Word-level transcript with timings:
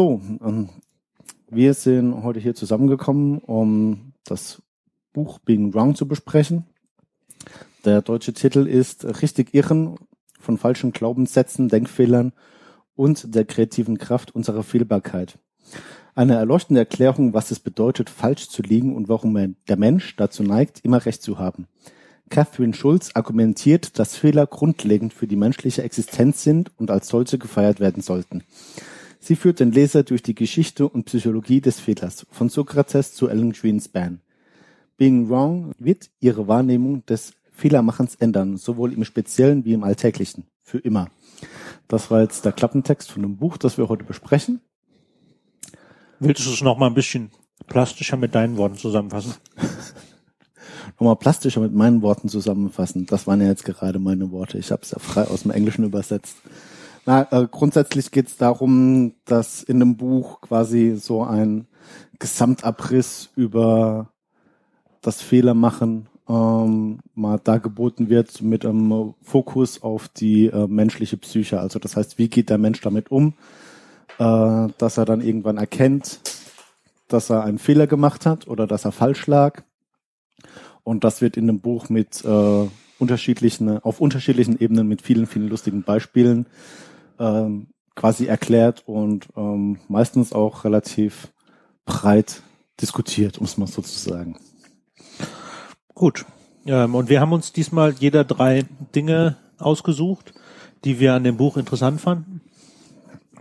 So, 0.00 0.22
ähm, 0.42 0.70
wir 1.50 1.74
sind 1.74 2.22
heute 2.22 2.40
hier 2.40 2.54
zusammengekommen, 2.54 3.36
um 3.36 4.14
das 4.24 4.62
Buch 5.12 5.40
Being 5.40 5.74
Wrong 5.74 5.94
zu 5.94 6.08
besprechen. 6.08 6.64
Der 7.84 8.00
deutsche 8.00 8.32
Titel 8.32 8.66
ist 8.66 9.04
Richtig 9.20 9.52
Irren 9.52 9.96
von 10.38 10.56
falschen 10.56 10.92
Glaubenssätzen, 10.92 11.68
Denkfehlern 11.68 12.32
und 12.94 13.34
der 13.34 13.44
kreativen 13.44 13.98
Kraft 13.98 14.34
unserer 14.34 14.62
Fehlbarkeit. 14.62 15.38
Eine 16.14 16.36
erleuchtende 16.36 16.80
Erklärung, 16.80 17.34
was 17.34 17.50
es 17.50 17.60
bedeutet, 17.60 18.08
falsch 18.08 18.48
zu 18.48 18.62
liegen 18.62 18.96
und 18.96 19.10
warum 19.10 19.54
der 19.68 19.76
Mensch 19.76 20.16
dazu 20.16 20.42
neigt, 20.42 20.82
immer 20.82 21.04
Recht 21.04 21.22
zu 21.22 21.38
haben. 21.38 21.66
Catherine 22.30 22.72
Schulz 22.72 23.10
argumentiert, 23.12 23.98
dass 23.98 24.16
Fehler 24.16 24.46
grundlegend 24.46 25.12
für 25.12 25.26
die 25.26 25.36
menschliche 25.36 25.82
Existenz 25.82 26.42
sind 26.42 26.70
und 26.78 26.90
als 26.90 27.08
solche 27.08 27.36
gefeiert 27.36 27.80
werden 27.80 28.02
sollten. 28.02 28.44
Sie 29.20 29.36
führt 29.36 29.60
den 29.60 29.70
Leser 29.70 30.02
durch 30.02 30.22
die 30.22 30.34
Geschichte 30.34 30.88
und 30.88 31.04
Psychologie 31.04 31.60
des 31.60 31.78
Fehlers, 31.78 32.26
von 32.30 32.48
Sokrates 32.48 33.14
zu 33.14 33.28
Ellen 33.28 33.52
Greenspan. 33.52 34.20
Being 34.96 35.28
Wrong 35.28 35.72
wird 35.78 36.10
ihre 36.20 36.48
Wahrnehmung 36.48 37.04
des 37.06 37.34
Fehlermachens 37.52 38.14
ändern, 38.14 38.56
sowohl 38.56 38.92
im 38.94 39.04
Speziellen 39.04 39.64
wie 39.64 39.74
im 39.74 39.84
Alltäglichen, 39.84 40.44
für 40.62 40.78
immer. 40.78 41.08
Das 41.86 42.10
war 42.10 42.22
jetzt 42.22 42.44
der 42.46 42.52
Klappentext 42.52 43.12
von 43.12 43.22
dem 43.22 43.36
Buch, 43.36 43.58
das 43.58 43.76
wir 43.76 43.88
heute 43.88 44.04
besprechen. 44.04 44.60
Willst 46.18 46.44
du 46.46 46.50
es 46.50 46.62
noch 46.62 46.78
mal 46.78 46.86
ein 46.86 46.94
bisschen 46.94 47.30
plastischer 47.66 48.16
mit 48.16 48.34
deinen 48.34 48.56
Worten 48.56 48.76
zusammenfassen? 48.76 49.34
nochmal 50.98 51.16
plastischer 51.16 51.60
mit 51.60 51.74
meinen 51.74 52.02
Worten 52.02 52.28
zusammenfassen. 52.28 53.06
Das 53.06 53.26
waren 53.26 53.40
ja 53.40 53.48
jetzt 53.48 53.64
gerade 53.64 53.98
meine 53.98 54.30
Worte. 54.30 54.58
Ich 54.58 54.70
habe 54.70 54.82
es 54.82 54.90
ja 54.90 54.98
frei 54.98 55.24
aus 55.24 55.42
dem 55.42 55.50
Englischen 55.50 55.84
übersetzt. 55.84 56.36
Na, 57.10 57.26
äh, 57.32 57.48
grundsätzlich 57.50 58.12
geht 58.12 58.28
es 58.28 58.36
darum, 58.36 59.14
dass 59.24 59.64
in 59.64 59.80
dem 59.80 59.96
Buch 59.96 60.42
quasi 60.42 60.94
so 60.94 61.24
ein 61.24 61.66
Gesamtabriss 62.20 63.30
über 63.34 64.12
das 65.00 65.20
Fehlermachen 65.20 66.06
ähm, 66.28 67.00
mal 67.16 67.40
dargeboten 67.42 68.10
wird 68.10 68.42
mit 68.42 68.64
einem 68.64 69.14
Fokus 69.22 69.82
auf 69.82 70.06
die 70.06 70.46
äh, 70.46 70.68
menschliche 70.68 71.16
Psyche. 71.16 71.58
Also 71.58 71.80
das 71.80 71.96
heißt, 71.96 72.16
wie 72.16 72.28
geht 72.28 72.48
der 72.48 72.58
Mensch 72.58 72.80
damit 72.80 73.10
um, 73.10 73.34
äh, 74.20 74.68
dass 74.78 74.96
er 74.96 75.04
dann 75.04 75.20
irgendwann 75.20 75.56
erkennt, 75.56 76.20
dass 77.08 77.28
er 77.28 77.42
einen 77.42 77.58
Fehler 77.58 77.88
gemacht 77.88 78.24
hat 78.24 78.46
oder 78.46 78.68
dass 78.68 78.84
er 78.84 78.92
falsch 78.92 79.26
lag 79.26 79.64
und 80.84 81.02
das 81.02 81.20
wird 81.20 81.36
in 81.36 81.48
dem 81.48 81.58
Buch 81.58 81.88
mit 81.88 82.24
äh, 82.24 82.68
unterschiedlichen, 83.00 83.80
auf 83.80 84.00
unterschiedlichen 84.00 84.60
Ebenen 84.60 84.86
mit 84.86 85.02
vielen, 85.02 85.26
vielen 85.26 85.48
lustigen 85.48 85.82
Beispielen 85.82 86.46
ähm, 87.20 87.68
quasi 87.94 88.26
erklärt 88.26 88.82
und 88.86 89.28
ähm, 89.36 89.78
meistens 89.88 90.32
auch 90.32 90.64
relativ 90.64 91.28
breit 91.84 92.42
diskutiert, 92.80 93.38
um 93.38 93.44
es 93.44 93.58
mal 93.58 93.66
so 93.66 93.82
zu 93.82 93.98
sagen. 93.98 94.38
Gut. 95.94 96.24
Ähm, 96.66 96.94
und 96.94 97.08
wir 97.08 97.20
haben 97.20 97.32
uns 97.32 97.52
diesmal 97.52 97.94
jeder 97.98 98.24
drei 98.24 98.64
Dinge 98.94 99.36
ausgesucht, 99.58 100.32
die 100.84 100.98
wir 100.98 101.14
an 101.14 101.24
dem 101.24 101.36
Buch 101.36 101.56
interessant 101.56 102.00
fanden. 102.00 102.40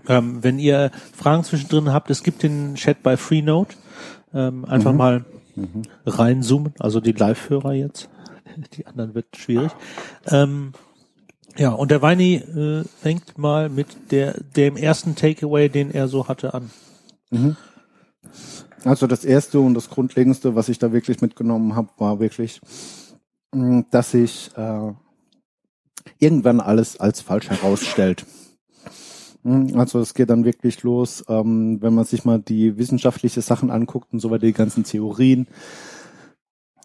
Ähm, 0.07 0.44
wenn 0.44 0.59
ihr 0.59 0.91
Fragen 1.16 1.44
zwischendrin 1.44 1.94
habt, 1.94 2.09
es 2.09 2.23
gibt 2.23 2.44
den 2.44 2.75
Chat 2.75 3.01
bei 3.01 3.16
Freenode. 3.17 3.75
Ähm, 4.34 4.66
einfach 4.66 4.91
mhm. 4.91 4.97
mal 4.97 5.25
mhm. 5.56 5.84
reinzoomen, 6.06 6.73
also 6.79 7.00
die 7.00 7.13
Live-Hörer 7.13 7.73
jetzt. 7.73 8.09
Die 8.73 8.85
anderen 8.85 9.16
wird 9.16 9.38
schwierig. 9.38 9.72
Ähm, 10.28 10.73
ja, 11.59 11.72
und 11.72 11.92
der 11.92 12.02
Weini 12.02 12.36
äh, 12.36 12.84
fängt 13.02 13.38
mal 13.38 13.70
mit 13.70 14.12
der 14.12 14.42
dem 14.56 14.78
ersten 14.78 15.16
Takeaway, 15.16 15.68
den 15.70 15.92
er 15.92 16.08
so 16.08 16.28
hatte, 16.28 16.53
an. 16.53 16.72
Mhm. 17.30 17.58
Also 18.86 19.08
das 19.08 19.25
erste 19.25 19.59
und 19.59 19.74
das 19.74 19.90
grundlegendste, 19.90 20.56
was 20.56 20.70
ich 20.70 20.80
da 20.80 20.94
wirklich 20.94 21.22
mitgenommen 21.22 21.75
habe, 21.75 21.90
war 21.97 22.22
wirklich, 22.22 22.62
mm, 23.53 23.81
dass 23.92 24.12
sich 24.12 24.52
äh, 24.56 24.94
irgendwann 26.18 26.62
alles 26.62 26.97
als 26.97 27.20
falsch 27.20 27.50
herausstellt. 27.50 28.26
Hm, 29.44 29.78
also 29.78 30.00
es 30.00 30.14
geht 30.14 30.30
dann 30.30 30.46
wirklich 30.46 30.81
los, 30.84 31.26
ähm, 31.28 31.81
wenn 31.81 31.94
man 31.94 32.06
sich 32.06 32.24
mal 32.24 32.40
die 32.40 32.78
wissenschaftliche 32.78 33.41
Sachen 33.41 33.70
anguckt 33.70 34.14
und 34.14 34.20
so 34.20 34.31
weiter, 34.31 34.46
die 34.46 34.53
ganzen 34.53 34.86
Theorien, 34.86 35.47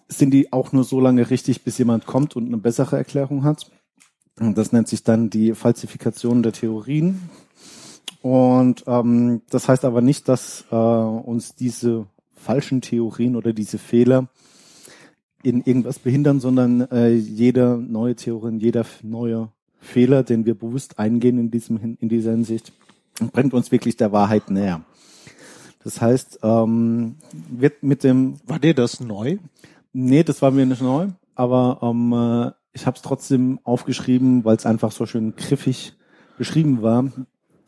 sind 0.09 0.33
die 0.33 0.53
auch 0.53 0.73
nur 0.73 0.85
so 0.85 1.01
lange 1.01 1.31
richtig, 1.31 1.63
bis 1.63 1.79
jemand 1.79 2.07
kommt 2.07 2.37
und 2.37 2.47
eine 2.47 2.59
bessere 2.59 2.97
Erklärung 2.97 3.45
hat. 3.45 3.71
Das 4.37 4.73
nennt 4.73 4.89
sich 4.89 5.05
dann 5.05 5.31
die 5.31 5.55
Falsifikation 5.55 6.43
der 6.43 6.53
Theorien. 6.53 7.31
Und 8.21 8.85
ähm, 8.87 9.43
das 9.51 9.69
heißt 9.69 9.85
aber 9.85 10.01
nicht, 10.01 10.29
dass 10.29 10.65
äh, 10.71 10.75
uns 10.75 11.55
diese 11.55 12.07
falschen 12.35 12.81
Theorien 12.81 13.37
oder 13.37 13.53
diese 13.53 13.79
Fehler 13.79 14.29
in 15.43 15.63
irgendwas 15.63 15.99
behindern, 15.99 16.41
sondern 16.41 16.81
äh, 16.91 17.11
jede 17.11 17.77
neue 17.79 18.17
Theorie, 18.17 18.57
jeder 18.57 18.87
neue 19.03 19.51
Fehler, 19.79 20.23
den 20.23 20.47
wir 20.47 20.55
bewusst 20.55 20.99
eingehen 20.99 21.39
in 21.39 21.51
diesem 21.51 21.97
in 22.01 22.09
dieser 22.09 22.31
Hinsicht, 22.31 22.73
bringt 23.33 23.53
uns 23.53 23.71
wirklich 23.71 23.97
der 23.97 24.11
Wahrheit 24.11 24.51
näher. 24.51 24.83
Das 25.85 26.01
heißt, 26.01 26.41
ähm, 26.43 27.17
wird 27.51 27.83
mit 27.83 28.03
dem 28.03 28.37
war 28.47 28.59
dir 28.59 28.75
das 28.75 29.01
neu? 29.01 29.37
Nee, 29.93 30.25
das 30.25 30.41
war 30.41 30.51
mir 30.51 30.65
nicht 30.65 30.83
neu, 30.83 31.09
aber 31.35 31.79
ähm, 31.83 32.13
äh, 32.13 32.64
ich 32.75 32.87
habe 32.87 32.97
es 32.97 33.03
trotzdem 33.03 33.61
aufgeschrieben, 33.65 34.45
weil 34.45 34.57
es 34.57 34.67
einfach 34.67 34.93
so 34.93 35.07
schön 35.07 35.35
griffig 35.37 35.95
beschrieben 36.37 36.83
war 36.83 37.05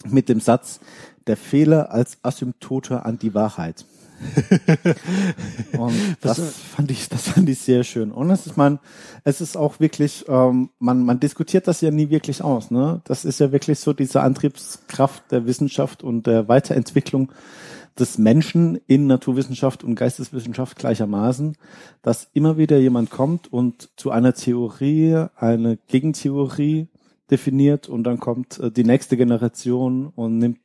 mit 0.07 0.29
dem 0.29 0.41
Satz: 0.41 0.81
Der 1.27 1.37
Fehler 1.37 1.91
als 1.91 2.19
Asymptote 2.23 3.05
an 3.05 3.19
die 3.19 3.33
Wahrheit. 3.33 3.87
und 5.79 6.17
das, 6.23 6.39
das, 6.39 6.57
fand 6.57 6.91
ich, 6.91 7.09
das 7.09 7.29
fand 7.29 7.49
ich 7.49 7.59
sehr 7.59 7.85
schön. 7.85 8.11
Und 8.13 8.31
es 8.31 8.47
ist 8.47 8.57
man, 8.57 8.79
es 9.25 9.41
ist 9.41 9.57
auch 9.57 9.79
wirklich, 9.79 10.25
ähm, 10.29 10.71
man, 10.79 11.05
man 11.05 11.21
diskutiert 11.21 11.69
das 11.69 11.83
ja 11.83 11.91
nie 11.91 12.09
wirklich 12.09 12.43
aus. 12.43 12.71
Ne? 12.71 13.03
Das 13.05 13.25
ist 13.25 13.41
ja 13.41 13.53
wirklich 13.53 13.79
so 13.79 13.93
diese 13.93 14.23
Antriebskraft 14.23 15.31
der 15.31 15.47
Wissenschaft 15.47 16.03
und 16.03 16.27
der 16.27 16.49
Weiterentwicklung 16.49 17.31
des 17.99 18.19
Menschen 18.19 18.79
in 18.87 19.07
Naturwissenschaft 19.07 19.83
und 19.83 19.95
Geisteswissenschaft 19.95 20.79
gleichermaßen, 20.79 21.57
dass 22.03 22.29
immer 22.35 22.59
wieder 22.59 22.79
jemand 22.79 23.11
kommt 23.11 23.53
und 23.53 23.89
zu 23.97 24.11
einer 24.11 24.35
Theorie 24.35 25.27
eine 25.37 25.79
Gegentheorie 25.89 26.89
definiert 27.31 27.89
und 27.89 28.05
dann 28.05 28.21
kommt 28.21 28.59
äh, 28.61 28.71
die 28.71 28.85
nächste 28.85 29.17
Generation 29.17 30.13
und 30.15 30.39
nimmt 30.39 30.59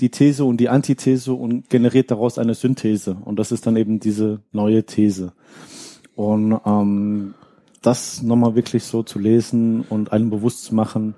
die 0.00 0.10
These 0.10 0.44
und 0.44 0.58
die 0.58 0.68
Antithese 0.68 1.34
und 1.34 1.68
generiert 1.68 2.10
daraus 2.10 2.38
eine 2.38 2.54
Synthese. 2.54 3.16
Und 3.24 3.38
das 3.38 3.52
ist 3.52 3.66
dann 3.66 3.76
eben 3.76 4.00
diese 4.00 4.40
neue 4.52 4.84
These. 4.84 5.32
Und 6.14 6.58
ähm, 6.64 7.34
das 7.82 8.22
nochmal 8.22 8.54
wirklich 8.54 8.84
so 8.84 9.02
zu 9.02 9.18
lesen 9.18 9.82
und 9.82 10.12
einem 10.12 10.30
bewusst 10.30 10.64
zu 10.64 10.74
machen, 10.74 11.14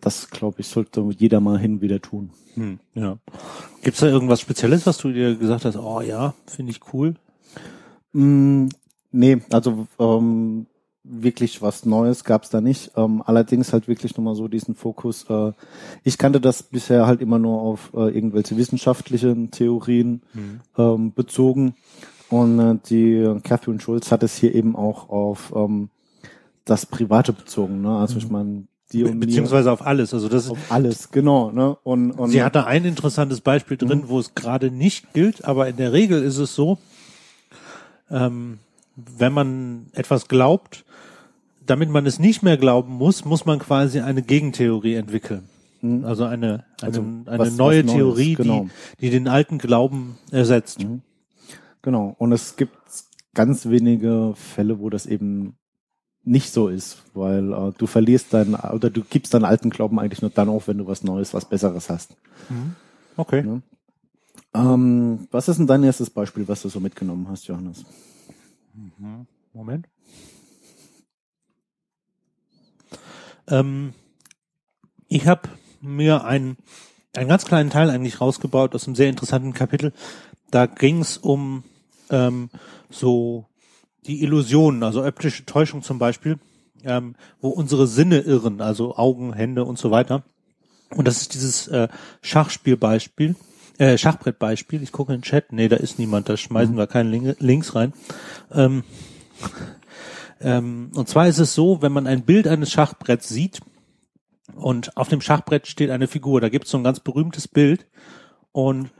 das 0.00 0.30
glaube 0.30 0.60
ich, 0.60 0.68
sollte 0.68 1.06
jeder 1.16 1.40
mal 1.40 1.58
hin 1.58 1.80
wieder 1.80 2.00
tun. 2.00 2.30
Hm, 2.54 2.78
ja. 2.94 3.18
Gibt's 3.82 4.00
da 4.00 4.06
irgendwas 4.06 4.40
Spezielles, 4.40 4.86
was 4.86 4.98
du 4.98 5.12
dir 5.12 5.36
gesagt 5.36 5.64
hast, 5.64 5.76
oh 5.76 6.00
ja, 6.00 6.34
finde 6.46 6.72
ich 6.72 6.80
cool? 6.92 7.14
Mm, 8.12 8.68
nee, 9.12 9.42
also 9.50 9.86
ähm, 9.98 10.66
wirklich 11.08 11.62
was 11.62 11.84
Neues 11.84 12.24
gab's 12.24 12.50
da 12.50 12.60
nicht. 12.60 12.92
Ähm, 12.96 13.22
allerdings 13.24 13.72
halt 13.72 13.88
wirklich 13.88 14.16
nochmal 14.16 14.34
so 14.34 14.48
diesen 14.48 14.74
Fokus. 14.74 15.26
Äh, 15.28 15.52
ich 16.02 16.18
kannte 16.18 16.40
das 16.40 16.62
bisher 16.62 17.06
halt 17.06 17.20
immer 17.20 17.38
nur 17.38 17.60
auf 17.60 17.92
äh, 17.94 18.08
irgendwelche 18.08 18.56
wissenschaftlichen 18.56 19.50
Theorien 19.50 20.22
mhm. 20.34 20.60
ähm, 20.76 21.12
bezogen. 21.12 21.74
Und 22.28 22.58
äh, 22.58 22.78
die 22.88 23.40
Catherine 23.44 23.80
Schulz 23.80 24.10
hat 24.10 24.22
es 24.22 24.36
hier 24.36 24.54
eben 24.54 24.74
auch 24.74 25.08
auf 25.08 25.52
ähm, 25.54 25.90
das 26.64 26.86
Private 26.86 27.32
bezogen. 27.32 27.82
Ne? 27.82 27.96
Also 27.96 28.14
mhm. 28.14 28.18
ich 28.18 28.30
meine, 28.30 28.64
die 28.92 29.04
und 29.04 29.18
beziehungsweise 29.20 29.70
auf 29.72 29.84
alles. 29.84 30.14
Also 30.14 30.28
das 30.28 30.48
auf 30.48 30.58
alles, 30.70 31.10
genau. 31.10 31.50
Ne? 31.50 31.76
Und, 31.82 32.12
und 32.12 32.30
sie 32.30 32.42
hatte 32.42 32.66
ein 32.66 32.84
interessantes 32.84 33.40
Beispiel 33.40 33.76
drin, 33.76 34.02
mhm. 34.02 34.08
wo 34.08 34.18
es 34.18 34.34
gerade 34.34 34.70
nicht 34.70 35.12
gilt, 35.12 35.44
aber 35.44 35.68
in 35.68 35.76
der 35.76 35.92
Regel 35.92 36.22
ist 36.22 36.38
es 36.38 36.54
so, 36.54 36.78
ähm, 38.10 38.58
wenn 38.94 39.32
man 39.32 39.86
etwas 39.92 40.28
glaubt, 40.28 40.84
damit 41.64 41.90
man 41.90 42.06
es 42.06 42.18
nicht 42.18 42.42
mehr 42.42 42.56
glauben 42.56 42.92
muss, 42.92 43.24
muss 43.24 43.44
man 43.44 43.58
quasi 43.58 44.00
eine 44.00 44.22
Gegentheorie 44.22 44.94
entwickeln. 44.94 45.48
Mhm. 45.82 46.04
Also 46.04 46.24
eine, 46.24 46.64
eine, 46.80 46.86
also 46.86 47.00
eine 47.00 47.38
was, 47.38 47.56
neue 47.56 47.84
was 47.84 47.92
Theorie, 47.92 48.34
genau. 48.34 48.68
die, 49.00 49.06
die 49.06 49.10
den 49.10 49.28
alten 49.28 49.58
Glauben 49.58 50.18
ersetzt. 50.30 50.82
Mhm. 50.82 51.02
Genau. 51.82 52.14
Und 52.18 52.32
es 52.32 52.56
gibt 52.56 52.76
ganz 53.34 53.66
wenige 53.66 54.32
Fälle, 54.34 54.78
wo 54.78 54.90
das 54.90 55.06
eben 55.06 55.56
nicht 56.26 56.52
so 56.52 56.68
ist, 56.68 57.02
weil 57.14 57.52
äh, 57.52 57.72
du 57.78 57.86
verlierst 57.86 58.34
deinen 58.34 58.54
oder 58.56 58.90
du 58.90 59.02
gibst 59.02 59.32
deinen 59.32 59.44
alten 59.44 59.70
Glauben 59.70 59.98
eigentlich 59.98 60.22
nur 60.22 60.30
dann 60.30 60.48
auf, 60.48 60.68
wenn 60.68 60.78
du 60.78 60.86
was 60.86 61.04
Neues, 61.04 61.32
was 61.32 61.44
Besseres 61.44 61.88
hast. 61.88 62.16
Mhm. 62.48 62.74
Okay. 63.16 63.44
Ja? 63.46 64.72
Ähm, 64.74 65.28
was 65.30 65.48
ist 65.48 65.58
denn 65.58 65.66
dein 65.66 65.84
erstes 65.84 66.10
Beispiel, 66.10 66.48
was 66.48 66.62
du 66.62 66.68
so 66.68 66.80
mitgenommen 66.80 67.28
hast, 67.28 67.46
Johannes? 67.46 67.84
Mhm. 68.74 69.26
Moment. 69.52 69.86
Ähm, 73.48 73.94
ich 75.08 75.26
habe 75.26 75.48
mir 75.80 76.24
ein 76.24 76.56
einen 77.14 77.28
ganz 77.28 77.46
kleinen 77.46 77.70
Teil 77.70 77.88
eigentlich 77.88 78.20
rausgebaut 78.20 78.74
aus 78.74 78.86
einem 78.86 78.94
sehr 78.96 79.08
interessanten 79.08 79.54
Kapitel. 79.54 79.92
Da 80.50 80.66
ging 80.66 81.00
es 81.00 81.16
um 81.16 81.64
ähm, 82.10 82.50
so 82.90 83.46
die 84.06 84.22
Illusionen, 84.22 84.82
also 84.82 85.04
optische 85.04 85.44
Täuschung 85.44 85.82
zum 85.82 85.98
Beispiel, 85.98 86.38
ähm, 86.84 87.14
wo 87.40 87.48
unsere 87.48 87.86
Sinne 87.86 88.20
irren, 88.20 88.60
also 88.60 88.96
Augen, 88.96 89.32
Hände 89.32 89.64
und 89.64 89.78
so 89.78 89.90
weiter. 89.90 90.22
Und 90.90 91.08
das 91.08 91.20
ist 91.20 91.34
dieses 91.34 91.68
äh, 91.68 91.88
Schachspielbeispiel, 92.22 93.34
äh, 93.78 93.98
Schachbrettbeispiel. 93.98 94.82
Ich 94.82 94.92
gucke 94.92 95.12
in 95.12 95.18
den 95.18 95.24
Chat. 95.24 95.52
Nee, 95.52 95.68
da 95.68 95.76
ist 95.76 95.98
niemand, 95.98 96.28
da 96.28 96.36
schmeißen 96.36 96.74
mhm. 96.74 96.78
wir 96.78 96.86
keinen 96.86 97.10
Link 97.10 97.36
Links 97.40 97.74
rein. 97.74 97.92
Ähm, 98.52 98.84
ähm, 100.40 100.90
und 100.94 101.08
zwar 101.08 101.28
ist 101.28 101.38
es 101.38 101.54
so, 101.54 101.82
wenn 101.82 101.92
man 101.92 102.06
ein 102.06 102.22
Bild 102.22 102.46
eines 102.46 102.70
Schachbretts 102.70 103.28
sieht 103.28 103.60
und 104.54 104.96
auf 104.96 105.08
dem 105.08 105.20
Schachbrett 105.20 105.66
steht 105.66 105.90
eine 105.90 106.06
Figur, 106.06 106.40
da 106.40 106.48
gibt 106.48 106.66
es 106.66 106.70
so 106.70 106.78
ein 106.78 106.84
ganz 106.84 107.00
berühmtes 107.00 107.48
Bild 107.48 107.86
und 108.52 108.90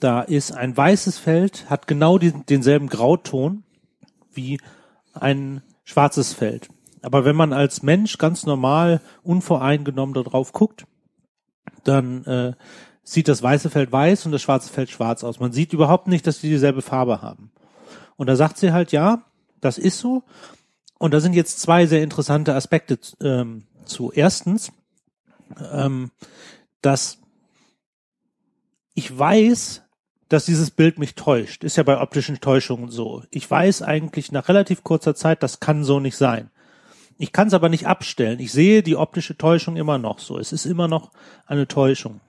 da 0.00 0.22
ist 0.22 0.52
ein 0.52 0.76
weißes 0.76 1.18
Feld, 1.18 1.68
hat 1.68 1.86
genau 1.86 2.18
die, 2.18 2.32
denselben 2.32 2.88
Grauton 2.88 3.64
wie 4.34 4.60
ein 5.14 5.62
schwarzes 5.84 6.32
Feld. 6.32 6.68
Aber 7.02 7.24
wenn 7.24 7.36
man 7.36 7.52
als 7.52 7.82
Mensch 7.82 8.18
ganz 8.18 8.44
normal, 8.44 9.00
unvoreingenommen 9.22 10.14
darauf 10.14 10.52
guckt, 10.52 10.86
dann 11.84 12.24
äh, 12.24 12.52
sieht 13.02 13.28
das 13.28 13.42
weiße 13.42 13.70
Feld 13.70 13.90
weiß 13.90 14.26
und 14.26 14.32
das 14.32 14.42
schwarze 14.42 14.72
Feld 14.72 14.90
schwarz 14.90 15.24
aus. 15.24 15.40
Man 15.40 15.52
sieht 15.52 15.72
überhaupt 15.72 16.08
nicht, 16.08 16.26
dass 16.26 16.40
die 16.40 16.48
dieselbe 16.48 16.82
Farbe 16.82 17.22
haben. 17.22 17.50
Und 18.16 18.26
da 18.26 18.36
sagt 18.36 18.58
sie 18.58 18.72
halt, 18.72 18.92
ja, 18.92 19.24
das 19.60 19.78
ist 19.78 19.98
so. 19.98 20.24
Und 20.98 21.14
da 21.14 21.20
sind 21.20 21.32
jetzt 21.32 21.60
zwei 21.60 21.86
sehr 21.86 22.02
interessante 22.02 22.54
Aspekte 22.54 22.98
ähm, 23.22 23.64
zu. 23.86 24.12
Erstens, 24.12 24.72
ähm, 25.72 26.10
dass 26.82 27.18
ich 28.94 29.18
weiß, 29.18 29.82
dass 30.30 30.44
dieses 30.44 30.70
Bild 30.70 30.98
mich 30.98 31.16
täuscht. 31.16 31.64
Ist 31.64 31.76
ja 31.76 31.82
bei 31.82 32.00
optischen 32.00 32.40
Täuschungen 32.40 32.88
so. 32.88 33.24
Ich 33.30 33.50
weiß 33.50 33.82
eigentlich 33.82 34.32
nach 34.32 34.48
relativ 34.48 34.84
kurzer 34.84 35.14
Zeit, 35.14 35.42
das 35.42 35.60
kann 35.60 35.84
so 35.84 36.00
nicht 36.00 36.16
sein. 36.16 36.50
Ich 37.18 37.32
kann 37.32 37.48
es 37.48 37.54
aber 37.54 37.68
nicht 37.68 37.86
abstellen. 37.86 38.38
Ich 38.38 38.52
sehe 38.52 38.82
die 38.82 38.96
optische 38.96 39.36
Täuschung 39.36 39.76
immer 39.76 39.98
noch 39.98 40.20
so. 40.20 40.38
Es 40.38 40.52
ist 40.52 40.66
immer 40.66 40.86
noch 40.86 41.10
eine 41.46 41.66
Täuschung. 41.66 42.20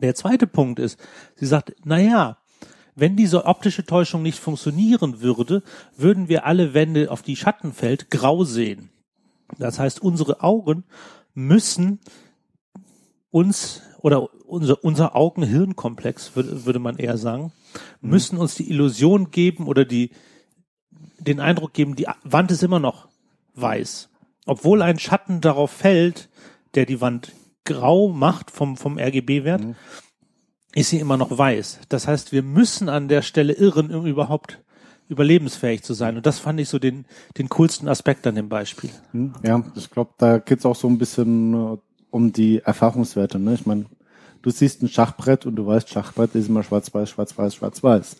Der 0.00 0.16
zweite 0.16 0.48
Punkt 0.48 0.80
ist, 0.80 0.98
sie 1.36 1.46
sagt, 1.46 1.74
na 1.84 1.98
ja, 1.98 2.38
wenn 2.96 3.16
diese 3.16 3.46
optische 3.46 3.86
Täuschung 3.86 4.22
nicht 4.22 4.40
funktionieren 4.40 5.20
würde, 5.20 5.62
würden 5.96 6.28
wir 6.28 6.44
alle 6.44 6.74
Wände, 6.74 7.10
auf 7.10 7.22
die 7.22 7.36
Schatten 7.36 7.72
fällt, 7.72 8.10
grau 8.10 8.42
sehen. 8.42 8.90
Das 9.58 9.78
heißt, 9.78 10.02
unsere 10.02 10.42
Augen 10.42 10.84
müssen 11.34 12.00
uns 13.30 13.80
oder 14.00 14.28
unser, 14.52 14.84
unser 14.84 15.16
Augen-Hirn-Komplex, 15.16 16.36
würde, 16.36 16.64
würde 16.64 16.78
man 16.78 16.96
eher 16.96 17.16
sagen, 17.16 17.52
mhm. 18.00 18.10
müssen 18.10 18.38
uns 18.38 18.54
die 18.54 18.70
Illusion 18.70 19.30
geben 19.30 19.66
oder 19.66 19.84
die, 19.84 20.10
den 21.18 21.40
Eindruck 21.40 21.72
geben, 21.72 21.96
die 21.96 22.06
Wand 22.24 22.50
ist 22.50 22.62
immer 22.62 22.78
noch 22.78 23.08
weiß. 23.54 24.08
Obwohl 24.46 24.82
ein 24.82 24.98
Schatten 24.98 25.40
darauf 25.40 25.70
fällt, 25.70 26.28
der 26.74 26.86
die 26.86 27.00
Wand 27.00 27.32
grau 27.64 28.08
macht 28.08 28.50
vom, 28.50 28.76
vom 28.76 28.98
RGB-Wert, 28.98 29.62
mhm 29.64 29.76
ist 30.74 30.90
sie 30.90 30.98
immer 30.98 31.16
noch 31.16 31.36
weiß. 31.36 31.80
Das 31.88 32.08
heißt, 32.08 32.32
wir 32.32 32.42
müssen 32.42 32.88
an 32.88 33.08
der 33.08 33.22
Stelle 33.22 33.52
irren, 33.52 33.94
um 33.94 34.06
überhaupt 34.06 34.60
überlebensfähig 35.08 35.82
zu 35.82 35.94
sein. 35.94 36.16
Und 36.16 36.24
das 36.24 36.38
fand 36.38 36.58
ich 36.60 36.68
so 36.68 36.78
den, 36.78 37.04
den 37.36 37.48
coolsten 37.50 37.88
Aspekt 37.88 38.26
an 38.26 38.34
dem 38.34 38.48
Beispiel. 38.48 38.90
Hm, 39.12 39.34
ja, 39.42 39.62
ich 39.74 39.90
glaube, 39.90 40.12
da 40.16 40.38
geht's 40.38 40.64
auch 40.64 40.76
so 40.76 40.88
ein 40.88 40.98
bisschen 40.98 41.54
äh, 41.54 41.76
um 42.10 42.32
die 42.32 42.60
Erfahrungswerte. 42.60 43.38
Ne? 43.38 43.54
Ich 43.54 43.66
meine, 43.66 43.86
du 44.42 44.50
siehst 44.50 44.82
ein 44.82 44.88
Schachbrett 44.88 45.46
und 45.46 45.56
du 45.56 45.66
weißt, 45.66 45.88
Schachbrett 45.88 46.34
ist 46.34 46.48
immer 46.48 46.62
schwarz-weiß, 46.62 47.10
schwarz-weiß, 47.10 47.54
schwarz-weiß. 47.54 48.16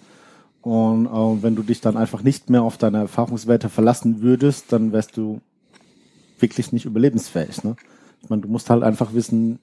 Und 0.62 1.06
äh, 1.06 1.42
wenn 1.42 1.56
du 1.56 1.62
dich 1.62 1.80
dann 1.80 1.96
einfach 1.96 2.22
nicht 2.22 2.48
mehr 2.48 2.62
auf 2.62 2.78
deine 2.78 2.98
Erfahrungswerte 2.98 3.68
verlassen 3.68 4.22
würdest, 4.22 4.72
dann 4.72 4.92
wärst 4.92 5.16
du 5.16 5.40
wirklich 6.38 6.72
nicht 6.72 6.84
überlebensfähig. 6.84 7.64
Ne? 7.64 7.76
Ich 8.22 8.30
meine, 8.30 8.42
du 8.42 8.48
musst 8.48 8.70
halt 8.70 8.82
einfach 8.82 9.12
wissen, 9.12 9.58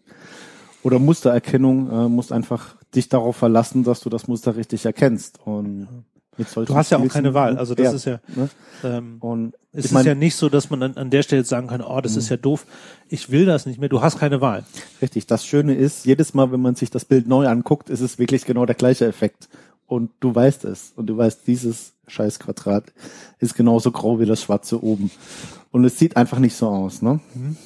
oder 0.84 1.00
Mustererkennung, 1.00 1.90
äh, 1.92 2.10
musst 2.10 2.32
einfach 2.32 2.76
dich 2.96 3.10
darauf 3.10 3.36
verlassen, 3.36 3.84
dass 3.84 4.00
du 4.02 4.10
das 4.10 4.28
Muster 4.28 4.56
richtig 4.56 4.86
erkennst. 4.86 5.40
Und 5.46 5.88
du 6.66 6.76
hast 6.76 6.92
ja 6.92 6.98
auch 6.98 7.08
keine 7.08 7.34
Wahl. 7.34 7.58
Also 7.58 7.76
das 7.76 7.86
ja, 7.86 7.92
ist 7.92 8.06
ja, 8.06 8.20
ne? 8.36 8.50
ähm, 8.84 9.18
und 9.20 9.54
es 9.72 9.86
ist 9.86 9.92
mein, 9.92 10.06
ja 10.06 10.16
nicht 10.16 10.36
so, 10.36 10.50
dass 10.50 10.70
man 10.70 10.82
an, 10.82 10.98
an 10.98 11.10
der 11.10 11.24
Stelle 11.24 11.44
sagen 11.44 11.68
kann, 11.68 11.82
oh, 11.82 12.02
das 12.02 12.16
ist 12.16 12.26
mhm. 12.26 12.36
ja 12.36 12.38
doof. 12.38 12.66
Ich 13.08 13.30
will 13.30 13.46
das 13.46 13.66
nicht 13.66 13.80
mehr. 13.80 13.90
Du 13.90 14.02
hast 14.02 14.18
keine 14.18 14.42
Wahl. 14.42 14.66
Richtig. 15.02 15.28
Das 15.28 15.46
Schöne 15.46 15.76
ist, 15.76 16.06
jedes 16.06 16.34
Mal, 16.34 16.52
wenn 16.52 16.62
man 16.62 16.76
sich 16.76 16.90
das 16.90 17.06
Bild 17.06 17.28
neu 17.28 17.48
anguckt, 17.48 17.90
ist 17.90 18.02
es 18.02 18.18
wirklich 18.18 18.46
genau 18.46 18.66
der 18.66 18.76
gleiche 18.76 19.06
Effekt. 19.06 19.50
Und 19.86 20.12
du 20.20 20.34
weißt 20.34 20.66
es. 20.66 20.94
Und 20.96 21.08
du 21.08 21.18
weißt, 21.18 21.46
dieses 21.46 21.94
scheiß 22.08 22.40
Quadrat 22.40 22.86
ist 23.40 23.56
genauso 23.56 23.92
grau 23.92 24.20
wie 24.20 24.26
das 24.26 24.42
schwarze 24.42 24.84
oben. 24.84 25.12
Und 25.72 25.86
es 25.86 26.00
sieht 26.00 26.18
einfach 26.18 26.40
nicht 26.40 26.56
so 26.56 26.68
aus, 26.68 27.02
ne? 27.02 27.20
Mhm. 27.36 27.58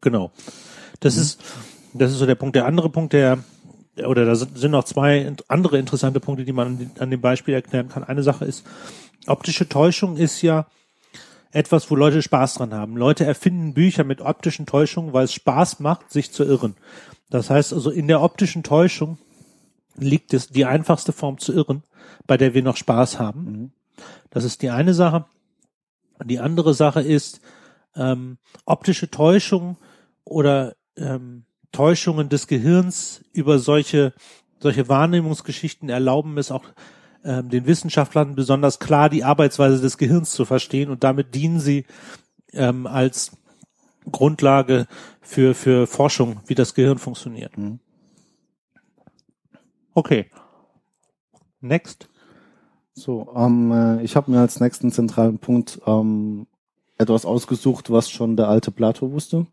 Genau. 0.00 0.30
Das 1.00 1.16
mhm. 1.16 1.22
ist, 1.22 1.40
das 1.94 2.12
ist 2.12 2.18
so 2.18 2.26
der 2.26 2.36
Punkt. 2.36 2.56
Der 2.56 2.66
andere 2.66 2.88
Punkt, 2.88 3.12
der 3.12 3.38
oder 3.96 4.24
da 4.24 4.34
sind 4.34 4.70
noch 4.70 4.84
zwei 4.84 5.32
andere 5.48 5.78
interessante 5.78 6.20
Punkte, 6.20 6.44
die 6.44 6.52
man 6.52 6.90
an 6.98 7.10
dem 7.10 7.20
Beispiel 7.20 7.54
erklären 7.54 7.88
kann. 7.88 8.04
Eine 8.04 8.22
Sache 8.22 8.44
ist, 8.44 8.64
optische 9.26 9.68
Täuschung 9.68 10.16
ist 10.16 10.42
ja 10.42 10.66
etwas, 11.52 11.90
wo 11.90 11.96
Leute 11.96 12.22
Spaß 12.22 12.54
dran 12.54 12.72
haben. 12.72 12.96
Leute 12.96 13.24
erfinden 13.24 13.74
Bücher 13.74 14.04
mit 14.04 14.20
optischen 14.20 14.66
Täuschungen, 14.66 15.12
weil 15.12 15.24
es 15.24 15.34
Spaß 15.34 15.80
macht, 15.80 16.10
sich 16.12 16.32
zu 16.32 16.44
irren. 16.44 16.76
Das 17.28 17.50
heißt 17.50 17.72
also, 17.72 17.90
in 17.90 18.08
der 18.08 18.22
optischen 18.22 18.62
Täuschung 18.62 19.18
liegt 19.96 20.32
es 20.32 20.48
die 20.48 20.64
einfachste 20.64 21.12
Form 21.12 21.38
zu 21.38 21.52
irren, 21.52 21.82
bei 22.26 22.36
der 22.36 22.54
wir 22.54 22.62
noch 22.62 22.76
Spaß 22.76 23.18
haben. 23.18 23.44
Mhm. 23.44 23.72
Das 24.30 24.44
ist 24.44 24.62
die 24.62 24.70
eine 24.70 24.94
Sache. 24.94 25.24
Die 26.24 26.38
andere 26.38 26.74
Sache 26.74 27.02
ist 27.02 27.40
ähm, 27.96 28.38
optische 28.64 29.10
Täuschung 29.10 29.76
oder 30.24 30.76
ähm, 30.96 31.44
Täuschungen 31.72 32.28
des 32.28 32.46
Gehirns 32.46 33.22
über 33.32 33.58
solche, 33.58 34.12
solche 34.58 34.88
Wahrnehmungsgeschichten 34.88 35.88
erlauben 35.88 36.38
es 36.38 36.50
auch 36.50 36.64
ähm, 37.24 37.50
den 37.50 37.66
Wissenschaftlern 37.66 38.34
besonders 38.34 38.78
klar 38.78 39.08
die 39.08 39.24
Arbeitsweise 39.24 39.80
des 39.80 39.98
Gehirns 39.98 40.30
zu 40.32 40.44
verstehen 40.44 40.90
und 40.90 41.04
damit 41.04 41.34
dienen 41.34 41.60
sie 41.60 41.84
ähm, 42.52 42.86
als 42.86 43.32
Grundlage 44.10 44.86
für, 45.20 45.54
für 45.54 45.86
Forschung, 45.86 46.40
wie 46.46 46.54
das 46.54 46.74
Gehirn 46.74 46.98
funktioniert. 46.98 47.56
Mhm. 47.56 47.80
Okay. 49.94 50.30
Next. 51.60 52.08
So, 52.94 53.32
ähm, 53.36 53.72
äh, 53.72 54.02
ich 54.02 54.16
habe 54.16 54.30
mir 54.30 54.40
als 54.40 54.60
nächsten 54.60 54.90
zentralen 54.90 55.38
Punkt 55.38 55.80
ähm, 55.86 56.46
etwas 56.98 57.24
ausgesucht, 57.24 57.90
was 57.90 58.10
schon 58.10 58.36
der 58.36 58.48
alte 58.48 58.70
Plato 58.70 59.12
wusste. 59.12 59.46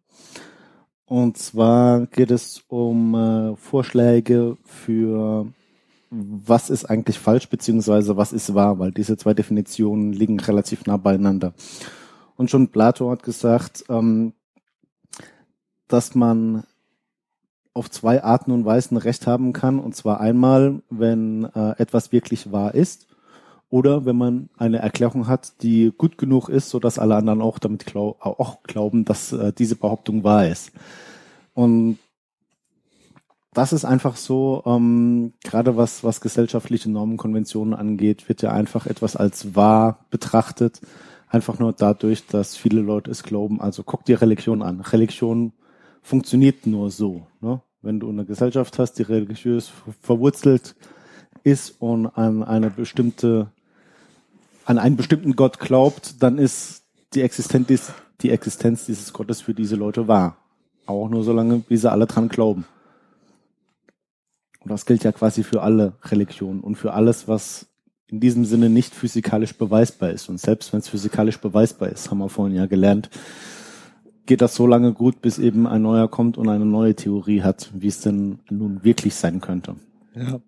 Und 1.08 1.38
zwar 1.38 2.06
geht 2.08 2.32
es 2.32 2.64
um 2.68 3.16
äh, 3.16 3.56
Vorschläge 3.56 4.58
für 4.66 5.48
was 6.10 6.70
ist 6.70 6.86
eigentlich 6.86 7.20
falsch 7.20 7.50
beziehungsweise 7.50 8.16
was 8.16 8.32
ist 8.34 8.54
wahr, 8.54 8.80
weil 8.80 8.92
diese 8.92 9.18
zwei 9.18 9.34
Definitionen 9.34 10.14
liegen 10.14 10.40
relativ 10.40 10.86
nah 10.86 10.98
beieinander. 10.98 11.54
Und 12.36 12.52
schon 12.52 12.70
Plato 12.70 13.10
hat 13.10 13.24
gesagt, 13.24 13.86
ähm, 13.90 14.34
dass 15.88 16.14
man 16.14 16.64
auf 17.74 17.90
zwei 17.90 18.24
Arten 18.24 18.52
und 18.52 18.66
Weisen 18.66 18.98
Recht 18.98 19.28
haben 19.28 19.54
kann. 19.54 19.80
Und 19.80 19.96
zwar 19.96 20.20
einmal, 20.20 20.82
wenn 20.90 21.46
äh, 21.46 21.76
etwas 21.78 22.12
wirklich 22.12 22.52
wahr 22.52 22.74
ist 22.74 23.08
oder 23.70 24.06
wenn 24.06 24.18
man 24.18 24.50
eine 24.58 24.80
Erklärung 24.80 25.28
hat, 25.28 25.62
die 25.62 25.92
gut 25.98 26.18
genug 26.18 26.50
ist, 26.50 26.70
so 26.70 26.80
dass 26.80 27.00
alle 27.00 27.16
anderen 27.16 27.42
auch 27.42 27.60
damit 27.60 27.86
glaub, 27.86 28.22
auch 28.22 28.64
glauben, 28.64 29.04
dass 29.04 29.34
äh, 29.34 29.52
diese 29.52 29.76
Behauptung 29.76 30.24
wahr 30.24 30.48
ist. 30.48 30.72
Und 31.54 31.98
das 33.54 33.74
ist 33.74 33.86
einfach 33.86 34.16
so, 34.16 34.62
ähm, 34.66 35.34
gerade 35.44 35.76
was, 35.76 36.04
was 36.04 36.22
gesellschaftliche 36.22 36.92
Normenkonventionen 36.92 37.74
angeht, 37.74 38.30
wird 38.30 38.42
ja 38.42 38.52
einfach 38.52 38.86
etwas 38.86 39.16
als 39.16 39.56
wahr 39.56 40.06
betrachtet. 40.12 40.80
Einfach 41.28 41.60
nur 41.60 41.74
dadurch, 41.74 42.26
dass 42.28 42.56
viele 42.56 42.82
Leute 42.82 43.12
es 43.12 43.24
glauben. 43.24 43.60
Also 43.60 43.84
guck 43.84 44.06
dir 44.06 44.22
Religion 44.22 44.62
an. 44.62 44.80
Religion 44.80 45.54
funktioniert 46.04 46.68
nur 46.68 46.92
so. 46.92 47.28
Ne? 47.42 47.62
Wenn 47.82 48.00
du 48.00 48.10
eine 48.10 48.26
Gesellschaft 48.26 48.80
hast, 48.80 48.94
die 48.94 49.04
religiös 49.04 49.72
verwurzelt 50.02 50.76
ist 51.44 51.82
und 51.82 52.06
an 52.06 52.44
eine 52.44 52.70
bestimmte 52.70 53.52
an 54.68 54.78
einen 54.78 54.98
bestimmten 54.98 55.38
Gott 55.38 55.60
glaubt, 55.60 56.22
dann 56.22 56.38
ist 56.38 56.84
die 57.14 57.22
Existenz, 57.22 57.94
die 58.20 58.32
Existenz 58.32 58.86
dieses 58.86 59.14
Gottes 59.14 59.40
für 59.40 59.54
diese 59.54 59.78
Leute 59.78 60.10
wahr. 60.10 60.36
Auch 60.86 61.08
nur 61.08 61.24
so 61.24 61.32
lange, 61.32 61.64
wie 61.70 61.78
sie 61.78 61.90
alle 61.90 62.06
dran 62.06 62.28
glauben. 62.28 62.66
Und 64.60 64.70
das 64.70 64.86
gilt 64.86 65.06
ja 65.06 65.14
quasi 65.14 65.44
für 65.44 65.62
alle 65.62 65.94
Religionen 66.04 66.60
und 66.60 66.76
für 66.76 66.94
alles, 66.94 67.30
was 67.30 67.68
in 68.08 68.20
diesem 68.20 68.44
Sinne 68.44 68.70
nicht 68.70 68.94
physikalisch 68.94 69.58
beweisbar 69.58 70.10
ist. 70.10 70.28
Und 70.28 70.38
selbst 70.38 70.74
wenn 70.74 70.82
es 70.82 70.90
physikalisch 70.90 71.40
beweisbar 71.40 71.88
ist, 71.88 72.12
haben 72.12 72.18
wir 72.18 72.28
vorhin 72.28 72.58
ja 72.58 72.66
gelernt, 72.66 73.10
geht 74.26 74.42
das 74.42 74.54
so 74.54 74.68
lange 74.68 74.92
gut, 74.92 75.22
bis 75.22 75.40
eben 75.40 75.66
ein 75.66 75.82
neuer 75.82 76.10
kommt 76.10 76.38
und 76.38 76.50
eine 76.50 76.66
neue 76.66 76.94
Theorie 76.94 77.42
hat, 77.42 77.72
wie 77.74 77.88
es 77.88 78.02
denn 78.02 78.40
nun 78.50 78.84
wirklich 78.84 79.16
sein 79.16 79.40
könnte. 79.40 79.78
Ja. 80.14 80.42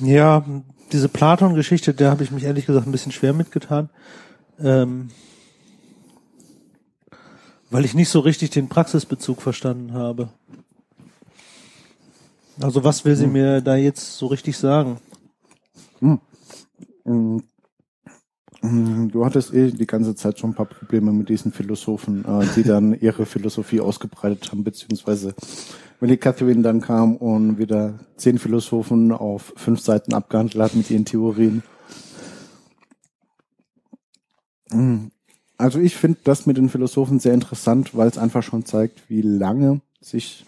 Ja, 0.00 0.44
diese 0.92 1.08
Platon-Geschichte, 1.08 1.94
da 1.94 2.10
habe 2.10 2.24
ich 2.24 2.30
mich 2.30 2.44
ehrlich 2.44 2.66
gesagt 2.66 2.86
ein 2.86 2.92
bisschen 2.92 3.12
schwer 3.12 3.32
mitgetan. 3.32 3.90
Ähm, 4.60 5.10
weil 7.70 7.84
ich 7.84 7.94
nicht 7.94 8.08
so 8.08 8.20
richtig 8.20 8.50
den 8.50 8.68
Praxisbezug 8.68 9.42
verstanden 9.42 9.94
habe. 9.94 10.28
Also 12.60 12.84
was 12.84 13.04
will 13.04 13.16
sie 13.16 13.24
hm. 13.24 13.32
mir 13.32 13.60
da 13.60 13.74
jetzt 13.74 14.16
so 14.16 14.26
richtig 14.26 14.56
sagen? 14.56 14.98
Hm. 16.00 17.42
Hm. 18.64 19.10
Du 19.10 19.26
hattest 19.26 19.52
eh 19.52 19.70
die 19.70 19.86
ganze 19.86 20.14
Zeit 20.14 20.38
schon 20.38 20.50
ein 20.50 20.54
paar 20.54 20.64
Probleme 20.64 21.12
mit 21.12 21.28
diesen 21.28 21.52
Philosophen, 21.52 22.24
äh, 22.24 22.46
die 22.56 22.62
dann 22.62 22.94
ihre 23.00 23.26
Philosophie 23.26 23.80
ausgebreitet 23.80 24.50
haben, 24.50 24.64
beziehungsweise 24.64 25.34
Willie 26.00 26.16
Catherine 26.16 26.62
dann 26.62 26.80
kam 26.80 27.16
und 27.16 27.58
wieder 27.58 27.98
zehn 28.16 28.38
Philosophen 28.38 29.12
auf 29.12 29.52
fünf 29.56 29.80
Seiten 29.80 30.14
abgehandelt 30.14 30.62
hat 30.62 30.74
mit 30.74 30.90
ihren 30.90 31.04
Theorien. 31.04 31.62
Hm. 34.70 35.10
Also 35.58 35.78
ich 35.78 35.94
finde 35.94 36.20
das 36.24 36.46
mit 36.46 36.56
den 36.56 36.70
Philosophen 36.70 37.20
sehr 37.20 37.34
interessant, 37.34 37.94
weil 37.94 38.08
es 38.08 38.16
einfach 38.16 38.42
schon 38.42 38.64
zeigt, 38.64 39.10
wie 39.10 39.22
lange 39.22 39.82
sich 40.00 40.46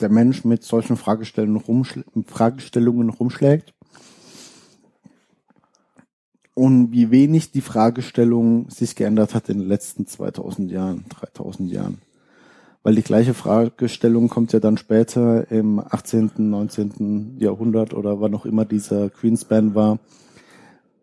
der 0.00 0.10
Mensch 0.10 0.44
mit 0.44 0.62
solchen 0.62 0.98
Fragestellungen, 0.98 1.56
rumschl 1.56 2.04
Fragestellungen 2.26 3.08
rumschlägt 3.08 3.72
und 6.54 6.92
wie 6.92 7.10
wenig 7.10 7.50
die 7.50 7.60
Fragestellung 7.60 8.70
sich 8.70 8.94
geändert 8.94 9.34
hat 9.34 9.48
in 9.48 9.58
den 9.58 9.68
letzten 9.68 10.06
2000 10.06 10.70
Jahren, 10.70 11.04
3000 11.08 11.70
Jahren. 11.70 11.98
Weil 12.84 12.94
die 12.94 13.02
gleiche 13.02 13.34
Fragestellung 13.34 14.28
kommt 14.28 14.52
ja 14.52 14.60
dann 14.60 14.76
später 14.76 15.50
im 15.50 15.80
18., 15.80 16.32
19. 16.36 17.38
Jahrhundert 17.38 17.94
oder 17.94 18.20
wann 18.20 18.34
auch 18.34 18.46
immer 18.46 18.64
dieser 18.64 19.10
Queenspan 19.10 19.74
war, 19.74 19.98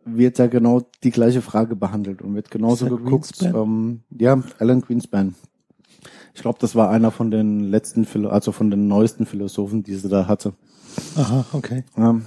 wird 0.05 0.37
ja 0.37 0.47
genau 0.47 0.81
die 1.03 1.11
gleiche 1.11 1.41
Frage 1.41 1.75
behandelt 1.75 2.21
und 2.21 2.35
wird 2.35 2.49
genauso 2.49 2.87
geguckt. 2.87 3.41
Ähm, 3.41 4.01
ja, 4.17 4.41
Alan 4.59 4.81
Greenspan. 4.81 5.35
Ich 6.33 6.41
glaube, 6.41 6.59
das 6.61 6.75
war 6.75 6.89
einer 6.89 7.11
von 7.11 7.29
den 7.29 7.59
letzten, 7.59 8.05
also 8.27 8.51
von 8.51 8.71
den 8.71 8.87
neuesten 8.87 9.25
Philosophen, 9.25 9.83
die 9.83 9.95
sie 9.95 10.07
da 10.07 10.27
hatte. 10.27 10.53
Aha, 11.15 11.45
okay. 11.51 11.83
Ähm, 11.97 12.25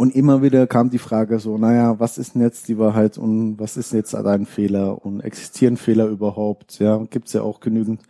und 0.00 0.16
immer 0.16 0.40
wieder 0.40 0.66
kam 0.66 0.88
die 0.88 0.96
Frage 0.96 1.38
so, 1.40 1.58
naja, 1.58 2.00
was 2.00 2.16
ist 2.16 2.34
denn 2.34 2.40
jetzt 2.40 2.68
die 2.68 2.78
Wahrheit 2.78 3.18
und 3.18 3.58
was 3.58 3.76
ist 3.76 3.92
jetzt 3.92 4.14
ein 4.14 4.46
Fehler 4.46 5.04
und 5.04 5.20
existieren 5.20 5.76
Fehler 5.76 6.06
überhaupt? 6.06 6.78
Ja, 6.78 7.04
gibt's 7.10 7.34
ja 7.34 7.42
auch 7.42 7.60
genügend 7.60 8.00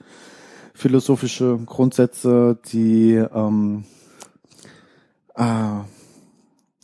philosophische 0.73 1.59
Grundsätze, 1.66 2.61
die 2.70 3.14
ähm, 3.14 3.82
äh, 5.35 5.80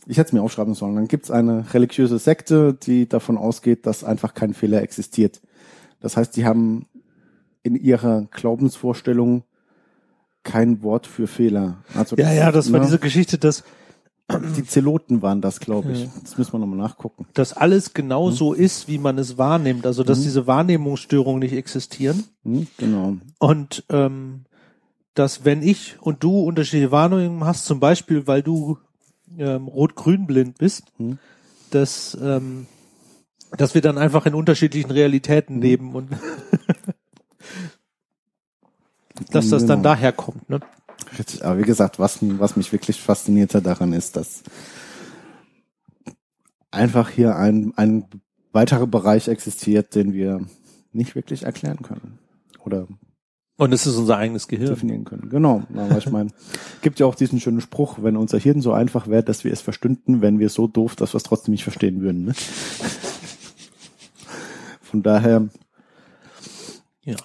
ich 0.07 0.17
hätte 0.17 0.27
es 0.27 0.33
mir 0.33 0.41
aufschreiben 0.41 0.73
sollen. 0.73 0.95
Dann 0.95 1.07
gibt 1.07 1.23
es 1.23 1.31
eine 1.31 1.73
religiöse 1.73 2.19
Sekte, 2.19 2.73
die 2.73 3.07
davon 3.07 3.37
ausgeht, 3.37 3.85
dass 3.85 4.03
einfach 4.03 4.33
kein 4.33 4.53
Fehler 4.53 4.81
existiert. 4.81 5.39
Das 6.01 6.17
heißt, 6.17 6.35
die 6.35 6.45
haben 6.45 6.85
in 7.63 7.75
ihrer 7.75 8.27
Glaubensvorstellung 8.31 9.45
kein 10.43 10.83
Wort 10.83 11.07
für 11.07 11.27
Fehler. 11.27 11.77
Also 11.95 12.17
ja, 12.17 12.33
ja, 12.33 12.51
das 12.51 12.73
war 12.73 12.81
ne? 12.81 12.87
diese 12.87 12.99
Geschichte, 12.99 13.37
dass 13.37 13.63
die 14.29 14.65
Zeloten 14.65 15.21
waren 15.21 15.39
das, 15.39 15.59
glaube 15.61 15.93
ich. 15.93 16.09
Das 16.21 16.37
müssen 16.37 16.53
wir 16.53 16.59
nochmal 16.59 16.79
nachgucken. 16.79 17.25
Dass 17.33 17.53
alles 17.53 17.93
genau 17.93 18.27
hm. 18.27 18.35
so 18.35 18.53
ist, 18.53 18.89
wie 18.89 18.97
man 18.97 19.17
es 19.17 19.37
wahrnimmt. 19.37 19.85
Also, 19.85 20.03
dass 20.03 20.17
hm. 20.17 20.23
diese 20.25 20.47
Wahrnehmungsstörungen 20.47 21.39
nicht 21.39 21.53
existieren. 21.53 22.25
Hm, 22.43 22.67
genau. 22.77 23.17
Und 23.39 23.85
ähm, 23.89 24.43
dass 25.13 25.45
wenn 25.45 25.63
ich 25.63 25.95
und 26.01 26.23
du 26.23 26.41
unterschiedliche 26.41 26.91
Wahrnehmungen 26.91 27.45
hast, 27.45 27.65
zum 27.65 27.79
Beispiel, 27.79 28.27
weil 28.27 28.43
du 28.43 28.77
ähm, 29.37 29.67
rot-grün 29.67 30.27
blind 30.27 30.57
bist, 30.57 30.91
hm. 30.97 31.19
dass, 31.71 32.17
ähm, 32.21 32.67
dass 33.57 33.75
wir 33.75 33.81
dann 33.81 33.97
einfach 33.97 34.25
in 34.25 34.33
unterschiedlichen 34.33 34.91
Realitäten 34.91 35.55
hm. 35.55 35.61
leben 35.61 35.95
und 35.95 36.09
dass 39.31 39.49
das 39.49 39.65
dann 39.65 39.79
genau. 39.79 39.89
daher 39.89 40.11
kommt. 40.11 40.49
Ne? 40.49 40.59
Aber 41.41 41.57
wie 41.59 41.63
gesagt, 41.63 41.99
was, 41.99 42.19
was 42.21 42.55
mich 42.55 42.71
wirklich 42.71 43.01
fasziniert 43.01 43.55
hat 43.55 43.65
daran 43.65 43.93
ist, 43.93 44.15
dass 44.15 44.43
einfach 46.71 47.09
hier 47.09 47.35
ein, 47.35 47.73
ein 47.75 48.05
weiterer 48.51 48.87
Bereich 48.87 49.27
existiert, 49.27 49.95
den 49.95 50.13
wir 50.13 50.41
nicht 50.91 51.15
wirklich 51.15 51.43
erklären 51.43 51.81
können. 51.81 52.19
Oder 52.63 52.87
und 53.59 53.73
es 53.73 53.87
ist 53.87 53.95
unser 53.95 54.17
eigenes 54.17 54.47
Gehirn. 54.47 54.69
Definieren 54.69 55.03
können. 55.03 55.29
Genau. 55.29 55.63
Aber 55.75 55.97
ich 55.97 56.11
meine, 56.11 56.29
gibt 56.83 56.99
ja 56.99 57.07
auch 57.07 57.15
diesen 57.15 57.39
schönen 57.39 57.59
Spruch, 57.59 57.97
wenn 58.01 58.15
unser 58.15 58.37
Hirn 58.37 58.61
so 58.61 58.71
einfach 58.71 59.07
wäre, 59.07 59.23
dass 59.23 59.43
wir 59.43 59.51
es 59.51 59.61
verstünden, 59.61 60.21
wenn 60.21 60.37
wir 60.37 60.49
so 60.49 60.67
doof, 60.67 60.95
dass 60.95 61.13
wir 61.13 61.17
es 61.17 61.23
trotzdem 61.23 61.53
nicht 61.53 61.63
verstehen 61.63 62.01
würden. 62.01 62.25
Ne? 62.25 62.33
Von 64.81 65.01
daher 65.01 65.49
ja. 67.03 67.15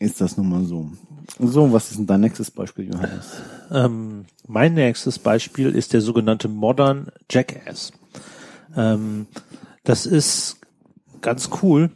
Ist 0.00 0.20
das 0.20 0.36
nun 0.36 0.48
mal 0.48 0.64
so. 0.64 0.90
So, 1.38 1.72
was 1.72 1.92
ist 1.92 1.98
denn 1.98 2.08
dein 2.08 2.22
nächstes 2.22 2.50
Beispiel, 2.50 2.92
Johannes? 2.92 3.40
Ähm, 3.70 4.24
mein 4.48 4.74
nächstes 4.74 5.20
Beispiel 5.20 5.76
ist 5.76 5.92
der 5.92 6.00
sogenannte 6.00 6.48
Modern 6.48 7.12
Jackass. 7.30 7.92
Ähm, 8.76 9.28
das 9.84 10.06
ist 10.06 10.56
ganz 11.20 11.50
cool 11.62 11.90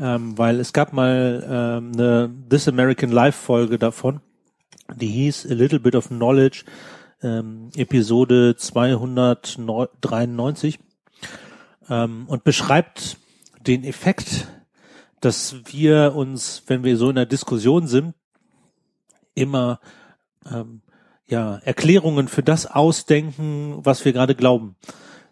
ähm, 0.00 0.38
weil 0.38 0.60
es 0.60 0.72
gab 0.72 0.92
mal 0.92 1.44
ähm, 1.48 1.92
eine 1.92 2.32
This 2.48 2.68
American 2.68 3.10
Life 3.10 3.36
Folge 3.38 3.76
davon, 3.78 4.20
die 4.94 5.08
hieß 5.08 5.50
A 5.50 5.54
Little 5.54 5.80
Bit 5.80 5.94
of 5.94 6.08
Knowledge, 6.08 6.64
ähm, 7.22 7.68
Episode 7.76 8.56
293 8.56 10.78
ähm, 11.88 12.24
und 12.26 12.44
beschreibt 12.44 13.16
den 13.66 13.84
Effekt, 13.84 14.48
dass 15.20 15.56
wir 15.66 16.14
uns, 16.14 16.62
wenn 16.66 16.82
wir 16.82 16.96
so 16.96 17.10
in 17.10 17.18
einer 17.18 17.26
Diskussion 17.26 17.86
sind, 17.86 18.14
immer 19.34 19.80
ähm, 20.50 20.82
ja 21.26 21.60
Erklärungen 21.64 22.28
für 22.28 22.42
das 22.42 22.66
ausdenken, 22.66 23.78
was 23.84 24.04
wir 24.04 24.12
gerade 24.12 24.34
glauben. 24.34 24.76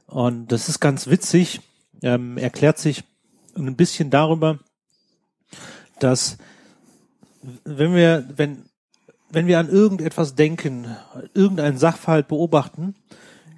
Und 0.07 0.53
das 0.53 0.69
ist 0.69 0.81
ganz 0.81 1.09
witzig. 1.09 1.61
Ähm, 2.03 2.39
erklärt 2.39 2.79
sich 2.79 3.05
ein 3.57 3.77
bisschen 3.77 4.11
darüber, 4.11 4.59
dass 5.99 6.39
wenn 7.65 7.95
wir, 7.95 8.29
wenn, 8.37 8.65
wenn 9.31 9.47
wir 9.47 9.59
an 9.59 9.69
irgendetwas 9.69 10.35
denken, 10.35 10.97
irgendeinen 11.35 11.79
Sachverhalt 11.79 12.29
beobachten, 12.29 12.95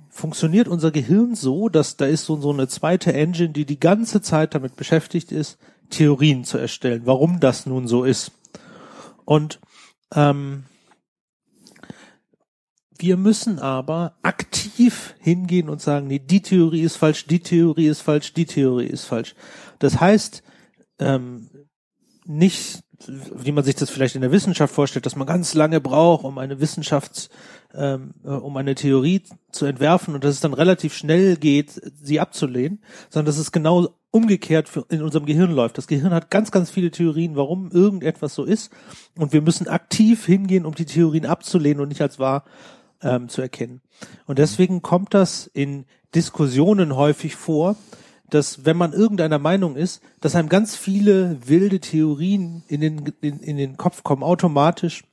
funktioniert 0.09 0.69
unser 0.69 0.91
Gehirn 0.91 1.35
so, 1.35 1.69
dass 1.69 1.97
da 1.97 2.07
ist 2.07 2.25
so, 2.25 2.41
so 2.41 2.51
eine 2.51 2.69
zweite 2.69 3.13
Engine, 3.13 3.51
die 3.51 3.65
die 3.65 3.81
ganze 3.81 4.21
Zeit 4.21 4.55
damit 4.55 4.77
beschäftigt 4.77 5.33
ist, 5.33 5.59
Theorien 5.91 6.45
zu 6.45 6.59
erstellen, 6.59 7.03
warum 7.05 7.41
das 7.41 7.67
nun 7.67 7.87
so 7.87 8.05
ist. 8.05 8.33
Und 9.25 9.61
ähm, 10.15 10.65
wir 12.99 13.17
müssen 13.17 13.59
aber 13.59 14.17
aktiv 14.23 15.15
hingehen 15.21 15.69
und 15.69 15.81
sagen, 15.81 16.07
nee, 16.07 16.19
die 16.19 16.43
Theorie 16.43 16.83
ist 16.83 16.97
falsch, 16.97 17.27
die 17.27 17.41
Theorie 17.41 17.87
ist 17.87 18.03
falsch, 18.03 18.35
die 18.35 18.45
Theorie 18.45 18.87
ist 18.87 19.05
falsch. 19.05 19.35
Das 19.79 20.01
heißt, 20.01 20.43
ähm, 20.99 21.49
nicht, 22.27 22.83
wie 23.07 23.53
man 23.53 23.65
sich 23.65 23.75
das 23.75 23.91
vielleicht 23.91 24.15
in 24.15 24.21
der 24.21 24.33
Wissenschaft 24.33 24.75
vorstellt, 24.75 25.07
dass 25.07 25.17
man 25.17 25.27
ganz 25.27 25.55
lange 25.55 25.81
braucht, 25.81 26.25
um 26.25 26.39
eine 26.39 26.61
Wissenschaft, 26.61 27.31
ähm, 27.75 28.15
äh, 28.25 28.29
um 28.29 28.57
eine 28.57 28.75
Theorie 28.75 29.23
zu 29.51 29.67
entwerfen 29.67 30.15
und 30.15 30.25
dass 30.25 30.35
es 30.35 30.41
dann 30.41 30.55
relativ 30.55 30.95
schnell 30.95 31.37
geht, 31.37 31.81
sie 32.03 32.21
abzulehnen, 32.21 32.83
sondern 33.09 33.27
dass 33.27 33.39
es 33.39 33.53
genau 33.53 33.89
umgekehrt 34.11 34.71
in 34.89 35.03
unserem 35.03 35.25
Gehirn 35.25 35.53
läuft. 35.53 35.79
Das 35.79 35.87
Gehirn 35.87 36.13
hat 36.13 36.31
ganz, 36.31 36.51
ganz 36.51 36.71
viele 36.71 36.91
Theorien, 36.91 37.37
warum 37.37 37.71
irgendetwas 37.71 38.35
so 38.35 38.45
ist 38.45 38.73
und 39.17 39.33
wir 39.33 39.41
müssen 39.41 39.69
aktiv 39.69 40.27
hingehen, 40.27 40.67
um 40.67 40.75
die 40.75 40.85
Theorien 40.85 41.27
abzulehnen 41.27 41.81
und 41.81 41.89
nicht 41.89 42.03
als 42.03 42.19
wahr 42.19 42.45
ähm, 43.03 43.29
zu 43.29 43.41
erkennen. 43.41 43.81
Und 44.27 44.39
deswegen 44.39 44.83
kommt 44.83 45.15
das 45.15 45.47
in 45.47 45.87
Diskussionen 46.15 46.97
häufig 46.97 47.37
vor, 47.37 47.77
dass 48.35 48.65
wenn 48.65 48.77
man 48.77 48.93
irgendeiner 48.93 49.39
Meinung 49.39 49.77
ist, 49.77 50.03
dass 50.21 50.35
einem 50.35 50.49
ganz 50.49 50.77
viele 50.77 51.39
wilde 51.47 51.81
Theorien 51.81 52.63
in 52.69 52.81
den, 52.81 53.13
in, 53.21 53.41
in 53.41 53.57
den 53.57 53.77
Kopf 53.77 54.03
kommen, 54.03 54.23
automatisch, 54.23 55.05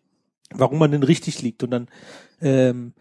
warum 0.54 0.80
man 0.80 0.92
denn 0.92 1.04
richtig 1.04 1.42
liegt. 1.42 1.64
Und 1.64 1.72
dann, 1.72 1.88
ähm, 2.42 2.94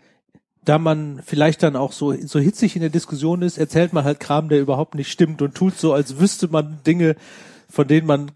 da 0.65 0.79
man 0.79 1.21
vielleicht 1.25 1.63
dann 1.63 1.77
auch 1.77 1.93
so, 1.93 2.13
so 2.13 2.39
hitzig 2.39 2.75
in 2.75 2.83
der 2.83 2.91
Diskussion 2.91 3.43
ist, 3.43 3.59
erzählt 3.59 3.93
man 3.93 4.05
halt 4.05 4.21
Kram, 4.21 4.49
der 4.49 4.61
überhaupt 4.61 4.95
nicht 4.95 5.11
stimmt 5.11 5.43
und 5.43 5.55
tut 5.55 5.79
so, 5.79 5.93
als 5.93 6.19
wüsste 6.19 6.49
man 6.49 6.81
Dinge, 6.85 7.17
von 7.69 7.87
denen 7.87 8.07
man 8.07 8.33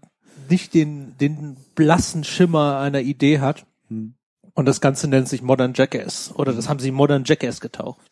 nicht 0.49 0.73
den, 0.73 1.17
den 1.19 1.57
blassen 1.75 2.23
Schimmer 2.23 2.77
einer 2.79 3.01
Idee 3.01 3.39
hat. 3.39 3.65
Hm. 3.89 4.13
Und 4.53 4.65
das 4.65 4.81
Ganze 4.81 5.07
nennt 5.07 5.29
sich 5.29 5.41
Modern 5.41 5.73
Jackass. 5.73 6.33
Oder 6.35 6.53
das 6.53 6.69
haben 6.69 6.79
sie 6.79 6.91
Modern 6.91 7.23
Jackass 7.25 7.61
getauft. 7.61 8.11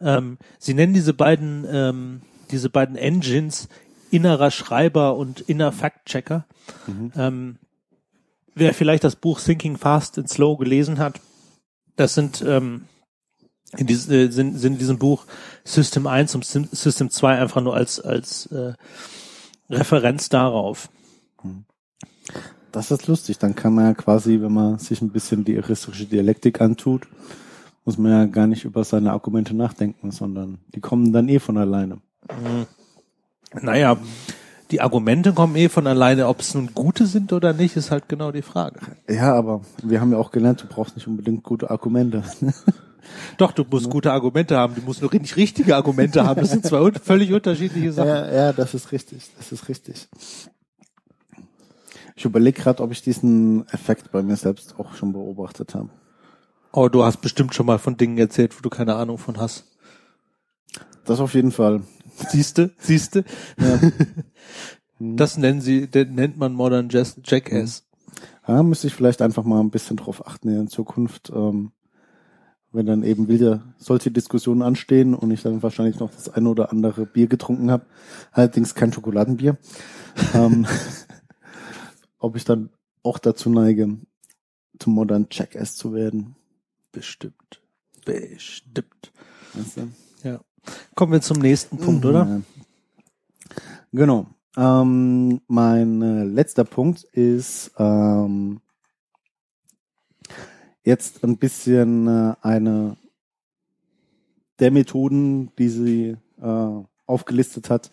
Ähm, 0.00 0.38
sie 0.58 0.74
nennen 0.74 0.94
diese 0.94 1.12
beiden 1.12 1.66
ähm, 1.70 2.20
diese 2.50 2.70
beiden 2.70 2.96
Engines 2.96 3.68
innerer 4.10 4.50
Schreiber 4.50 5.16
und 5.16 5.40
inner 5.40 5.72
Fact-Checker. 5.72 6.46
Mhm. 6.86 7.12
Ähm, 7.16 7.58
wer 8.54 8.74
vielleicht 8.74 9.04
das 9.04 9.16
Buch 9.16 9.40
Thinking 9.40 9.76
Fast 9.76 10.18
and 10.18 10.28
Slow 10.28 10.56
gelesen 10.56 10.98
hat, 10.98 11.20
das 11.96 12.14
sind, 12.14 12.42
ähm, 12.46 12.84
in 13.76 13.86
diesem, 13.86 14.12
äh, 14.12 14.30
sind, 14.30 14.58
sind 14.58 14.74
in 14.74 14.78
diesem 14.78 14.98
Buch 14.98 15.26
System 15.64 16.06
1 16.06 16.34
und 16.34 16.44
System 16.44 17.10
2 17.10 17.38
einfach 17.38 17.60
nur 17.60 17.74
als, 17.74 18.00
als 18.00 18.46
äh, 18.46 18.74
Referenz 19.68 20.28
darauf. 20.28 20.88
Das 22.72 22.90
ist 22.90 23.06
lustig. 23.06 23.38
Dann 23.38 23.54
kann 23.54 23.74
man 23.74 23.86
ja 23.86 23.94
quasi, 23.94 24.40
wenn 24.40 24.52
man 24.52 24.78
sich 24.78 25.00
ein 25.02 25.10
bisschen 25.10 25.44
die 25.44 25.58
aristische 25.58 26.06
Dialektik 26.06 26.60
antut, 26.60 27.08
muss 27.84 27.98
man 27.98 28.12
ja 28.12 28.24
gar 28.26 28.46
nicht 28.46 28.64
über 28.64 28.84
seine 28.84 29.12
Argumente 29.12 29.56
nachdenken, 29.56 30.10
sondern 30.10 30.58
die 30.74 30.80
kommen 30.80 31.12
dann 31.12 31.28
eh 31.28 31.38
von 31.38 31.56
alleine. 31.56 31.98
Naja, 33.60 33.96
die 34.70 34.80
Argumente 34.80 35.32
kommen 35.32 35.56
eh 35.56 35.68
von 35.68 35.86
alleine. 35.86 36.28
Ob 36.28 36.40
es 36.40 36.54
nun 36.54 36.74
gute 36.74 37.06
sind 37.06 37.32
oder 37.32 37.52
nicht, 37.52 37.76
ist 37.76 37.90
halt 37.90 38.08
genau 38.08 38.32
die 38.32 38.42
Frage. 38.42 38.80
Ja, 39.08 39.34
aber 39.34 39.62
wir 39.82 40.00
haben 40.00 40.12
ja 40.12 40.18
auch 40.18 40.30
gelernt, 40.30 40.62
du 40.62 40.66
brauchst 40.66 40.96
nicht 40.96 41.06
unbedingt 41.06 41.42
gute 41.42 41.70
Argumente. 41.70 42.22
Doch, 43.38 43.52
du 43.52 43.64
musst 43.64 43.88
gute 43.88 44.12
Argumente 44.12 44.56
haben. 44.56 44.74
Du 44.74 44.82
musst 44.82 45.00
nur 45.00 45.12
nicht 45.14 45.36
richtige 45.36 45.76
Argumente 45.76 46.24
haben. 46.24 46.40
Das 46.40 46.50
sind 46.50 46.66
zwei 46.66 46.80
un 46.80 46.94
völlig 46.94 47.32
unterschiedliche 47.32 47.92
Sachen. 47.92 48.08
Ja, 48.08 48.32
ja, 48.32 48.52
das 48.52 48.74
ist 48.74 48.92
richtig. 48.92 49.30
Das 49.38 49.50
ist 49.50 49.68
richtig. 49.68 50.08
Ich 52.16 52.24
überlege 52.24 52.60
gerade, 52.60 52.82
ob 52.82 52.90
ich 52.90 53.00
diesen 53.00 53.66
Effekt 53.68 54.10
bei 54.12 54.22
mir 54.22 54.36
selbst 54.36 54.74
auch 54.78 54.94
schon 54.94 55.12
beobachtet 55.12 55.74
habe. 55.74 55.88
Oh, 56.72 56.88
du 56.88 57.04
hast 57.04 57.22
bestimmt 57.22 57.54
schon 57.54 57.64
mal 57.64 57.78
von 57.78 57.96
Dingen 57.96 58.18
erzählt, 58.18 58.56
wo 58.58 58.60
du 58.60 58.68
keine 58.68 58.96
Ahnung 58.96 59.16
von 59.16 59.38
hast. 59.38 59.64
Das 61.04 61.20
auf 61.20 61.34
jeden 61.34 61.52
Fall. 61.52 61.82
Siehste, 62.30 62.72
siehste. 62.78 63.24
Ja. 63.58 63.80
Das 65.00 65.38
nennen 65.38 65.60
sie, 65.60 65.88
nennt 65.94 66.38
man 66.38 66.54
Modern 66.54 66.88
Jazz 66.88 67.20
Jackass. 67.22 67.84
Ja, 68.48 68.62
müsste 68.64 68.88
ich 68.88 68.94
vielleicht 68.94 69.22
einfach 69.22 69.44
mal 69.44 69.60
ein 69.60 69.70
bisschen 69.70 69.96
drauf 69.96 70.26
achten 70.26 70.48
in 70.48 70.68
Zukunft, 70.68 71.30
ähm, 71.32 71.70
wenn 72.72 72.86
dann 72.86 73.04
eben 73.04 73.28
wieder 73.28 73.62
solche 73.78 74.10
Diskussionen 74.10 74.62
anstehen 74.62 75.14
und 75.14 75.30
ich 75.30 75.42
dann 75.42 75.62
wahrscheinlich 75.62 76.00
noch 76.00 76.10
das 76.10 76.28
eine 76.28 76.48
oder 76.48 76.72
andere 76.72 77.06
Bier 77.06 77.28
getrunken 77.28 77.70
habe, 77.70 77.86
allerdings 78.32 78.74
kein 78.74 78.92
Schokoladenbier, 78.92 79.56
ähm, 80.34 80.66
ob 82.18 82.34
ich 82.34 82.44
dann 82.44 82.70
auch 83.04 83.18
dazu 83.18 83.50
neige, 83.50 83.98
zum 84.80 84.94
Modern 84.94 85.28
Jackass 85.30 85.76
zu 85.76 85.92
werden. 85.92 86.34
Bestimmt. 86.90 87.62
Bestimmt. 88.04 89.12
Weißt 89.54 89.76
du? 89.76 90.07
Kommen 90.94 91.12
wir 91.12 91.20
zum 91.20 91.38
nächsten 91.38 91.78
Punkt, 91.78 92.04
oder? 92.04 92.26
Ja. 92.26 92.40
Genau. 93.92 94.26
Ähm, 94.56 95.40
mein 95.46 96.02
äh, 96.02 96.24
letzter 96.24 96.64
Punkt 96.64 97.04
ist 97.04 97.70
ähm, 97.78 98.60
jetzt 100.82 101.22
ein 101.22 101.36
bisschen 101.36 102.08
äh, 102.08 102.34
eine 102.42 102.96
der 104.58 104.70
Methoden, 104.72 105.52
die 105.58 105.68
sie 105.68 106.16
äh, 106.40 106.82
aufgelistet 107.06 107.70
hat, 107.70 107.90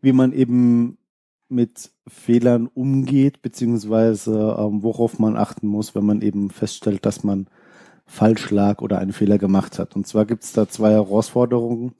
wie 0.00 0.12
man 0.12 0.32
eben 0.32 0.98
mit 1.48 1.90
Fehlern 2.06 2.68
umgeht, 2.68 3.42
beziehungsweise 3.42 4.56
ähm, 4.58 4.82
worauf 4.82 5.18
man 5.18 5.36
achten 5.36 5.66
muss, 5.66 5.94
wenn 5.94 6.04
man 6.04 6.22
eben 6.22 6.50
feststellt, 6.50 7.04
dass 7.06 7.24
man 7.24 7.48
falsch 8.06 8.50
lag 8.50 8.80
oder 8.80 8.98
einen 8.98 9.12
Fehler 9.12 9.38
gemacht 9.38 9.78
hat. 9.78 9.96
Und 9.96 10.06
zwar 10.06 10.24
gibt 10.24 10.44
es 10.44 10.52
da 10.52 10.68
zwei 10.68 10.92
Herausforderungen. 10.92 11.94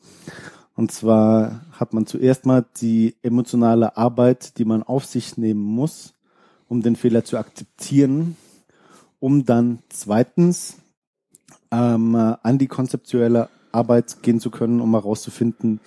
Und 0.75 0.93
zwar 0.93 1.63
hat 1.73 1.93
man 1.93 2.07
zuerst 2.07 2.47
mal 2.47 2.65
die 2.81 3.17
emotionale 3.23 3.97
Arbeit, 3.97 4.59
die 4.59 4.65
man 4.65 4.83
auf 4.83 5.05
sich 5.05 5.37
nehmen 5.37 5.63
muss, 5.63 6.15
um 6.69 6.83
den 6.83 6.97
Fehler 6.97 7.25
zu 7.25 7.39
akzeptieren, 7.39 8.37
um 9.19 9.45
dann 9.45 9.81
zweitens 9.89 10.77
ähm, 11.71 12.15
an 12.15 12.59
die 12.59 12.67
konzeptuelle 12.67 13.49
Arbeit 13.73 14.23
gehen 14.23 14.41
zu 14.41 14.51
können, 14.51 14.81
um 14.81 14.93
herauszufinden, 14.93 15.81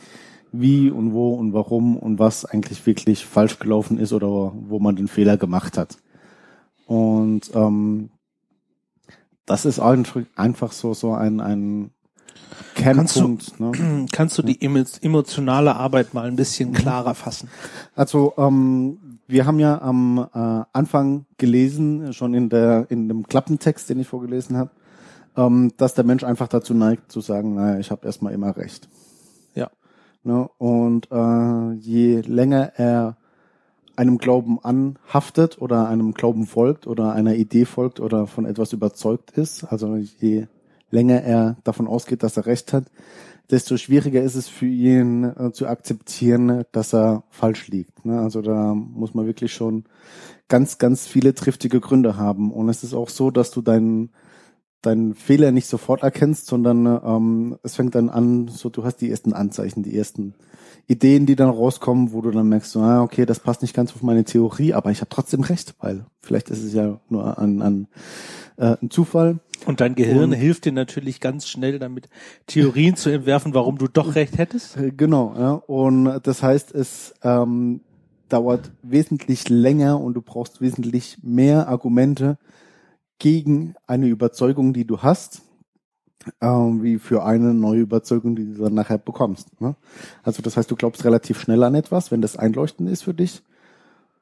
wie 0.51 0.89
und 0.89 1.13
wo 1.13 1.35
und 1.35 1.53
warum 1.53 1.95
und 1.95 2.17
was 2.17 2.45
eigentlich 2.45 2.85
wirklich 2.85 3.25
falsch 3.25 3.59
gelaufen 3.59 3.99
ist 3.99 4.13
oder 4.13 4.27
wo 4.27 4.79
man 4.79 4.95
den 4.95 5.07
Fehler 5.07 5.37
gemacht 5.37 5.77
hat. 5.77 5.97
Und 6.87 7.51
ähm, 7.53 8.09
das 9.49 9.65
ist 9.65 9.79
einfach 9.79 10.71
so 10.71 10.93
so 10.93 11.13
ein, 11.13 11.39
ein 11.41 11.91
Kannst 12.75 13.15
du- 13.17 13.37
Kernpunkt. 13.37 13.59
ne? 13.59 14.05
Kannst 14.11 14.37
du 14.37 14.41
die 14.41 14.59
emo- 14.61 14.85
emotionale 15.01 15.75
Arbeit 15.75 16.13
mal 16.13 16.27
ein 16.27 16.35
bisschen 16.35 16.71
klarer 16.71 17.15
fassen? 17.15 17.49
Also 17.95 18.33
ähm, 18.37 19.19
wir 19.27 19.45
haben 19.45 19.59
ja 19.59 19.81
am 19.81 20.27
äh, 20.33 20.63
Anfang 20.73 21.25
gelesen, 21.37 22.13
schon 22.13 22.33
in 22.33 22.49
der 22.49 22.87
in 22.89 23.07
dem 23.07 23.23
Klappentext, 23.27 23.89
den 23.89 23.99
ich 23.99 24.07
vorgelesen 24.07 24.57
habe, 24.57 24.71
ähm, 25.37 25.71
dass 25.77 25.93
der 25.93 26.03
Mensch 26.05 26.23
einfach 26.23 26.47
dazu 26.47 26.73
neigt 26.73 27.11
zu 27.11 27.21
sagen, 27.21 27.55
naja, 27.55 27.79
ich 27.79 27.91
habe 27.91 28.05
erstmal 28.05 28.33
immer 28.33 28.55
recht. 28.57 28.87
Ja. 29.55 29.69
Ne? 30.23 30.49
Und 30.57 31.09
äh, 31.11 31.73
je 31.73 32.21
länger 32.21 32.71
er 32.77 33.17
einem 33.99 34.17
Glauben 34.17 34.59
anhaftet 34.63 35.61
oder 35.61 35.89
einem 35.89 36.13
Glauben 36.13 36.47
folgt 36.47 36.87
oder 36.87 37.11
einer 37.11 37.35
Idee 37.35 37.65
folgt 37.65 37.99
oder 37.99 38.27
von 38.27 38.45
etwas 38.45 38.71
überzeugt 38.71 39.31
ist, 39.31 39.65
also 39.65 39.97
je 39.97 40.47
länger 40.89 41.21
er 41.21 41.57
davon 41.65 41.85
ausgeht, 41.85 42.23
dass 42.23 42.37
er 42.37 42.45
recht 42.45 42.71
hat, 42.71 42.85
desto 43.51 43.75
schwieriger 43.75 44.21
ist 44.21 44.35
es 44.35 44.47
für 44.47 44.67
ihn 44.67 45.23
äh, 45.25 45.51
zu 45.51 45.67
akzeptieren, 45.67 46.63
dass 46.71 46.93
er 46.93 47.23
falsch 47.29 47.67
liegt. 47.67 48.05
Ne? 48.05 48.19
Also 48.19 48.41
da 48.41 48.73
muss 48.73 49.13
man 49.13 49.25
wirklich 49.25 49.53
schon 49.53 49.83
ganz, 50.47 50.77
ganz 50.77 51.05
viele 51.05 51.33
triftige 51.33 51.81
Gründe 51.81 52.15
haben. 52.15 52.51
Und 52.53 52.69
es 52.69 52.83
ist 52.83 52.93
auch 52.93 53.09
so, 53.09 53.31
dass 53.31 53.51
du 53.51 53.61
deinen 53.61 54.11
deinen 54.81 55.13
Fehler 55.13 55.51
nicht 55.51 55.67
sofort 55.67 56.03
erkennst, 56.03 56.47
sondern 56.47 56.85
ähm, 56.85 57.57
es 57.63 57.75
fängt 57.75 57.95
dann 57.95 58.09
an, 58.09 58.47
so 58.47 58.69
du 58.69 58.83
hast 58.83 58.97
die 58.97 59.09
ersten 59.09 59.33
Anzeichen, 59.33 59.83
die 59.83 59.97
ersten 59.97 60.35
Ideen, 60.87 61.25
die 61.25 61.35
dann 61.35 61.49
rauskommen, 61.49 62.13
wo 62.13 62.21
du 62.21 62.31
dann 62.31 62.49
merkst, 62.49 62.71
so, 62.71 62.79
ah, 62.81 63.01
okay, 63.03 63.25
das 63.25 63.39
passt 63.39 63.61
nicht 63.61 63.75
ganz 63.75 63.93
auf 63.93 64.01
meine 64.01 64.23
Theorie, 64.23 64.73
aber 64.73 64.89
ich 64.89 65.01
habe 65.01 65.09
trotzdem 65.09 65.41
recht, 65.41 65.75
weil 65.79 66.05
vielleicht 66.21 66.49
ist 66.49 66.63
es 66.63 66.73
ja 66.73 66.99
nur 67.09 67.37
an, 67.37 67.61
an 67.61 67.87
äh, 68.57 68.75
ein 68.81 68.89
Zufall. 68.89 69.39
Und 69.65 69.81
dein 69.81 69.93
Gehirn 69.95 70.31
Und- 70.31 70.33
hilft 70.33 70.65
dir 70.65 70.71
natürlich 70.71 71.19
ganz 71.19 71.47
schnell 71.47 71.77
damit, 71.77 72.09
Theorien 72.47 72.95
zu 72.95 73.09
entwerfen, 73.11 73.53
warum 73.53 73.77
du 73.77 73.87
doch 73.87 74.15
recht 74.15 74.37
hättest. 74.37 74.77
Äh, 74.77 74.91
Genau, 74.91 75.35
ja. 75.37 75.51
Und 75.51 76.21
das 76.23 76.41
heißt, 76.41 76.73
es 76.73 77.13
ähm, 77.21 77.81
dauert 78.29 78.71
wesentlich 78.81 79.47
länger 79.49 79.99
und 79.99 80.13
du 80.15 80.21
brauchst 80.21 80.59
wesentlich 80.61 81.17
mehr 81.21 81.67
Argumente 81.67 82.37
gegen 83.19 83.75
eine 83.85 84.07
Überzeugung, 84.07 84.73
die 84.73 84.85
du 84.85 84.99
hast, 84.99 85.41
ähm, 86.41 86.83
wie 86.83 86.97
für 86.97 87.23
eine 87.23 87.53
neue 87.53 87.81
Überzeugung, 87.81 88.35
die 88.35 88.53
du 88.53 88.63
dann 88.63 88.73
nachher 88.73 88.97
bekommst. 88.97 89.61
Ne? 89.61 89.75
Also 90.23 90.41
das 90.41 90.57
heißt, 90.57 90.69
du 90.71 90.75
glaubst 90.75 91.05
relativ 91.05 91.39
schnell 91.39 91.63
an 91.63 91.75
etwas, 91.75 92.11
wenn 92.11 92.21
das 92.21 92.37
einleuchtend 92.37 92.89
ist 92.89 93.03
für 93.03 93.13
dich. 93.13 93.41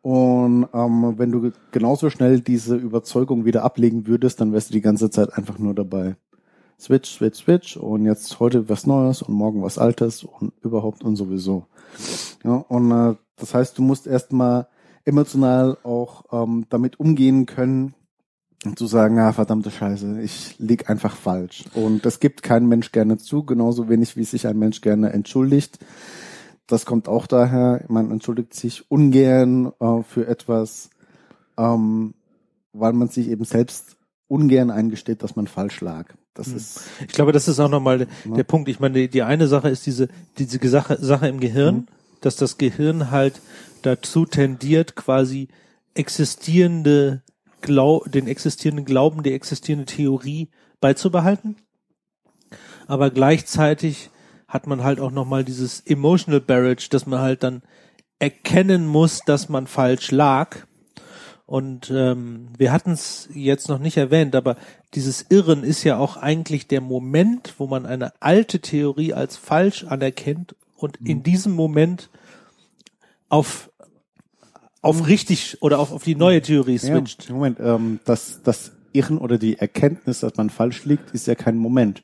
Und 0.02 0.68
ähm, 0.74 1.16
wenn 1.18 1.32
du 1.32 1.52
genauso 1.72 2.10
schnell 2.10 2.40
diese 2.40 2.76
Überzeugung 2.76 3.46
wieder 3.46 3.64
ablegen 3.64 4.08
würdest, 4.08 4.40
dann 4.40 4.54
wärst 4.54 4.70
du 4.70 4.74
die 4.74 4.82
ganze 4.82 5.10
Zeit 5.10 5.34
einfach 5.34 5.58
nur 5.58 5.74
dabei. 5.74 6.16
Switch, 6.80 7.10
Switch, 7.10 7.44
Switch 7.44 7.78
und 7.78 8.06
jetzt 8.06 8.40
heute 8.40 8.70
was 8.70 8.86
Neues 8.86 9.24
und 9.24 9.34
morgen 9.34 9.64
was 9.64 9.80
Altes 9.80 10.24
und 10.24 10.54
überhaupt 10.62 11.04
und 11.04 11.16
sowieso. 11.16 11.66
Ja, 12.44 12.54
und 12.54 12.92
äh, 12.92 13.16
das 13.36 13.54
heißt, 13.54 13.78
du 13.78 13.82
musst 13.82 14.06
erstmal 14.06 14.68
emotional 15.04 15.78
auch 15.84 16.26
ähm, 16.32 16.66
damit 16.70 17.00
umgehen 17.00 17.48
können 17.48 17.96
und 18.70 18.80
zu 18.80 18.88
sagen, 18.88 19.20
ah, 19.20 19.34
verdammte 19.34 19.72
Scheiße, 19.72 20.22
ich 20.22 20.56
lieg 20.60 20.90
einfach 20.90 21.16
falsch. 21.16 21.66
Und 21.74 22.06
das 22.06 22.20
gibt 22.20 22.44
kein 22.44 22.66
Mensch 22.68 22.92
gerne 22.92 23.18
zu, 23.18 23.44
genauso 23.44 23.90
wenig 23.90 24.16
wie 24.18 24.24
sich 24.24 24.48
ein 24.48 24.58
Mensch 24.60 24.82
gerne 24.82 25.12
entschuldigt. 25.14 25.80
Das 26.68 26.86
kommt 26.86 27.08
auch 27.08 27.28
daher, 27.28 27.84
man 27.88 28.12
entschuldigt 28.12 28.54
sich 28.54 28.90
ungern 28.92 29.72
äh, 29.80 30.04
für 30.04 30.28
etwas, 30.28 30.90
ähm, 31.58 32.14
weil 32.74 32.94
man 32.94 33.08
sich 33.08 33.30
eben 33.30 33.46
selbst 33.46 33.96
ungern 34.28 34.70
eingesteht, 34.70 35.24
dass 35.24 35.36
man 35.36 35.48
falsch 35.48 35.80
lag. 35.82 36.14
Das 36.34 36.50
ist 36.50 36.82
Ich 37.02 37.14
glaube, 37.14 37.32
das 37.32 37.48
ist 37.48 37.60
auch 37.60 37.70
nochmal 37.70 38.00
der, 38.00 38.08
der 38.26 38.44
Punkt. 38.44 38.70
Ich 38.70 38.80
meine, 38.80 38.96
die, 38.96 39.08
die 39.08 39.24
eine 39.24 39.48
Sache 39.48 39.70
ist 39.70 39.86
diese, 39.86 40.10
diese 40.38 40.60
Sache, 40.68 40.98
Sache 41.04 41.28
im 41.28 41.40
Gehirn, 41.40 41.76
Mhm. 41.76 41.88
dass 42.22 42.36
das 42.36 42.58
Gehirn 42.58 43.12
halt 43.12 43.42
dazu 43.82 44.26
tendiert, 44.26 44.96
quasi 44.96 45.48
existierende 45.94 47.22
Glau 47.62 48.04
den 48.06 48.28
existierenden 48.28 48.86
Glauben, 48.86 49.24
die 49.24 49.34
existierende 49.34 49.86
Theorie 49.86 50.50
beizubehalten. 50.80 51.58
Aber 52.88 53.10
gleichzeitig 53.10 54.10
hat 54.48 54.68
man 54.68 54.84
halt 54.84 55.00
auch 55.00 55.12
nochmal 55.12 55.44
dieses 55.44 55.82
Emotional 55.82 56.40
Barrage, 56.40 56.88
dass 56.90 57.06
man 57.06 57.20
halt 57.20 57.44
dann 57.44 57.62
erkennen 58.20 58.88
muss, 58.88 59.22
dass 59.26 59.50
man 59.50 59.68
falsch 59.68 60.12
lag. 60.12 60.58
Und 61.46 61.92
ähm, 61.92 62.50
wir 62.58 62.72
hatten 62.72 62.92
es 62.92 63.30
jetzt 63.34 63.70
noch 63.70 63.80
nicht 63.80 63.98
erwähnt, 63.98 64.36
aber 64.36 64.58
dieses 64.94 65.26
Irren 65.30 65.64
ist 65.64 65.84
ja 65.84 65.98
auch 65.98 66.18
eigentlich 66.18 66.68
der 66.68 66.82
Moment, 66.82 67.56
wo 67.58 67.68
man 67.68 67.86
eine 67.86 68.12
alte 68.20 68.60
Theorie 68.60 69.14
als 69.14 69.38
falsch 69.38 69.86
anerkennt 69.86 70.56
und 70.76 70.98
in 70.98 71.24
diesem 71.24 71.54
Moment 71.54 72.10
auf 73.30 73.72
auf 74.82 75.08
richtig 75.08 75.62
oder 75.62 75.80
auf, 75.80 75.92
auf 75.92 76.04
die 76.04 76.16
neue 76.16 76.42
Theorie 76.42 76.78
switcht. 76.78 77.30
Ja, 77.30 77.36
Moment, 77.36 77.60
ähm, 77.60 78.00
das, 78.06 78.42
das 78.44 78.72
Irren 78.94 79.18
oder 79.18 79.38
die 79.38 79.58
Erkenntnis, 79.58 80.22
dass 80.22 80.36
man 80.38 80.50
falsch 80.50 80.86
liegt, 80.86 81.12
ist 81.12 81.28
ja 81.28 81.36
kein 81.36 81.58
Moment. 81.58 82.04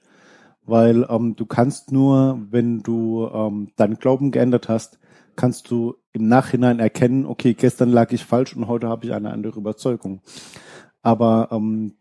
Weil 0.66 1.06
ähm, 1.10 1.36
du 1.36 1.46
kannst 1.46 1.92
nur, 1.92 2.40
wenn 2.50 2.84
du 2.84 3.28
ähm, 3.34 3.72
deinen 3.76 4.00
Glauben 4.00 4.32
geändert 4.32 4.70
hast, 4.70 5.00
kannst 5.36 5.70
du 5.72 5.96
im 6.14 6.28
Nachhinein 6.28 6.80
erkennen, 6.80 7.26
okay, 7.26 7.54
gestern 7.54 7.90
lag 7.90 8.12
ich 8.12 8.24
falsch 8.24 8.56
und 8.56 8.68
heute 8.68 8.88
habe 8.88 9.06
ich 9.06 9.14
eine 9.14 9.32
andere 9.32 9.60
Überzeugung. 9.60 10.22
Aber 11.02 11.50
ähm, 11.52 11.96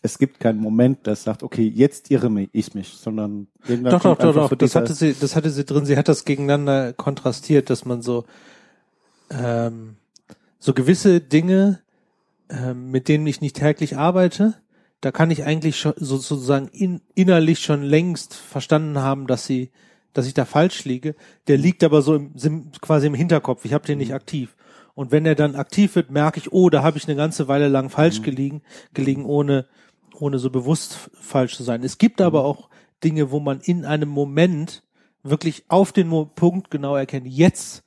es 0.00 0.18
gibt 0.18 0.40
keinen 0.40 0.60
Moment, 0.60 1.06
der 1.06 1.16
sagt, 1.16 1.42
okay, 1.42 1.66
jetzt 1.66 2.10
irre 2.10 2.48
ich 2.52 2.74
mich, 2.74 2.88
sondern 2.88 3.48
irgendwann 3.66 3.92
doch, 3.92 4.02
doch, 4.02 4.18
doch, 4.18 4.48
doch. 4.48 4.56
Das 4.56 4.74
hatte 4.74 4.94
sie, 4.94 5.14
das 5.18 5.36
hatte 5.36 5.50
sie 5.50 5.64
drin. 5.64 5.86
Sie 5.86 5.96
hat 5.96 6.08
das 6.08 6.24
gegeneinander 6.24 6.92
kontrastiert, 6.92 7.70
dass 7.70 7.84
man 7.84 8.02
so 8.02 8.24
ähm, 9.32 9.96
so 10.58 10.74
gewisse 10.74 11.20
Dinge, 11.20 11.80
ähm, 12.48 12.90
mit 12.90 13.08
denen 13.08 13.26
ich 13.26 13.40
nicht 13.40 13.56
täglich 13.56 13.96
arbeite, 13.96 14.54
da 15.00 15.10
kann 15.10 15.30
ich 15.30 15.44
eigentlich 15.44 15.78
schon 15.78 15.94
sozusagen 15.96 16.68
in, 16.68 17.00
innerlich 17.14 17.58
schon 17.58 17.82
längst 17.82 18.34
verstanden 18.34 18.98
haben, 18.98 19.26
dass 19.26 19.46
sie, 19.46 19.72
dass 20.12 20.26
ich 20.26 20.34
da 20.34 20.44
falsch 20.44 20.84
liege. 20.84 21.16
Der 21.48 21.58
liegt 21.58 21.82
aber 21.82 22.02
so 22.02 22.14
im, 22.14 22.70
quasi 22.80 23.08
im 23.08 23.14
Hinterkopf. 23.14 23.64
Ich 23.64 23.72
habe 23.72 23.84
den 23.84 23.98
nicht 23.98 24.10
mhm. 24.10 24.16
aktiv. 24.16 24.56
Und 24.94 25.10
wenn 25.10 25.26
er 25.26 25.34
dann 25.34 25.56
aktiv 25.56 25.96
wird, 25.96 26.10
merke 26.10 26.38
ich, 26.38 26.52
oh, 26.52 26.70
da 26.70 26.82
habe 26.82 26.98
ich 26.98 27.08
eine 27.08 27.16
ganze 27.16 27.48
Weile 27.48 27.68
lang 27.68 27.90
falsch 27.90 28.20
mhm. 28.20 28.24
gelegen, 28.24 28.62
gelegen, 28.94 29.24
ohne, 29.24 29.66
ohne 30.14 30.38
so 30.38 30.50
bewusst 30.50 31.10
falsch 31.14 31.56
zu 31.56 31.64
sein. 31.64 31.82
Es 31.82 31.98
gibt 31.98 32.20
aber 32.20 32.40
mhm. 32.40 32.46
auch 32.46 32.68
Dinge, 33.02 33.32
wo 33.32 33.40
man 33.40 33.60
in 33.60 33.84
einem 33.84 34.08
Moment 34.08 34.84
wirklich 35.24 35.64
auf 35.68 35.92
den 35.92 36.10
Punkt 36.34 36.70
genau 36.70 36.94
erkennt, 36.94 37.26
jetzt 37.26 37.82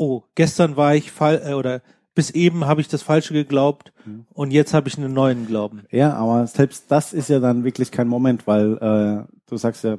oh, 0.00 0.22
gestern 0.34 0.76
war 0.76 0.94
ich 0.94 1.12
fall 1.12 1.42
äh, 1.44 1.52
oder 1.52 1.82
bis 2.14 2.30
eben 2.30 2.64
habe 2.64 2.80
ich 2.80 2.88
das 2.88 3.02
Falsche 3.02 3.34
geglaubt 3.34 3.92
mhm. 4.04 4.26
und 4.32 4.50
jetzt 4.50 4.74
habe 4.74 4.88
ich 4.88 4.98
einen 4.98 5.12
neuen 5.12 5.46
Glauben. 5.46 5.82
Ja, 5.90 6.14
aber 6.14 6.46
selbst 6.46 6.86
das 6.88 7.12
ist 7.12 7.28
ja 7.28 7.38
dann 7.38 7.64
wirklich 7.64 7.92
kein 7.92 8.08
Moment, 8.08 8.46
weil 8.46 8.78
äh, 8.78 9.32
du 9.46 9.56
sagst 9.56 9.84
ja, 9.84 9.98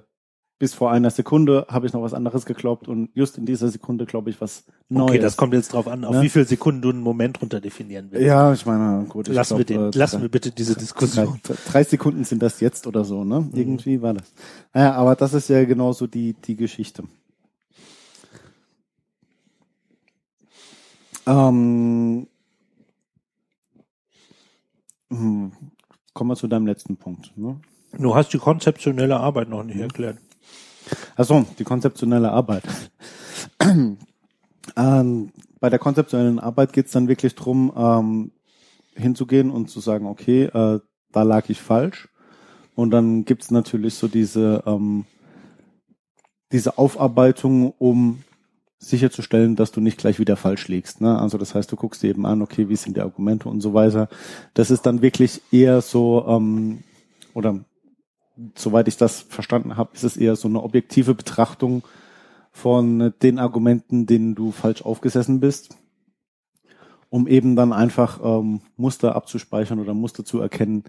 bis 0.58 0.74
vor 0.74 0.92
einer 0.92 1.10
Sekunde 1.10 1.66
habe 1.70 1.88
ich 1.88 1.94
noch 1.94 2.04
was 2.04 2.14
anderes 2.14 2.46
geglaubt 2.46 2.88
und 2.88 3.10
just 3.16 3.38
in 3.38 3.46
dieser 3.46 3.70
Sekunde 3.70 4.06
glaube 4.06 4.30
ich 4.30 4.42
was 4.42 4.66
Neues. 4.90 5.10
Okay, 5.10 5.20
das 5.20 5.38
kommt 5.38 5.54
jetzt 5.54 5.74
drauf 5.74 5.88
an, 5.88 6.04
auf 6.04 6.16
ne? 6.16 6.22
wie 6.22 6.30
viele 6.30 6.46
Sekunden 6.46 6.82
du 6.82 6.90
einen 6.90 7.02
Moment 7.02 7.42
runter 7.42 7.62
definieren 7.62 8.10
willst. 8.12 8.28
Ja, 8.28 8.54
ich 8.54 8.66
meine, 8.66 9.06
gut. 9.06 9.28
Ich 9.28 9.34
lassen, 9.34 9.56
glaub, 9.56 9.70
wir, 9.70 9.78
den, 9.78 9.92
äh, 9.92 9.98
lassen 9.98 10.22
wir 10.22 10.30
bitte 10.30 10.52
diese 10.52 10.76
Diskussion. 10.76 11.40
Drei, 11.42 11.56
drei, 11.68 11.84
Sekunden 11.84 12.26
sind 12.26 12.44
das 12.44 12.60
jetzt 12.60 12.86
oder 12.86 13.04
so, 13.04 13.24
ne? 13.24 13.42
Mhm. 13.42 13.52
Irgendwie 13.54 14.02
war 14.02 14.14
das. 14.14 14.32
Naja, 14.74 14.94
aber 14.94 15.16
das 15.16 15.34
ist 15.34 15.50
ja 15.50 15.64
genauso 15.64 16.06
die, 16.06 16.34
die 16.34 16.56
Geschichte. 16.56 17.04
Ähm, 21.28 22.28
hm, 25.10 25.52
kommen 26.14 26.30
wir 26.30 26.36
zu 26.36 26.48
deinem 26.48 26.68
letzten 26.68 26.98
Punkt. 26.98 27.38
Ne? 27.38 27.60
Du 27.98 28.16
hast 28.16 28.34
die 28.34 28.38
konzeptionelle 28.38 29.20
Arbeit 29.20 29.50
noch 29.50 29.64
nicht 29.64 29.76
mhm. 29.76 29.84
erklärt. 29.84 30.18
Achso, 31.16 31.46
die 31.60 31.64
konzeptionelle 31.64 32.32
Arbeit. 32.32 32.64
ähm, 34.76 35.32
bei 35.60 35.70
der 35.70 35.80
konzeptionellen 35.80 36.40
Arbeit 36.40 36.74
geht 36.74 36.88
es 36.88 36.92
dann 36.92 37.08
wirklich 37.08 37.36
drum, 37.36 37.72
ähm, 37.76 38.32
hinzugehen 38.96 39.52
und 39.52 39.70
zu 39.70 39.80
sagen, 39.80 40.08
okay, 40.08 40.46
äh, 40.46 40.80
da 41.12 41.24
lag 41.24 41.50
ich 41.50 41.62
falsch. 41.62 42.10
Und 42.76 42.92
dann 42.92 43.26
gibt's 43.26 43.52
natürlich 43.52 43.96
so 43.96 44.08
diese, 44.08 44.64
ähm, 44.66 45.06
diese 46.52 46.78
Aufarbeitung, 46.78 47.72
um 47.74 48.24
sicherzustellen, 48.82 49.56
dass 49.56 49.72
du 49.72 49.80
nicht 49.80 50.00
gleich 50.00 50.20
wieder 50.20 50.36
falsch 50.36 50.67
liegst. 50.67 51.02
Ne? 51.02 51.17
Also 51.20 51.38
das 51.38 51.54
heißt, 51.54 51.72
du 51.72 51.76
guckst 51.76 52.02
dir 52.02 52.10
eben 52.10 52.26
an, 52.26 52.41
okay, 52.41 52.67
wie 52.67 52.76
sind 52.76 52.98
die 52.98 53.02
Argumente 53.02 53.48
und 53.48 53.62
so 53.62 53.76
weiter. 53.76 54.10
Das 54.56 54.72
ist 54.72 54.88
dann 54.88 55.04
wirklich 55.04 55.41
eher 55.52 55.82
so, 55.82 56.26
ähm, 56.28 56.80
oder 57.36 57.63
soweit 58.56 58.88
ich 58.88 58.98
das 58.98 59.22
verstanden 59.22 59.78
habe, 59.78 59.91
ist 59.94 60.04
es 60.04 60.17
eher 60.17 60.36
so 60.36 60.48
eine 60.48 60.63
objektive 60.63 61.13
Betrachtung 61.13 61.84
von 62.52 63.13
den 63.22 63.38
Argumenten, 63.38 64.08
denen 64.08 64.34
du 64.34 64.52
falsch 64.52 64.82
aufgesessen 64.82 65.39
bist, 65.39 65.78
um 67.10 67.28
eben 67.28 67.56
dann 67.56 67.74
einfach 67.74 68.20
ähm, 68.24 68.62
Muster 68.78 69.15
abzuspeichern 69.15 69.80
oder 69.80 69.94
Muster 69.94 70.26
zu 70.26 70.39
erkennen, 70.41 70.86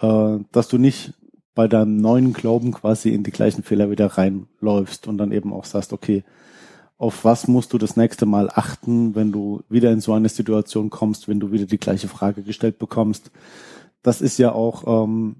äh, 0.00 0.38
dass 0.52 0.68
du 0.68 0.76
nicht 0.76 1.14
bei 1.54 1.68
deinem 1.68 1.96
neuen 1.96 2.34
Glauben 2.34 2.72
quasi 2.72 3.10
in 3.10 3.22
die 3.22 3.32
gleichen 3.32 3.62
Fehler 3.62 3.90
wieder 3.90 4.06
reinläufst 4.06 5.06
und 5.06 5.16
dann 5.16 5.32
eben 5.32 5.54
auch 5.54 5.64
sagst, 5.64 5.94
okay, 5.94 6.22
auf 7.00 7.24
was 7.24 7.48
musst 7.48 7.72
du 7.72 7.78
das 7.78 7.96
nächste 7.96 8.26
Mal 8.26 8.50
achten, 8.50 9.14
wenn 9.14 9.32
du 9.32 9.62
wieder 9.70 9.90
in 9.90 10.02
so 10.02 10.12
eine 10.12 10.28
Situation 10.28 10.90
kommst, 10.90 11.28
wenn 11.28 11.40
du 11.40 11.50
wieder 11.50 11.64
die 11.64 11.78
gleiche 11.78 12.08
Frage 12.08 12.42
gestellt 12.42 12.78
bekommst. 12.78 13.30
Das 14.02 14.20
ist 14.20 14.36
ja 14.36 14.52
auch 14.52 15.06
ähm, 15.06 15.36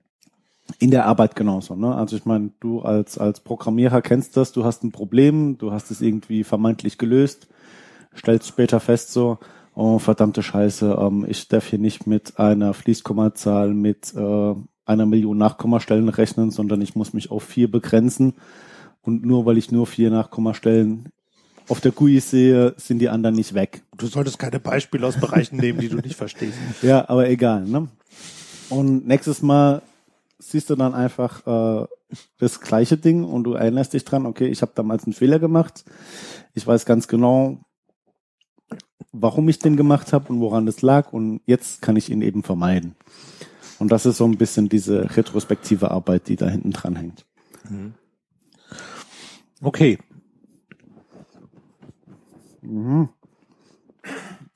in 0.79 0.91
der 0.91 1.05
Arbeit 1.05 1.37
genauso. 1.37 1.77
Ne? 1.77 1.95
Also 1.95 2.17
ich 2.17 2.25
meine, 2.25 2.53
du 2.61 2.81
als, 2.81 3.19
als 3.19 3.41
Programmierer 3.41 4.01
kennst 4.01 4.39
das, 4.39 4.53
du 4.53 4.65
hast 4.65 4.85
ein 4.85 4.91
Problem, 4.91 5.59
du 5.59 5.71
hast 5.71 5.91
es 5.91 6.01
irgendwie 6.01 6.45
vermeintlich 6.45 6.97
gelöst, 6.97 7.47
stellst 8.17 8.49
später 8.49 8.81
fest 8.81 9.13
so, 9.13 9.37
oh 9.75 9.99
verdammte 9.99 10.43
Scheiße, 10.43 10.97
ähm, 10.99 11.27
ich 11.29 11.47
darf 11.49 11.67
hier 11.67 11.79
nicht 11.79 12.07
mit 12.07 12.39
einer 12.39 12.73
Fließkommazahl 12.73 13.75
mit 13.75 14.15
äh, 14.15 14.55
einer 14.87 15.05
Million 15.05 15.37
Nachkommastellen 15.37 16.09
rechnen, 16.09 16.51
sondern 16.53 16.81
ich 16.81 16.97
muss 16.97 17.13
mich 17.13 17.31
auf 17.31 17.43
vier 17.43 17.71
begrenzen. 17.71 18.33
Und 19.03 19.27
nur 19.27 19.45
weil 19.45 19.59
ich 19.59 19.71
nur 19.71 19.87
vier 19.87 20.11
Nachkommastellen 20.11 21.11
auf 21.71 21.81
der 21.81 21.93
GUI 21.93 22.21
sehe, 22.21 22.75
sind 22.77 22.99
die 22.99 23.09
anderen 23.09 23.37
nicht 23.37 23.55
weg. 23.55 23.83
Du 23.97 24.07
solltest 24.07 24.39
keine 24.39 24.59
Beispiele 24.59 25.07
aus 25.07 25.19
Bereichen 25.19 25.57
nehmen, 25.57 25.79
die 25.79 25.89
du 25.89 25.97
nicht 25.97 26.17
verstehst. 26.17 26.59
Ja, 26.83 27.09
aber 27.09 27.29
egal. 27.29 27.65
Ne? 27.65 27.89
Und 28.69 29.07
nächstes 29.07 29.41
Mal 29.43 29.83
siehst 30.39 30.71
du 30.71 30.75
dann 30.75 30.95
einfach 30.95 31.47
äh, 31.47 31.87
das 32.39 32.61
gleiche 32.61 32.97
Ding 32.97 33.25
und 33.25 33.45
du 33.45 33.53
erinnerst 33.53 33.93
dich 33.93 34.05
dran, 34.05 34.27
okay, 34.27 34.49
ich 34.49 34.63
habe 34.63 34.73
damals 34.75 35.05
einen 35.05 35.13
Fehler 35.13 35.39
gemacht. 35.39 35.85
Ich 36.55 36.67
weiß 36.67 36.87
ganz 36.87 37.07
genau, 37.07 37.59
warum 39.13 39.49
ich 39.49 39.59
den 39.59 39.77
gemacht 39.77 40.13
habe 40.13 40.33
und 40.33 40.41
woran 40.41 40.67
das 40.67 40.83
lag 40.83 41.13
und 41.13 41.41
jetzt 41.47 41.83
kann 41.83 41.97
ich 41.97 42.11
ihn 42.11 42.23
eben 42.23 42.43
vermeiden. 42.43 42.97
Und 43.79 43.93
das 43.93 44.07
ist 44.07 44.17
so 44.17 44.25
ein 44.25 44.37
bisschen 44.37 44.69
diese 44.69 45.17
retrospektive 45.17 45.91
Arbeit, 45.91 46.29
die 46.29 46.37
da 46.37 46.49
hinten 46.49 46.73
dran 46.73 46.97
hängt. 46.97 47.25
Mhm. 47.69 47.95
Okay, 49.63 49.99
Mhm. 52.63 53.09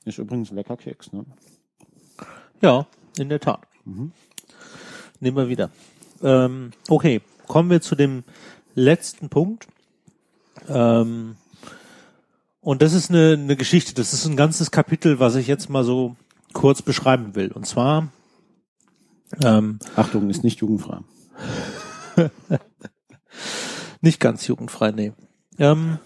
Ist 0.05 0.17
übrigens 0.17 0.51
lecker 0.51 0.77
Keks, 0.77 1.11
ne? 1.13 1.25
Ja, 2.61 2.87
in 3.17 3.29
der 3.29 3.39
Tat. 3.39 3.61
Mhm. 3.85 4.11
Nehmen 5.19 5.37
wir 5.37 5.49
wieder. 5.49 5.71
Ähm, 6.21 6.71
okay, 6.87 7.21
kommen 7.47 7.69
wir 7.69 7.81
zu 7.81 7.95
dem 7.95 8.23
letzten 8.75 9.29
Punkt. 9.29 9.67
Ähm, 10.67 11.35
und 12.61 12.81
das 12.81 12.93
ist 12.93 13.09
eine, 13.09 13.33
eine 13.33 13.55
Geschichte, 13.55 13.93
das 13.93 14.13
ist 14.13 14.25
ein 14.25 14.35
ganzes 14.35 14.71
Kapitel, 14.71 15.19
was 15.19 15.35
ich 15.35 15.47
jetzt 15.47 15.69
mal 15.69 15.83
so 15.83 16.15
kurz 16.53 16.81
beschreiben 16.81 17.35
will. 17.35 17.51
Und 17.51 17.67
zwar 17.67 18.09
ähm, 19.43 19.79
Achtung, 19.95 20.29
ist 20.29 20.43
nicht 20.43 20.59
jugendfrei. 20.59 20.99
nicht 24.01 24.19
ganz 24.19 24.47
jugendfrei, 24.47 24.91
nee. 24.91 25.13
Ähm, 25.57 25.99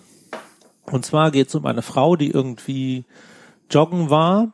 und 0.91 1.06
zwar 1.06 1.32
geht 1.32 1.47
es 1.47 1.56
um 1.56 1.65
eine 1.65 1.82
Frau, 1.82 2.15
die 2.15 2.32
irgendwie 2.32 3.06
joggen 3.69 4.10
war 4.10 4.52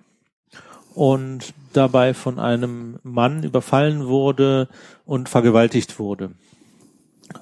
und 0.93 1.54
dabei 1.74 2.13
von 2.13 2.39
einem 2.39 3.00
Mann 3.04 3.43
überfallen 3.43 4.08
wurde 4.08 4.69
und 5.06 5.30
vergewaltigt 5.30 6.00
wurde. 6.00 6.32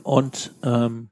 Und 0.01 0.51
ähm, 0.63 1.09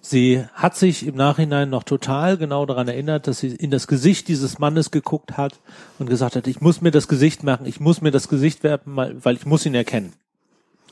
sie 0.00 0.44
hat 0.54 0.76
sich 0.76 1.06
im 1.06 1.14
Nachhinein 1.14 1.70
noch 1.70 1.82
total 1.82 2.36
genau 2.36 2.66
daran 2.66 2.88
erinnert, 2.88 3.26
dass 3.26 3.40
sie 3.40 3.48
in 3.48 3.70
das 3.70 3.86
Gesicht 3.86 4.28
dieses 4.28 4.58
Mannes 4.58 4.90
geguckt 4.90 5.36
hat 5.36 5.60
und 5.98 6.10
gesagt 6.10 6.36
hat, 6.36 6.46
ich 6.46 6.60
muss 6.60 6.80
mir 6.80 6.90
das 6.90 7.08
Gesicht 7.08 7.42
machen, 7.42 7.66
ich 7.66 7.80
muss 7.80 8.00
mir 8.00 8.10
das 8.10 8.28
Gesicht 8.28 8.62
werfen, 8.64 8.96
weil 8.96 9.36
ich 9.36 9.46
muss 9.46 9.64
ihn 9.64 9.74
erkennen. 9.74 10.12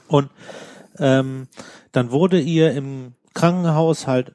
Und 0.09 0.31
ähm, 0.99 1.49
dann 1.93 2.11
wurde 2.11 2.41
ihr 2.41 2.73
im 2.73 3.15
Krankenhaus 3.35 4.07
halt 4.07 4.35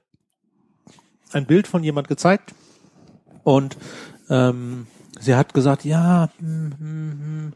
ein 1.35 1.45
Bild 1.45 1.67
von 1.67 1.83
jemand 1.83 2.07
gezeigt 2.07 2.53
und 3.43 3.77
ähm, 4.29 4.87
sie 5.19 5.35
hat 5.35 5.53
gesagt, 5.53 5.85
ja, 5.85 6.29
hm, 6.39 6.73
hm, 6.77 7.11
hm. 7.19 7.53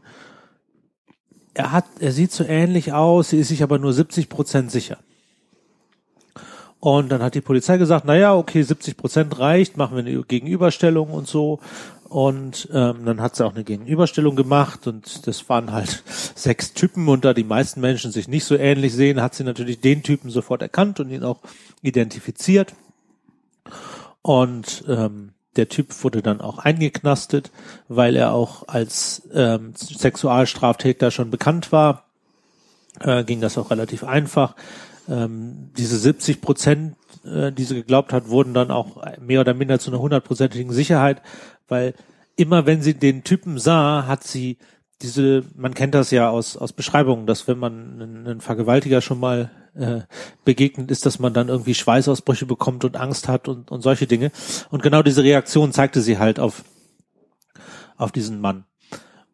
er 1.54 1.72
hat, 1.72 1.86
er 1.98 2.12
sieht 2.12 2.32
so 2.32 2.44
ähnlich 2.44 2.92
aus, 2.92 3.30
sie 3.30 3.38
ist 3.38 3.48
sich 3.48 3.62
aber 3.62 3.78
nur 3.78 3.92
70 3.92 4.28
Prozent 4.28 4.70
sicher. 4.70 4.98
Und 6.78 7.10
dann 7.12 7.22
hat 7.22 7.34
die 7.34 7.42
Polizei 7.42 7.76
gesagt, 7.76 8.04
na 8.06 8.16
ja, 8.16 8.34
okay, 8.34 8.62
70 8.62 8.96
Prozent 8.96 9.38
reicht, 9.38 9.76
machen 9.76 9.96
wir 9.96 10.04
eine 10.04 10.22
Gegenüberstellung 10.22 11.10
und 11.10 11.28
so. 11.28 11.60
Und 12.08 12.68
ähm, 12.72 13.04
dann 13.04 13.20
hat 13.20 13.36
sie 13.36 13.44
auch 13.44 13.54
eine 13.54 13.64
Gegenüberstellung 13.64 14.34
gemacht 14.34 14.86
und 14.86 15.26
das 15.28 15.48
waren 15.48 15.72
halt 15.72 16.02
sechs 16.34 16.72
Typen 16.72 17.08
und 17.08 17.24
da 17.24 17.34
die 17.34 17.44
meisten 17.44 17.80
Menschen 17.80 18.10
sich 18.10 18.26
nicht 18.28 18.44
so 18.44 18.56
ähnlich 18.56 18.94
sehen, 18.94 19.22
hat 19.22 19.34
sie 19.34 19.44
natürlich 19.44 19.80
den 19.80 20.02
Typen 20.02 20.30
sofort 20.30 20.62
erkannt 20.62 20.98
und 20.98 21.10
ihn 21.10 21.22
auch 21.22 21.38
identifiziert. 21.82 22.74
Und 24.22 24.84
ähm, 24.88 25.32
der 25.56 25.68
Typ 25.68 26.04
wurde 26.04 26.22
dann 26.22 26.40
auch 26.40 26.58
eingeknastet, 26.58 27.50
weil 27.88 28.16
er 28.16 28.32
auch 28.32 28.68
als 28.68 29.28
ähm, 29.32 29.72
Sexualstraftäter 29.74 31.10
schon 31.10 31.30
bekannt 31.30 31.72
war. 31.72 32.06
Äh, 33.00 33.24
ging 33.24 33.40
das 33.40 33.58
auch 33.58 33.70
relativ 33.70 34.04
einfach. 34.04 34.54
Ähm, 35.08 35.70
diese 35.76 35.98
70 35.98 36.40
Prozent, 36.40 36.96
äh, 37.24 37.50
die 37.50 37.64
sie 37.64 37.74
geglaubt 37.74 38.12
hat, 38.12 38.28
wurden 38.28 38.54
dann 38.54 38.70
auch 38.70 39.02
mehr 39.20 39.40
oder 39.40 39.54
minder 39.54 39.78
zu 39.78 39.90
einer 39.90 40.00
hundertprozentigen 40.00 40.72
Sicherheit, 40.72 41.22
weil 41.68 41.94
immer 42.36 42.66
wenn 42.66 42.82
sie 42.82 42.94
den 42.94 43.24
Typen 43.24 43.58
sah, 43.58 44.06
hat 44.06 44.24
sie 44.24 44.58
diese, 45.02 45.44
man 45.56 45.74
kennt 45.74 45.94
das 45.94 46.10
ja 46.10 46.28
aus, 46.28 46.56
aus 46.56 46.72
Beschreibungen, 46.72 47.26
dass 47.26 47.48
wenn 47.48 47.58
man 47.58 48.00
einen, 48.00 48.26
einen 48.26 48.40
Vergewaltiger 48.40 49.00
schon 49.00 49.18
mal 49.18 49.50
äh, 49.74 50.00
begegnet 50.44 50.90
ist, 50.90 51.06
dass 51.06 51.18
man 51.18 51.32
dann 51.32 51.48
irgendwie 51.48 51.74
Schweißausbrüche 51.74 52.46
bekommt 52.46 52.84
und 52.84 52.96
Angst 52.96 53.28
hat 53.28 53.48
und, 53.48 53.70
und 53.70 53.82
solche 53.82 54.06
Dinge. 54.06 54.32
Und 54.70 54.82
genau 54.82 55.02
diese 55.02 55.22
Reaktion 55.22 55.72
zeigte 55.72 56.00
sie 56.00 56.18
halt 56.18 56.40
auf, 56.40 56.64
auf 57.96 58.12
diesen 58.12 58.40
Mann. 58.40 58.64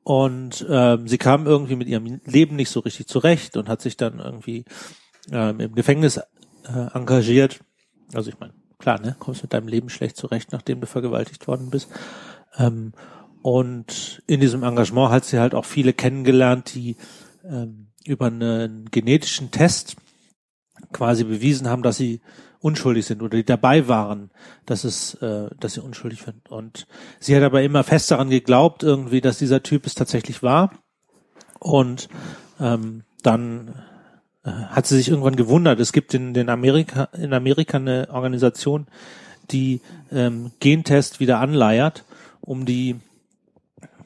Und 0.03 0.65
ähm, 0.69 1.09
sie 1.09 1.19
kam 1.19 1.47
irgendwie 1.47 1.75
mit 1.75 1.89
ihrem 1.89 2.21
Leben 2.25 2.55
nicht 2.55 2.71
so 2.71 2.81
richtig 2.81 3.09
zurecht 3.09 3.57
und 3.57 3.69
hat 3.69 3.83
sich 3.83 3.97
dann 3.97 4.21
irgendwie 4.21 4.65
ähm, 5.33 5.59
im 5.59 5.75
Gefängnis 5.75 6.19
äh, 6.19 6.23
engagiert. 6.95 7.61
Also 8.15 8.31
ich 8.31 8.39
meine, 8.39 8.53
klar, 8.79 9.01
ne, 9.01 9.17
kommst 9.19 9.43
mit 9.43 9.53
deinem 9.53 9.67
Leben 9.69 9.89
schlecht 9.89 10.17
zurecht, 10.17 10.53
nachdem 10.53 10.81
du 10.81 10.87
vergewaltigt 10.87 11.49
worden 11.49 11.71
bist. 11.71 11.89
Ähm, 12.57 12.93
und 13.43 14.23
in 14.27 14.41
diesem 14.41 14.63
Engagement 14.63 15.11
hat 15.11 15.25
sie 15.25 15.39
halt 15.39 15.55
auch 15.55 15.65
viele 15.65 15.93
kennengelernt, 15.93 16.75
die 16.75 16.97
ähm, 17.45 17.89
über 18.05 18.27
einen 18.27 18.91
genetischen 18.91 19.51
Test 19.51 19.97
quasi 20.93 21.25
bewiesen 21.25 21.69
haben, 21.69 21.83
dass 21.83 21.97
sie 21.97 22.21
unschuldig 22.61 23.07
sind 23.07 23.23
oder 23.23 23.37
die 23.37 23.45
dabei 23.45 23.89
waren, 23.89 24.31
dass 24.65 24.85
es, 24.85 25.15
äh, 25.15 25.51
dass 25.61 25.75
sie 25.75 25.83
unschuldig 25.83 26.23
sind. 26.23 26.51
Und 26.51 26.87
sie 27.21 27.37
hat 27.37 27.43
aber 27.43 27.63
immer 27.63 27.85
fest 27.85 28.11
daran 28.11 28.31
geglaubt, 28.31 28.83
irgendwie, 28.83 29.21
dass 29.21 29.39
dieser 29.39 29.63
Typ 29.63 29.87
es 29.87 29.95
tatsächlich 29.95 30.43
war. 30.43 30.73
Und 31.59 32.09
ähm, 32.61 33.05
dann 33.23 33.83
äh, 34.45 34.51
hat 34.51 34.87
sie 34.87 34.97
sich 34.97 35.09
irgendwann 35.09 35.37
gewundert. 35.37 35.81
Es 35.81 35.93
gibt 35.93 36.15
in, 36.15 36.35
in 36.35 36.49
Amerika 36.49 37.05
in 37.17 37.33
Amerika 37.33 37.77
eine 37.79 38.09
Organisation, 38.11 38.87
die 39.51 39.81
ähm, 40.11 40.53
Gentest 40.61 41.21
wieder 41.21 41.41
anleiert, 41.41 42.05
um 42.41 42.65
die 42.65 42.97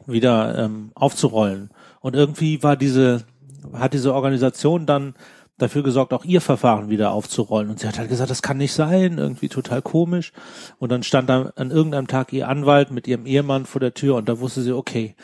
wieder 0.07 0.59
ähm, 0.59 0.93
aufzurollen. 0.95 1.71
Und 2.01 2.17
irgendwie 2.17 2.63
war 2.63 2.77
diese, 2.77 3.25
hat 3.73 3.93
diese 3.93 4.15
Organisation 4.15 4.87
dann 4.87 5.15
dafür 5.61 5.83
gesorgt, 5.83 6.13
auch 6.13 6.25
ihr 6.25 6.41
Verfahren 6.41 6.89
wieder 6.89 7.13
aufzurollen. 7.13 7.71
Und 7.71 7.81
sie 7.81 7.89
hat 7.89 7.99
halt 7.99 8.09
gesagt, 8.09 8.31
das 8.31 8.43
kann 8.43 8.57
nicht 8.57 8.73
sein, 8.73 9.19
irgendwie 9.19 9.49
total 9.49 9.83
komisch. 9.83 10.33
Und 10.79 10.91
dann 10.91 11.03
stand 11.03 11.29
da 11.29 11.53
an 11.57 11.71
irgendeinem 11.71 12.07
Tag 12.07 12.33
ihr 12.33 12.49
Anwalt 12.49 12.91
mit 12.91 13.07
ihrem 13.07 13.27
Ehemann 13.27 13.67
vor 13.67 13.81
der 13.81 13.95
Tür 13.95 14.17
und 14.17 14.29
da 14.29 14.41
wusste 14.41 14.63
sie, 14.63 14.73
okay, 14.73 15.15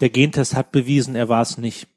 der 0.00 0.10
Gentest 0.10 0.54
hat 0.54 0.72
bewiesen, 0.72 1.14
er 1.14 1.28
war 1.28 1.42
es 1.42 1.58
nicht. 1.58 1.88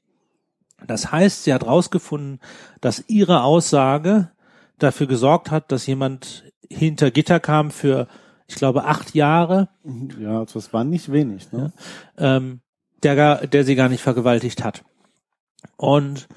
Das 0.86 1.12
heißt, 1.12 1.44
sie 1.44 1.54
hat 1.54 1.66
rausgefunden, 1.66 2.40
dass 2.82 3.04
ihre 3.08 3.44
Aussage 3.44 4.32
dafür 4.78 5.08
gesorgt 5.08 5.52
hat, 5.52 5.72
dass 5.72 5.88
jemand 5.88 6.44
hinter 6.70 7.12
Gitter 7.12 7.40
kam 7.40 7.72
für 7.72 8.08
ich 8.48 8.56
glaube, 8.56 8.86
acht 8.86 9.16
Jahre. 9.16 9.70
Ja, 10.20 10.40
also 10.40 10.60
das 10.60 10.72
war 10.74 10.84
nicht 10.84 11.12
wenig, 11.12 11.52
ne? 11.52 11.74
Ja, 12.18 12.38
ähm, 12.38 12.62
der, 13.04 13.16
gar, 13.16 13.48
der 13.48 13.64
sie 13.64 13.76
gar 13.76 13.90
nicht 13.90 14.02
vergewaltigt 14.02 14.64
hat. 14.64 14.84
Und 15.78 16.28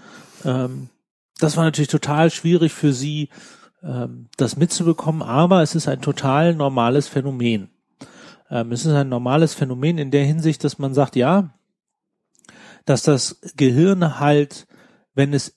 ähm, 0.45 0.89
das 1.39 1.57
war 1.57 1.65
natürlich 1.65 1.89
total 1.89 2.31
schwierig 2.31 2.73
für 2.73 2.93
sie, 2.93 3.29
ähm, 3.83 4.29
das 4.37 4.57
mitzubekommen, 4.57 5.23
aber 5.23 5.63
es 5.63 5.75
ist 5.75 5.89
ein 5.89 6.01
total 6.01 6.55
normales 6.55 7.09
Phänomen. 7.09 7.71
Ähm, 8.51 8.73
es 8.73 8.85
ist 8.85 8.93
ein 8.93 9.09
normales 9.09 9.55
Phänomen 9.55 9.99
in 9.99 10.11
der 10.11 10.25
Hinsicht, 10.25 10.65
dass 10.65 10.79
man 10.79 10.95
sagt, 10.95 11.17
ja, 11.17 11.55
dass 12.85 13.03
das 13.03 13.41
Gehirn 13.57 14.19
halt, 14.19 14.67
wenn 15.15 15.35
es 15.35 15.57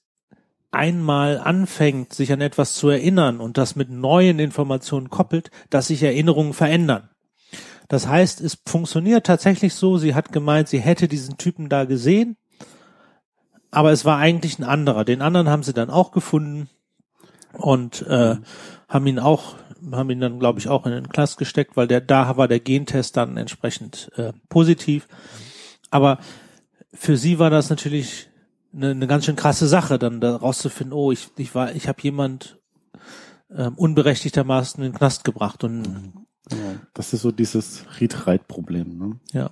einmal 0.71 1.37
anfängt, 1.37 2.13
sich 2.13 2.31
an 2.31 2.41
etwas 2.41 2.73
zu 2.75 2.89
erinnern 2.89 3.39
und 3.39 3.57
das 3.57 3.75
mit 3.75 3.89
neuen 3.89 4.39
Informationen 4.39 5.09
koppelt, 5.09 5.51
dass 5.69 5.87
sich 5.87 6.03
Erinnerungen 6.03 6.53
verändern. 6.53 7.09
Das 7.89 8.07
heißt, 8.07 8.39
es 8.39 8.57
funktioniert 8.65 9.25
tatsächlich 9.25 9.73
so, 9.73 9.97
sie 9.97 10.15
hat 10.15 10.31
gemeint, 10.31 10.69
sie 10.69 10.79
hätte 10.79 11.09
diesen 11.09 11.37
Typen 11.37 11.67
da 11.67 11.83
gesehen, 11.83 12.37
aber 13.71 13.91
es 13.91 14.05
war 14.05 14.17
eigentlich 14.17 14.59
ein 14.59 14.63
anderer. 14.63 15.05
Den 15.05 15.21
anderen 15.21 15.49
haben 15.49 15.63
sie 15.63 15.73
dann 15.73 15.89
auch 15.89 16.11
gefunden 16.11 16.69
und 17.53 18.05
äh, 18.07 18.35
haben 18.87 19.07
ihn 19.07 19.19
auch, 19.19 19.55
haben 19.91 20.09
ihn 20.09 20.19
dann, 20.19 20.39
glaube 20.39 20.59
ich, 20.59 20.67
auch 20.67 20.85
in 20.85 20.91
den 20.91 21.09
Klass 21.09 21.37
gesteckt, 21.37 21.77
weil 21.77 21.87
der 21.87 22.01
da 22.01 22.37
war 22.37 22.47
der 22.47 22.59
Gentest 22.59 23.17
dann 23.17 23.37
entsprechend 23.37 24.11
äh, 24.17 24.33
positiv. 24.49 25.07
Aber 25.89 26.19
für 26.93 27.17
sie 27.17 27.39
war 27.39 27.49
das 27.49 27.69
natürlich 27.69 28.29
eine, 28.73 28.91
eine 28.91 29.07
ganz 29.07 29.25
schön 29.25 29.35
krasse 29.35 29.67
Sache, 29.67 29.97
dann 29.97 30.21
da 30.21 30.35
rauszufinden, 30.35 30.93
oh, 30.93 31.11
ich, 31.11 31.29
ich 31.37 31.55
war, 31.55 31.73
ich 31.73 31.87
habe 31.87 32.01
jemand 32.01 32.59
ähm, 33.55 33.75
unberechtigtermaßen 33.75 34.83
in 34.83 34.91
den 34.91 34.97
Knast 34.97 35.23
gebracht 35.23 35.63
und 35.63 36.13
ja, 36.51 36.57
das 36.93 37.13
ist 37.13 37.21
so 37.21 37.31
dieses 37.31 37.85
Read-Write-Problem. 37.99 38.97
Ne? 38.97 39.19
Ja, 39.31 39.51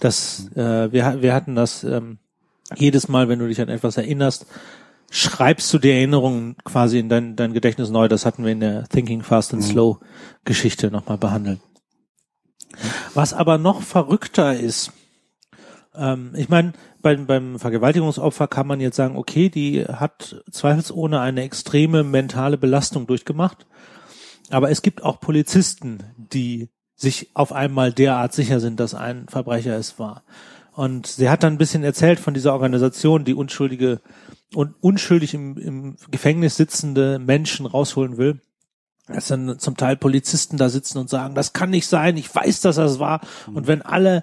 das 0.00 0.50
äh, 0.54 0.92
wir 0.92 1.20
wir 1.20 1.34
hatten 1.34 1.54
das 1.54 1.84
ähm, 1.84 2.18
jedes 2.76 3.08
Mal, 3.08 3.28
wenn 3.28 3.38
du 3.38 3.48
dich 3.48 3.60
an 3.60 3.68
etwas 3.68 3.96
erinnerst, 3.96 4.46
schreibst 5.10 5.72
du 5.72 5.78
die 5.78 5.90
Erinnerungen 5.90 6.56
quasi 6.64 6.98
in 6.98 7.08
dein, 7.08 7.36
dein 7.36 7.54
Gedächtnis 7.54 7.90
neu. 7.90 8.08
Das 8.08 8.26
hatten 8.26 8.44
wir 8.44 8.52
in 8.52 8.60
der 8.60 8.84
Thinking 8.88 9.22
Fast 9.22 9.54
and 9.54 9.62
mhm. 9.62 9.66
Slow 9.66 9.98
Geschichte 10.44 10.90
nochmal 10.90 11.18
behandelt. 11.18 11.60
Was 13.14 13.32
aber 13.32 13.58
noch 13.58 13.82
verrückter 13.82 14.54
ist, 14.54 14.92
ähm, 15.94 16.32
ich 16.36 16.48
meine, 16.48 16.74
beim, 17.00 17.26
beim 17.26 17.58
Vergewaltigungsopfer 17.58 18.48
kann 18.48 18.66
man 18.66 18.80
jetzt 18.80 18.96
sagen, 18.96 19.16
okay, 19.16 19.48
die 19.48 19.84
hat 19.84 20.42
zweifelsohne 20.50 21.20
eine 21.20 21.42
extreme 21.42 22.04
mentale 22.04 22.58
Belastung 22.58 23.06
durchgemacht. 23.06 23.66
Aber 24.50 24.70
es 24.70 24.82
gibt 24.82 25.02
auch 25.02 25.20
Polizisten, 25.20 26.04
die 26.16 26.68
sich 26.94 27.30
auf 27.34 27.52
einmal 27.52 27.92
derart 27.92 28.32
sicher 28.32 28.60
sind, 28.60 28.80
dass 28.80 28.94
ein 28.94 29.28
Verbrecher 29.28 29.76
es 29.76 29.98
war. 29.98 30.24
Und 30.78 31.08
sie 31.08 31.28
hat 31.28 31.42
dann 31.42 31.54
ein 31.54 31.58
bisschen 31.58 31.82
erzählt 31.82 32.20
von 32.20 32.34
dieser 32.34 32.52
Organisation, 32.52 33.24
die 33.24 33.34
unschuldige 33.34 34.00
und 34.54 34.76
unschuldig 34.80 35.34
im, 35.34 35.58
im 35.58 35.96
Gefängnis 36.12 36.54
sitzende 36.54 37.18
Menschen 37.18 37.66
rausholen 37.66 38.16
will. 38.16 38.42
Dass 39.08 39.26
dann 39.26 39.58
zum 39.58 39.76
Teil 39.76 39.96
Polizisten 39.96 40.56
da 40.56 40.68
sitzen 40.68 40.98
und 40.98 41.10
sagen, 41.10 41.34
das 41.34 41.52
kann 41.52 41.70
nicht 41.70 41.88
sein, 41.88 42.16
ich 42.16 42.32
weiß, 42.32 42.60
dass 42.60 42.76
das 42.76 43.00
war. 43.00 43.22
Und 43.52 43.66
wenn 43.66 43.82
alle 43.82 44.22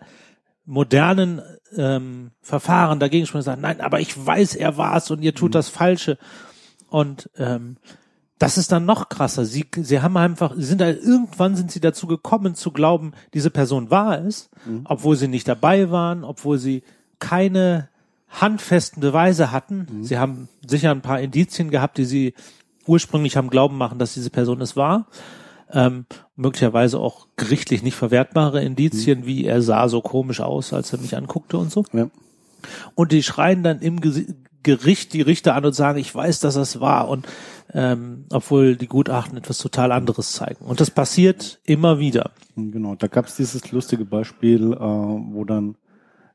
modernen 0.63 1.41
ähm, 1.75 2.31
Verfahren 2.39 3.01
dagegen 3.01 3.25
sprechen 3.25 3.41
sagen, 3.41 3.61
nein, 3.61 3.81
aber 3.81 3.99
ich 3.99 4.25
weiß, 4.25 4.55
er 4.55 4.77
war's 4.77 5.11
und 5.11 5.21
ihr 5.21 5.35
tut 5.35 5.49
mhm. 5.49 5.55
das 5.55 5.67
Falsche. 5.67 6.17
Und 6.87 7.29
ähm, 7.35 7.75
das 8.39 8.57
ist 8.57 8.71
dann 8.71 8.85
noch 8.85 9.09
krasser. 9.09 9.45
Sie, 9.45 9.65
sie 9.77 10.01
haben 10.01 10.17
einfach, 10.17 10.53
sie 10.55 10.63
sind 10.63 10.81
halt, 10.81 11.01
irgendwann 11.01 11.55
sind 11.55 11.71
sie 11.71 11.79
dazu 11.79 12.07
gekommen 12.07 12.55
zu 12.55 12.71
glauben, 12.71 13.13
diese 13.33 13.49
Person 13.49 13.89
war 13.91 14.19
es, 14.19 14.49
mhm. 14.65 14.81
obwohl 14.85 15.15
sie 15.15 15.27
nicht 15.27 15.47
dabei 15.47 15.89
waren, 15.91 16.23
obwohl 16.23 16.57
sie 16.57 16.83
keine 17.19 17.89
handfesten 18.29 19.01
Beweise 19.01 19.51
hatten. 19.51 19.87
Mhm. 19.89 20.03
Sie 20.03 20.17
haben 20.17 20.49
sicher 20.65 20.91
ein 20.91 21.01
paar 21.01 21.21
Indizien 21.21 21.71
gehabt, 21.71 21.97
die 21.97 22.05
sie 22.05 22.33
ursprünglich 22.85 23.37
haben 23.37 23.49
glauben 23.49 23.77
machen, 23.77 23.99
dass 23.99 24.13
diese 24.13 24.29
Person 24.29 24.61
es 24.61 24.75
war 24.75 25.07
ähm, 25.71 26.05
möglicherweise 26.35 26.99
auch 26.99 27.27
gerichtlich 27.35 27.83
nicht 27.83 27.95
verwertbare 27.95 28.63
Indizien, 28.63 29.21
mhm. 29.21 29.25
wie 29.25 29.45
er 29.45 29.61
sah 29.61 29.87
so 29.89 30.01
komisch 30.01 30.41
aus, 30.41 30.73
als 30.73 30.93
er 30.93 30.99
mich 30.99 31.15
anguckte 31.15 31.57
und 31.57 31.71
so. 31.71 31.85
Ja. 31.93 32.09
Und 32.95 33.11
die 33.11 33.23
schreien 33.23 33.63
dann 33.63 33.79
im 33.79 33.99
Gericht 34.65 35.13
die 35.13 35.21
Richter 35.21 35.55
an 35.55 35.63
und 35.63 35.73
sagen, 35.73 35.99
ich 35.99 36.13
weiß, 36.13 36.39
dass 36.39 36.55
das 36.55 36.81
war. 36.81 37.07
Und 37.07 37.27
ähm, 37.71 38.25
obwohl 38.31 38.75
die 38.75 38.87
Gutachten 38.87 39.37
etwas 39.37 39.59
total 39.59 39.91
anderes 39.91 40.33
zeigen. 40.33 40.65
Und 40.65 40.81
das 40.81 40.89
passiert 40.91 41.59
immer 41.63 41.99
wieder. 41.99 42.31
Genau, 42.55 42.95
da 42.95 43.07
gab 43.07 43.27
es 43.27 43.35
dieses 43.35 43.71
lustige 43.71 44.05
Beispiel, 44.05 44.73
äh, 44.73 44.79
wo 44.79 45.45
dann 45.45 45.75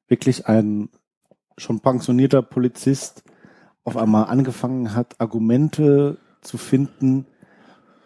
wirklich 0.09 0.47
ein 0.47 0.88
schon 1.59 1.81
pensionierter 1.81 2.40
Polizist 2.43 3.25
auf 3.85 3.97
einmal 3.97 4.27
angefangen 4.27 4.95
hat, 4.95 5.21
Argumente 5.21 6.16
zu 6.40 6.57
finden, 6.57 7.27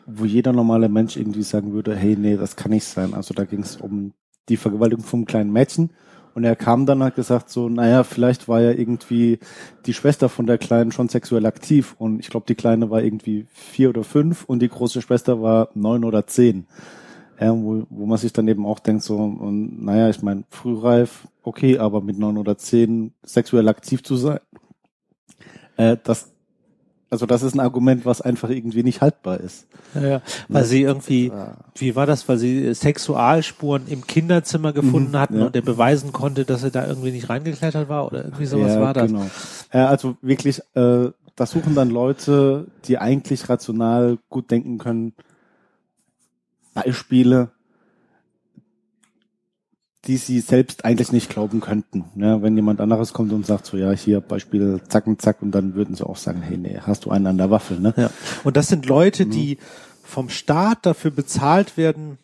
wo 0.06 0.24
jeder 0.24 0.52
normale 0.52 0.88
Mensch 0.88 1.16
irgendwie 1.16 1.42
sagen 1.42 1.72
würde, 1.72 1.94
hey, 1.94 2.16
nee, 2.16 2.36
das 2.36 2.56
kann 2.56 2.70
nicht 2.70 2.84
sein. 2.84 3.12
Also 3.12 3.34
da 3.34 3.44
ging 3.44 3.60
es 3.60 3.76
um 3.76 4.14
die 4.48 4.56
Vergewaltigung 4.56 5.04
vom 5.04 5.26
kleinen 5.26 5.52
Mädchen. 5.52 5.90
Und 6.34 6.42
er 6.44 6.56
kam 6.56 6.84
dann 6.84 7.02
hat 7.02 7.14
gesagt 7.14 7.48
so, 7.48 7.68
naja, 7.68 8.02
vielleicht 8.02 8.48
war 8.48 8.60
ja 8.60 8.72
irgendwie 8.72 9.38
die 9.86 9.94
Schwester 9.94 10.28
von 10.28 10.46
der 10.46 10.58
Kleinen 10.58 10.90
schon 10.90 11.08
sexuell 11.08 11.46
aktiv. 11.46 11.94
Und 11.98 12.18
ich 12.18 12.28
glaube, 12.28 12.46
die 12.48 12.56
Kleine 12.56 12.90
war 12.90 13.02
irgendwie 13.02 13.46
vier 13.52 13.90
oder 13.90 14.02
fünf 14.02 14.44
und 14.44 14.60
die 14.60 14.68
große 14.68 15.00
Schwester 15.00 15.40
war 15.40 15.68
neun 15.74 16.04
oder 16.04 16.26
zehn. 16.26 16.66
Ja, 17.40 17.52
wo, 17.52 17.84
wo 17.88 18.06
man 18.06 18.18
sich 18.18 18.32
dann 18.32 18.48
eben 18.48 18.66
auch 18.66 18.78
denkt 18.78 19.02
so, 19.02 19.16
und 19.16 19.84
naja, 19.84 20.08
ich 20.08 20.22
meine, 20.22 20.44
frühreif, 20.50 21.26
okay, 21.42 21.78
aber 21.78 22.00
mit 22.00 22.18
neun 22.18 22.38
oder 22.38 22.56
zehn 22.58 23.12
sexuell 23.24 23.68
aktiv 23.68 24.02
zu 24.02 24.16
sein, 24.16 24.38
äh, 25.76 25.96
das 26.02 26.33
Also 27.14 27.26
das 27.26 27.44
ist 27.44 27.54
ein 27.54 27.60
Argument, 27.60 28.04
was 28.04 28.20
einfach 28.20 28.48
irgendwie 28.50 28.82
nicht 28.82 29.00
haltbar 29.00 29.38
ist. 29.38 29.68
Ja, 29.94 30.04
ja. 30.04 30.22
Weil 30.48 30.62
Ne? 30.62 30.68
sie 30.68 30.82
irgendwie, 30.82 31.30
wie 31.76 31.94
war 31.94 32.06
das, 32.06 32.28
weil 32.28 32.38
sie 32.38 32.74
Sexualspuren 32.74 33.86
im 33.86 34.04
Kinderzimmer 34.04 34.72
gefunden 34.72 35.12
Mhm, 35.12 35.16
hatten 35.16 35.38
ja. 35.38 35.46
und 35.46 35.54
der 35.54 35.62
beweisen 35.62 36.10
konnte, 36.12 36.44
dass 36.44 36.64
er 36.64 36.70
da 36.70 36.84
irgendwie 36.88 37.12
nicht 37.12 37.28
reingeklettert 37.28 37.88
war 37.88 38.04
oder 38.08 38.24
irgendwie 38.24 38.46
sowas 38.46 38.80
war 38.80 38.94
das. 38.94 39.12
Genau. 39.12 39.26
Ja, 39.72 39.86
also 39.86 40.16
wirklich, 40.22 40.58
äh, 40.74 41.10
da 41.36 41.46
suchen 41.46 41.76
dann 41.76 41.90
Leute, 41.90 42.66
die 42.86 42.98
eigentlich 42.98 43.48
rational 43.48 44.18
gut 44.28 44.50
denken 44.50 44.78
können, 44.78 45.12
Beispiele, 46.74 47.50
die 50.06 50.16
sie 50.16 50.40
selbst 50.40 50.84
eigentlich 50.84 51.12
nicht 51.12 51.30
glauben 51.30 51.60
könnten. 51.60 52.04
Ja, 52.16 52.42
wenn 52.42 52.56
jemand 52.56 52.80
anderes 52.80 53.12
kommt 53.12 53.32
und 53.32 53.46
sagt 53.46 53.66
so, 53.66 53.76
ja, 53.76 53.90
hier 53.92 54.20
Beispiel, 54.20 54.80
zack 54.88 55.06
und 55.06 55.22
zack, 55.22 55.42
und 55.42 55.52
dann 55.52 55.74
würden 55.74 55.94
sie 55.94 56.06
auch 56.06 56.16
sagen, 56.16 56.42
hey, 56.42 56.56
nee, 56.56 56.78
hast 56.80 57.04
du 57.04 57.10
einen 57.10 57.26
an 57.26 57.38
der 57.38 57.50
Waffe, 57.50 57.74
ne? 57.74 57.94
Ja. 57.96 58.10
Und 58.44 58.56
das 58.56 58.68
sind 58.68 58.86
Leute, 58.86 59.26
Mhm. 59.26 59.30
die 59.30 59.58
vom 60.02 60.28
Staat 60.28 60.84
dafür 60.86 61.10
bezahlt 61.10 61.76
werden, 61.76 62.18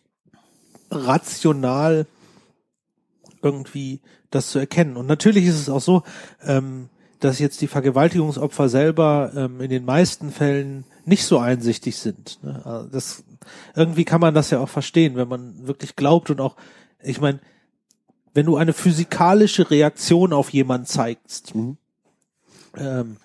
rational 0.91 2.05
irgendwie 3.41 4.01
das 4.29 4.51
zu 4.51 4.59
erkennen. 4.59 4.97
Und 4.97 5.07
natürlich 5.07 5.45
ist 5.45 5.59
es 5.59 5.69
auch 5.69 5.81
so, 5.81 6.03
ähm, 6.43 6.89
dass 7.19 7.39
jetzt 7.39 7.61
die 7.61 7.67
Vergewaltigungsopfer 7.67 8.69
selber 8.69 9.31
ähm, 9.35 9.61
in 9.61 9.69
den 9.69 9.85
meisten 9.85 10.31
Fällen 10.31 10.85
nicht 11.05 11.25
so 11.25 11.39
einsichtig 11.39 11.97
sind. 11.97 12.39
Ne? 12.43 12.61
Also 12.65 12.89
das, 12.89 13.23
irgendwie 13.75 14.05
kann 14.05 14.21
man 14.21 14.33
das 14.33 14.49
ja 14.49 14.59
auch 14.59 14.69
verstehen, 14.69 15.15
wenn 15.15 15.27
man 15.27 15.67
wirklich 15.67 15.95
glaubt 15.95 16.29
und 16.29 16.41
auch, 16.41 16.55
ich 17.01 17.19
meine, 17.21 17.39
wenn 18.33 18.45
du 18.45 18.57
eine 18.57 18.73
physikalische 18.73 19.69
Reaktion 19.69 20.33
auf 20.33 20.49
jemanden 20.51 20.87
zeigst, 20.87 21.53
Mhm. 21.55 21.77
ähm, 22.77 23.17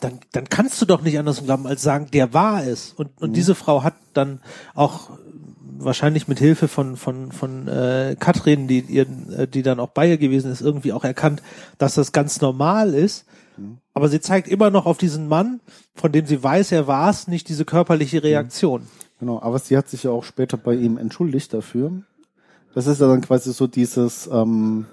dann, 0.00 0.18
dann 0.32 0.48
kannst 0.48 0.82
du 0.82 0.86
doch 0.86 1.02
nicht 1.02 1.18
anders 1.18 1.44
glauben, 1.44 1.66
als 1.66 1.82
sagen, 1.82 2.08
der 2.12 2.34
war 2.34 2.64
es. 2.66 2.92
Und, 2.92 3.10
und 3.20 3.34
diese 3.34 3.54
Frau 3.54 3.84
hat 3.84 3.94
dann 4.14 4.40
auch 4.74 5.10
wahrscheinlich 5.78 6.26
mit 6.28 6.38
Hilfe 6.40 6.66
von 6.68 6.96
von 6.96 7.30
von 7.32 7.68
äh, 7.68 8.16
Katrin, 8.18 8.66
die 8.66 8.80
ihr, 8.80 9.06
äh, 9.36 9.46
die 9.46 9.62
dann 9.62 9.78
auch 9.80 9.90
bei 9.90 10.08
ihr 10.08 10.18
gewesen 10.18 10.50
ist, 10.50 10.60
irgendwie 10.60 10.92
auch 10.92 11.04
erkannt, 11.04 11.42
dass 11.78 11.94
das 11.94 12.10
ganz 12.12 12.40
normal 12.40 12.94
ist. 12.94 13.26
Aber 13.94 14.08
sie 14.08 14.20
zeigt 14.20 14.48
immer 14.48 14.70
noch 14.70 14.86
auf 14.86 14.96
diesen 14.98 15.28
Mann, 15.28 15.60
von 15.94 16.10
dem 16.10 16.26
sie 16.26 16.42
weiß, 16.42 16.72
er 16.72 16.86
war 16.86 17.10
es, 17.10 17.28
nicht 17.28 17.48
diese 17.48 17.64
körperliche 17.64 18.22
Reaktion. 18.22 18.88
Genau, 19.20 19.40
aber 19.40 19.58
sie 19.58 19.76
hat 19.76 19.88
sich 19.88 20.04
ja 20.04 20.10
auch 20.10 20.24
später 20.24 20.56
bei 20.56 20.74
ihm 20.74 20.96
entschuldigt 20.96 21.52
dafür. 21.52 21.92
Das 22.74 22.86
ist 22.86 23.00
ja 23.00 23.08
dann 23.08 23.20
quasi 23.20 23.52
so 23.52 23.66
dieses, 23.66 24.28
ähm, 24.32 24.86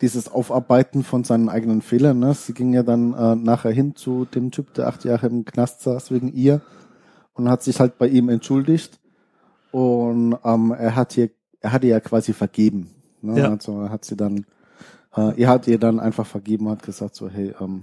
dieses 0.00 0.30
Aufarbeiten 0.30 1.02
von 1.02 1.24
seinen 1.24 1.48
eigenen 1.48 1.82
Fehlern. 1.82 2.18
Ne? 2.18 2.34
Sie 2.34 2.54
ging 2.54 2.72
ja 2.72 2.82
dann 2.82 3.14
äh, 3.14 3.34
nachher 3.34 3.72
hin 3.72 3.96
zu 3.96 4.24
dem 4.24 4.50
Typ, 4.50 4.72
der 4.74 4.88
acht 4.88 5.04
Jahre 5.04 5.26
im 5.26 5.44
Knast 5.44 5.82
saß 5.82 6.10
wegen 6.10 6.32
ihr 6.32 6.60
und 7.34 7.48
hat 7.48 7.62
sich 7.62 7.80
halt 7.80 7.98
bei 7.98 8.08
ihm 8.08 8.28
entschuldigt. 8.28 9.00
Und 9.72 10.36
ähm, 10.44 10.72
er 10.72 10.96
hat 10.96 11.16
ihr, 11.16 11.30
er 11.60 11.72
hat 11.72 11.84
ihr 11.84 11.90
ja 11.90 12.00
quasi 12.00 12.32
vergeben. 12.32 12.90
Ne? 13.22 13.40
Ja. 13.40 13.50
Also 13.50 13.82
er 13.82 13.90
hat 13.90 14.04
sie 14.04 14.16
dann, 14.16 14.46
äh, 15.16 15.40
er 15.40 15.48
hat 15.48 15.66
ihr 15.68 15.78
dann 15.78 16.00
einfach 16.00 16.26
vergeben, 16.26 16.68
hat 16.68 16.82
gesagt 16.82 17.14
so, 17.14 17.28
hey, 17.28 17.54
ähm, 17.60 17.82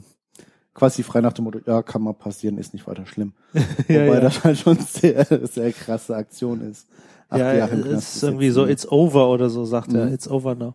quasi 0.74 1.04
frei 1.04 1.22
nach 1.22 1.34
dem 1.34 1.46
Motto, 1.46 1.60
ja, 1.66 1.82
kann 1.82 2.02
mal 2.02 2.14
passieren, 2.14 2.58
ist 2.58 2.74
nicht 2.74 2.88
weiter 2.88 3.06
schlimm. 3.06 3.34
Ja, 3.88 4.06
Wobei 4.06 4.16
ja. 4.16 4.20
das 4.20 4.44
halt 4.44 4.58
schon 4.58 4.78
sehr, 4.88 5.26
sehr 5.48 5.72
krasse 5.72 6.16
Aktion 6.16 6.62
ist. 6.62 6.88
Acht 7.30 7.40
ja, 7.40 7.54
Jahre 7.54 7.72
im 7.76 7.80
es 7.82 7.88
Knast 7.90 8.16
ist 8.18 8.24
irgendwie 8.24 8.50
so, 8.52 8.66
it's 8.66 8.90
over 8.90 9.30
oder 9.30 9.50
so, 9.50 9.66
sagt 9.66 9.94
er, 9.94 10.06
Mhm. 10.06 10.14
it's 10.14 10.28
over 10.30 10.56
now. 10.56 10.74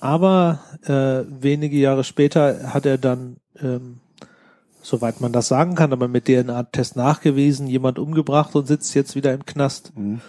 Aber 0.00 0.58
äh, 0.84 1.24
wenige 1.42 1.76
Jahre 1.76 2.02
später 2.04 2.72
hat 2.74 2.86
er 2.86 2.98
dann, 2.98 3.36
ähm, 3.60 3.98
soweit 4.82 5.20
man 5.20 5.32
das 5.32 5.46
sagen 5.48 5.74
kann, 5.76 5.92
aber 5.92 6.08
mit 6.08 6.24
DNA-Test 6.26 6.96
nachgewiesen, 6.96 7.68
jemand 7.68 7.98
umgebracht 8.00 8.54
und 8.56 8.66
sitzt 8.66 8.94
jetzt 8.94 9.14
wieder 9.14 9.32
im 9.32 9.46
Knast. 9.46 9.92
Mhm. 9.96 10.20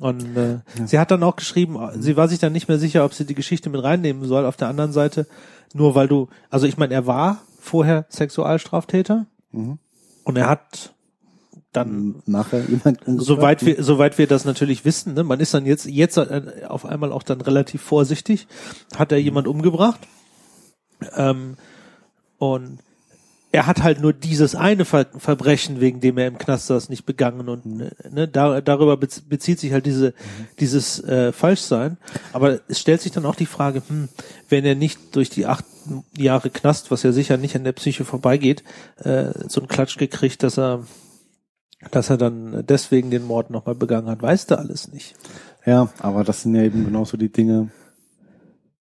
Und 0.00 0.36
äh, 0.36 0.60
sie 0.86 0.98
hat 0.98 1.10
dann 1.10 1.22
auch 1.24 1.36
geschrieben, 1.36 1.76
sie 1.98 2.16
war 2.16 2.28
sich 2.28 2.38
dann 2.38 2.52
nicht 2.52 2.68
mehr 2.68 2.78
sicher, 2.78 3.04
ob 3.04 3.12
sie 3.12 3.24
die 3.26 3.34
Geschichte 3.34 3.68
mit 3.68 3.82
reinnehmen 3.82 4.24
soll. 4.26 4.46
Auf 4.46 4.56
der 4.56 4.68
anderen 4.68 4.92
Seite, 4.92 5.26
nur 5.74 5.94
weil 5.94 6.08
du, 6.08 6.28
also 6.50 6.66
ich 6.66 6.78
meine, 6.78 6.94
er 6.94 7.06
war 7.06 7.42
vorher 7.60 8.06
Sexualstraftäter 8.08 9.26
Mhm. 9.52 9.78
und 10.24 10.36
er 10.38 10.48
hat 10.48 10.94
dann 11.72 12.22
Nachher 12.26 12.60
jemand 12.60 13.00
umgebracht. 13.06 13.26
Soweit 13.26 13.66
wir, 13.66 13.82
soweit 13.82 14.18
wir 14.18 14.26
das 14.26 14.44
natürlich 14.44 14.84
wissen, 14.84 15.14
ne? 15.14 15.24
man 15.24 15.40
ist 15.40 15.54
dann 15.54 15.66
jetzt, 15.66 15.86
jetzt 15.86 16.16
äh, 16.16 16.64
auf 16.66 16.86
einmal 16.86 17.12
auch 17.12 17.22
dann 17.22 17.40
relativ 17.40 17.82
vorsichtig. 17.82 18.46
Hat 18.96 19.12
er 19.12 19.18
jemand 19.18 19.46
umgebracht? 19.46 20.00
Ähm, 21.16 21.56
und 22.38 22.78
er 23.50 23.66
hat 23.66 23.82
halt 23.82 24.00
nur 24.00 24.12
dieses 24.12 24.54
eine 24.54 24.84
Ver 24.84 25.06
Verbrechen, 25.16 25.80
wegen 25.80 26.00
dem 26.00 26.18
er 26.18 26.26
im 26.26 26.38
Knast 26.38 26.66
saß, 26.66 26.90
nicht 26.90 27.06
begangen 27.06 27.48
und 27.48 27.64
Mhm. 27.64 27.90
ne, 28.10 28.28
da, 28.28 28.60
darüber 28.60 28.96
bez 28.96 29.22
bezieht 29.22 29.58
sich 29.58 29.72
halt 29.72 29.86
diese, 29.86 30.12
dieses 30.60 31.02
äh, 31.04 31.32
Falschsein. 31.32 31.96
Aber 32.32 32.60
es 32.68 32.78
stellt 32.78 33.00
sich 33.00 33.12
dann 33.12 33.24
auch 33.24 33.34
die 33.34 33.46
Frage, 33.46 33.82
hm, 33.86 34.08
wenn 34.50 34.64
er 34.66 34.74
nicht 34.74 35.16
durch 35.16 35.30
die 35.30 35.46
acht 35.46 35.64
Jahre 36.16 36.50
Knast, 36.50 36.90
was 36.90 37.02
ja 37.02 37.12
sicher 37.12 37.38
nicht 37.38 37.56
an 37.56 37.64
der 37.64 37.72
Psyche 37.72 38.04
vorbeigeht, 38.04 38.64
äh, 38.98 39.30
so 39.48 39.60
einen 39.60 39.68
Klatsch 39.68 39.96
gekriegt, 39.96 40.42
dass 40.42 40.58
er 40.58 40.84
dass 41.90 42.10
er 42.10 42.16
dann 42.16 42.64
deswegen 42.66 43.10
den 43.10 43.24
Mord 43.24 43.50
nochmal 43.50 43.74
begangen 43.74 44.08
hat, 44.08 44.22
weißt 44.22 44.50
du 44.50 44.58
alles 44.58 44.92
nicht. 44.92 45.14
Ja, 45.64 45.88
aber 45.98 46.24
das 46.24 46.42
sind 46.42 46.54
ja 46.54 46.62
eben 46.62 46.84
genauso 46.84 47.16
die 47.16 47.30
Dinge, 47.30 47.70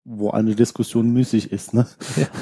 wo 0.04 0.30
eine 0.30 0.54
Diskussion 0.54 1.12
müßig 1.12 1.52
ist, 1.52 1.74
ne? 1.74 1.86
Ja. 2.16 2.26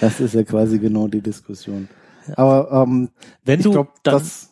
Das 0.00 0.20
ist 0.20 0.34
ja 0.34 0.42
quasi 0.42 0.78
genau 0.78 1.08
die 1.08 1.22
Diskussion. 1.22 1.88
Aber 2.34 2.70
ähm, 2.70 3.08
Wenn 3.42 3.60
ich 3.60 3.64
du 3.64 3.72
glaube, 3.72 3.90
dann, 4.02 4.14
das, 4.14 4.50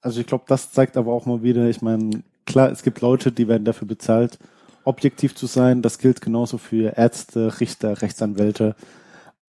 also 0.00 0.20
ich 0.20 0.26
glaube, 0.26 0.44
das 0.48 0.72
zeigt 0.72 0.96
aber 0.96 1.12
auch 1.12 1.24
mal 1.24 1.44
wieder, 1.44 1.68
ich 1.68 1.82
meine, 1.82 2.24
klar, 2.46 2.70
es 2.72 2.82
gibt 2.82 3.00
Leute, 3.00 3.30
die 3.30 3.46
werden 3.46 3.64
dafür 3.64 3.86
bezahlt, 3.86 4.40
objektiv 4.84 5.36
zu 5.36 5.46
sein. 5.46 5.82
Das 5.82 5.98
gilt 5.98 6.20
genauso 6.20 6.58
für 6.58 6.96
Ärzte, 6.96 7.60
Richter, 7.60 8.02
Rechtsanwälte. 8.02 8.74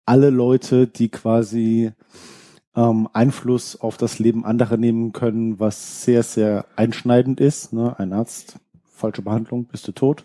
Alle 0.05 0.31
Leute, 0.31 0.89
die 0.89 1.11
quasi 1.11 1.93
ähm, 2.79 3.09
Einfluss 3.13 3.81
auf 3.81 3.97
das 3.97 4.21
Leben 4.21 4.45
anderer 4.45 4.77
nehmen 4.77 5.13
können, 5.13 5.59
was 5.59 6.05
sehr, 6.05 6.23
sehr 6.23 6.65
einschneidend 6.77 7.41
ist. 7.41 7.73
Ne? 7.73 7.99
Ein 7.99 8.13
Arzt, 8.13 8.61
falsche 8.85 9.23
Behandlung, 9.23 9.65
bist 9.67 9.89
du 9.89 9.93
tot. 9.93 10.25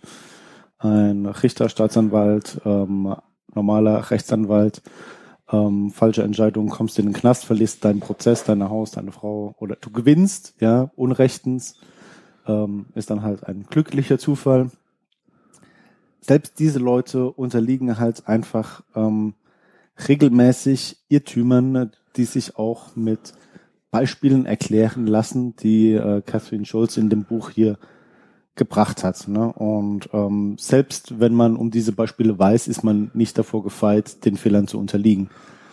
Ein 0.77 1.25
Richter, 1.25 1.67
Staatsanwalt, 1.67 2.61
ähm, 2.63 3.15
normaler 3.55 4.11
Rechtsanwalt, 4.11 4.83
ähm, 5.51 5.89
falsche 5.89 6.21
Entscheidung, 6.21 6.69
kommst 6.69 6.99
in 6.99 7.05
den 7.05 7.13
Knast, 7.13 7.45
verlierst 7.45 7.83
deinen 7.85 8.01
Prozess, 8.01 8.43
deine 8.43 8.69
Haus, 8.69 8.91
deine 8.91 9.11
Frau 9.11 9.55
oder 9.57 9.75
du 9.75 9.89
gewinnst, 9.89 10.53
ja, 10.59 10.91
unrechtens, 10.95 11.79
ähm, 12.45 12.85
ist 12.93 13.09
dann 13.09 13.23
halt 13.23 13.45
ein 13.45 13.65
glücklicher 13.67 14.19
Zufall. 14.19 14.69
Selbst 16.21 16.59
diese 16.59 16.79
Leute 16.79 17.31
unterliegen 17.31 17.97
halt 17.97 18.27
einfach 18.27 18.83
ähm, 18.95 19.33
regelmäßig 20.07 20.97
Irrtümern, 21.09 21.91
die 22.15 22.25
sich 22.25 22.55
auch 22.57 22.95
mit 22.95 23.33
Beispielen 23.91 24.45
erklären 24.45 25.05
lassen, 25.05 25.55
die 25.55 25.93
äh, 25.93 26.21
Catherine 26.21 26.65
Schulz 26.65 26.97
in 26.97 27.09
dem 27.09 27.25
Buch 27.25 27.51
hier 27.51 27.77
gebracht 28.55 29.03
hat. 29.03 29.27
Ne? 29.27 29.51
Und 29.53 30.09
ähm, 30.13 30.55
selbst 30.59 31.19
wenn 31.19 31.33
man 31.33 31.55
um 31.55 31.71
diese 31.71 31.91
Beispiele 31.91 32.37
weiß, 32.37 32.67
ist 32.67 32.83
man 32.83 33.11
nicht 33.13 33.37
davor 33.37 33.63
gefeit, 33.63 34.25
den 34.25 34.37
Fehlern 34.37 34.67
zu 34.67 34.79
unterliegen. 34.79 35.29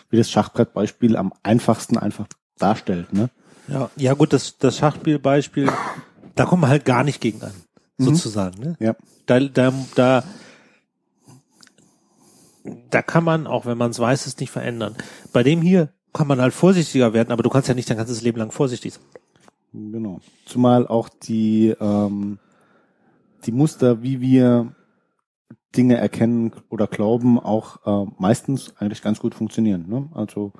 Wie 0.09 0.17
das 0.17 0.29
Schachbrettbeispiel 0.29 1.15
am 1.15 1.33
einfachsten 1.43 1.97
einfach 1.97 2.27
darstellt. 2.57 3.13
Ne? 3.13 3.29
ja, 3.67 3.89
ja 3.95 4.13
gut, 4.13 4.33
das, 4.33 4.57
das 4.57 4.77
Schachspielbeispiel, 4.77 5.71
da 6.35 6.45
kommen 6.45 6.63
wir 6.63 6.67
halt 6.69 6.85
gar 6.85 7.03
nicht 7.03 7.21
gegen 7.21 7.41
an, 7.41 7.53
Mhm. 7.97 8.05
sozusagen. 8.05 8.59
Ne? 8.61 8.75
Ja. 8.79 8.95
Da, 9.25 9.39
da, 9.39 9.73
da, 9.95 10.23
da 12.89 13.01
kann 13.01 13.23
man, 13.23 13.47
auch 13.47 13.65
wenn 13.65 13.77
man 13.77 13.91
es 13.91 13.99
weiß, 13.99 14.25
es 14.25 14.37
nicht 14.39 14.51
verändern. 14.51 14.95
Bei 15.33 15.43
dem 15.43 15.61
hier 15.61 15.89
kann 16.13 16.27
man 16.27 16.41
halt 16.41 16.53
vorsichtiger 16.53 17.13
werden, 17.13 17.31
aber 17.31 17.43
du 17.43 17.49
kannst 17.49 17.67
ja 17.67 17.73
nicht 17.73 17.89
dein 17.89 17.97
ganzes 17.97 18.21
Leben 18.21 18.39
lang 18.39 18.51
vorsichtig 18.51 18.93
sein. 18.93 19.03
Genau. 19.73 20.19
Zumal 20.45 20.87
auch 20.87 21.07
die, 21.07 21.73
ähm, 21.79 22.39
die 23.45 23.51
Muster, 23.51 24.03
wie 24.03 24.19
wir 24.19 24.75
Dinge 25.75 25.97
erkennen 25.97 26.51
oder 26.69 26.87
glauben, 26.87 27.39
auch 27.39 27.85
äh, 27.85 28.11
meistens 28.17 28.73
eigentlich 28.77 29.01
ganz 29.01 29.19
gut 29.19 29.33
funktionieren. 29.33 29.85
Ne? 29.87 30.09
Also 30.13 30.51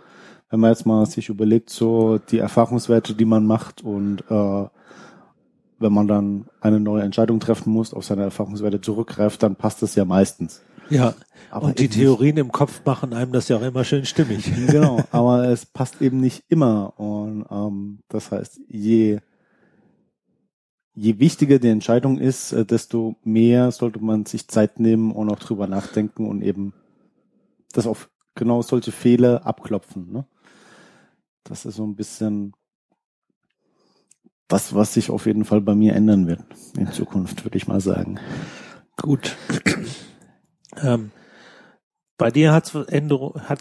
wenn 0.49 0.61
man 0.61 0.71
jetzt 0.71 0.85
mal 0.85 1.05
sich 1.05 1.29
überlegt, 1.29 1.69
so 1.69 2.17
die 2.17 2.39
Erfahrungswerte, 2.39 3.13
die 3.13 3.25
man 3.25 3.45
macht 3.45 3.83
und 3.83 4.23
äh, 4.29 4.65
wenn 5.79 5.93
man 5.93 6.07
dann 6.07 6.45
eine 6.61 6.79
neue 6.79 7.01
Entscheidung 7.01 7.39
treffen 7.39 7.73
muss, 7.73 7.93
auf 7.93 8.05
seine 8.05 8.23
Erfahrungswerte 8.23 8.79
zurückgreift, 8.79 9.41
dann 9.43 9.55
passt 9.55 9.81
das 9.81 9.95
ja 9.95 10.05
meistens. 10.05 10.61
Ja, 10.91 11.15
Aber 11.49 11.67
und 11.67 11.79
die 11.79 11.87
Theorien 11.87 12.37
im 12.37 12.51
Kopf 12.51 12.81
machen 12.85 13.13
einem 13.13 13.31
das 13.31 13.47
ja 13.47 13.57
auch 13.57 13.61
immer 13.61 13.83
schön 13.83 14.05
stimmig. 14.05 14.51
Genau, 14.67 15.03
aber 15.11 15.45
es 15.45 15.65
passt 15.65 16.01
eben 16.01 16.19
nicht 16.19 16.43
immer. 16.49 16.99
Und 16.99 17.45
ähm, 17.49 17.99
das 18.09 18.31
heißt, 18.31 18.59
je, 18.67 19.19
je 20.93 21.19
wichtiger 21.19 21.59
die 21.59 21.69
Entscheidung 21.69 22.19
ist, 22.19 22.51
äh, 22.51 22.65
desto 22.65 23.15
mehr 23.23 23.71
sollte 23.71 23.99
man 23.99 24.25
sich 24.25 24.47
Zeit 24.47 24.79
nehmen 24.79 25.11
und 25.11 25.29
auch 25.29 25.39
drüber 25.39 25.67
nachdenken 25.67 26.27
und 26.27 26.41
eben 26.41 26.73
das 27.71 27.87
auf 27.87 28.09
genau 28.35 28.61
solche 28.61 28.91
Fehler 28.91 29.45
abklopfen. 29.45 30.11
Ne? 30.11 30.25
Das 31.43 31.65
ist 31.65 31.75
so 31.75 31.85
ein 31.85 31.95
bisschen 31.95 32.53
das, 34.49 34.75
was 34.75 34.93
sich 34.93 35.09
auf 35.09 35.25
jeden 35.25 35.45
Fall 35.45 35.61
bei 35.61 35.75
mir 35.75 35.95
ändern 35.95 36.27
wird 36.27 36.41
in 36.77 36.91
Zukunft, 36.91 37.45
würde 37.45 37.57
ich 37.57 37.67
mal 37.67 37.79
sagen. 37.79 38.19
Gut. 38.97 39.37
Ähm, 40.81 41.11
bei 42.17 42.29
dir 42.29 42.53
hat 42.53 42.71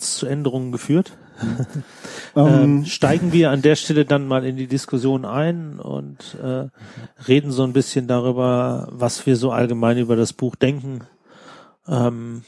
es 0.00 0.16
zu 0.16 0.26
Änderungen 0.26 0.70
geführt. 0.70 1.16
ähm, 2.36 2.46
ähm, 2.46 2.84
steigen 2.84 3.32
wir 3.32 3.50
an 3.50 3.62
der 3.62 3.74
Stelle 3.74 4.04
dann 4.04 4.28
mal 4.28 4.44
in 4.44 4.56
die 4.56 4.66
Diskussion 4.66 5.24
ein 5.24 5.78
und 5.80 6.36
äh, 6.42 6.68
reden 7.26 7.52
so 7.52 7.64
ein 7.64 7.72
bisschen 7.72 8.06
darüber, 8.06 8.88
was 8.90 9.24
wir 9.24 9.36
so 9.36 9.50
allgemein 9.50 9.96
über 9.96 10.16
das 10.16 10.34
Buch 10.34 10.56
denken. 10.56 11.00
Ähm, 11.88 12.42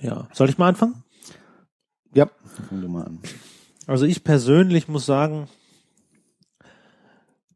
ja, 0.00 0.28
soll 0.32 0.48
ich 0.48 0.58
mal 0.58 0.68
anfangen? 0.68 1.02
Ja, 2.14 2.30
fangen 2.68 2.82
wir 2.82 2.88
mal 2.88 3.04
an. 3.04 3.18
Also 3.88 4.04
ich 4.06 4.22
persönlich 4.22 4.86
muss 4.86 5.04
sagen, 5.06 5.48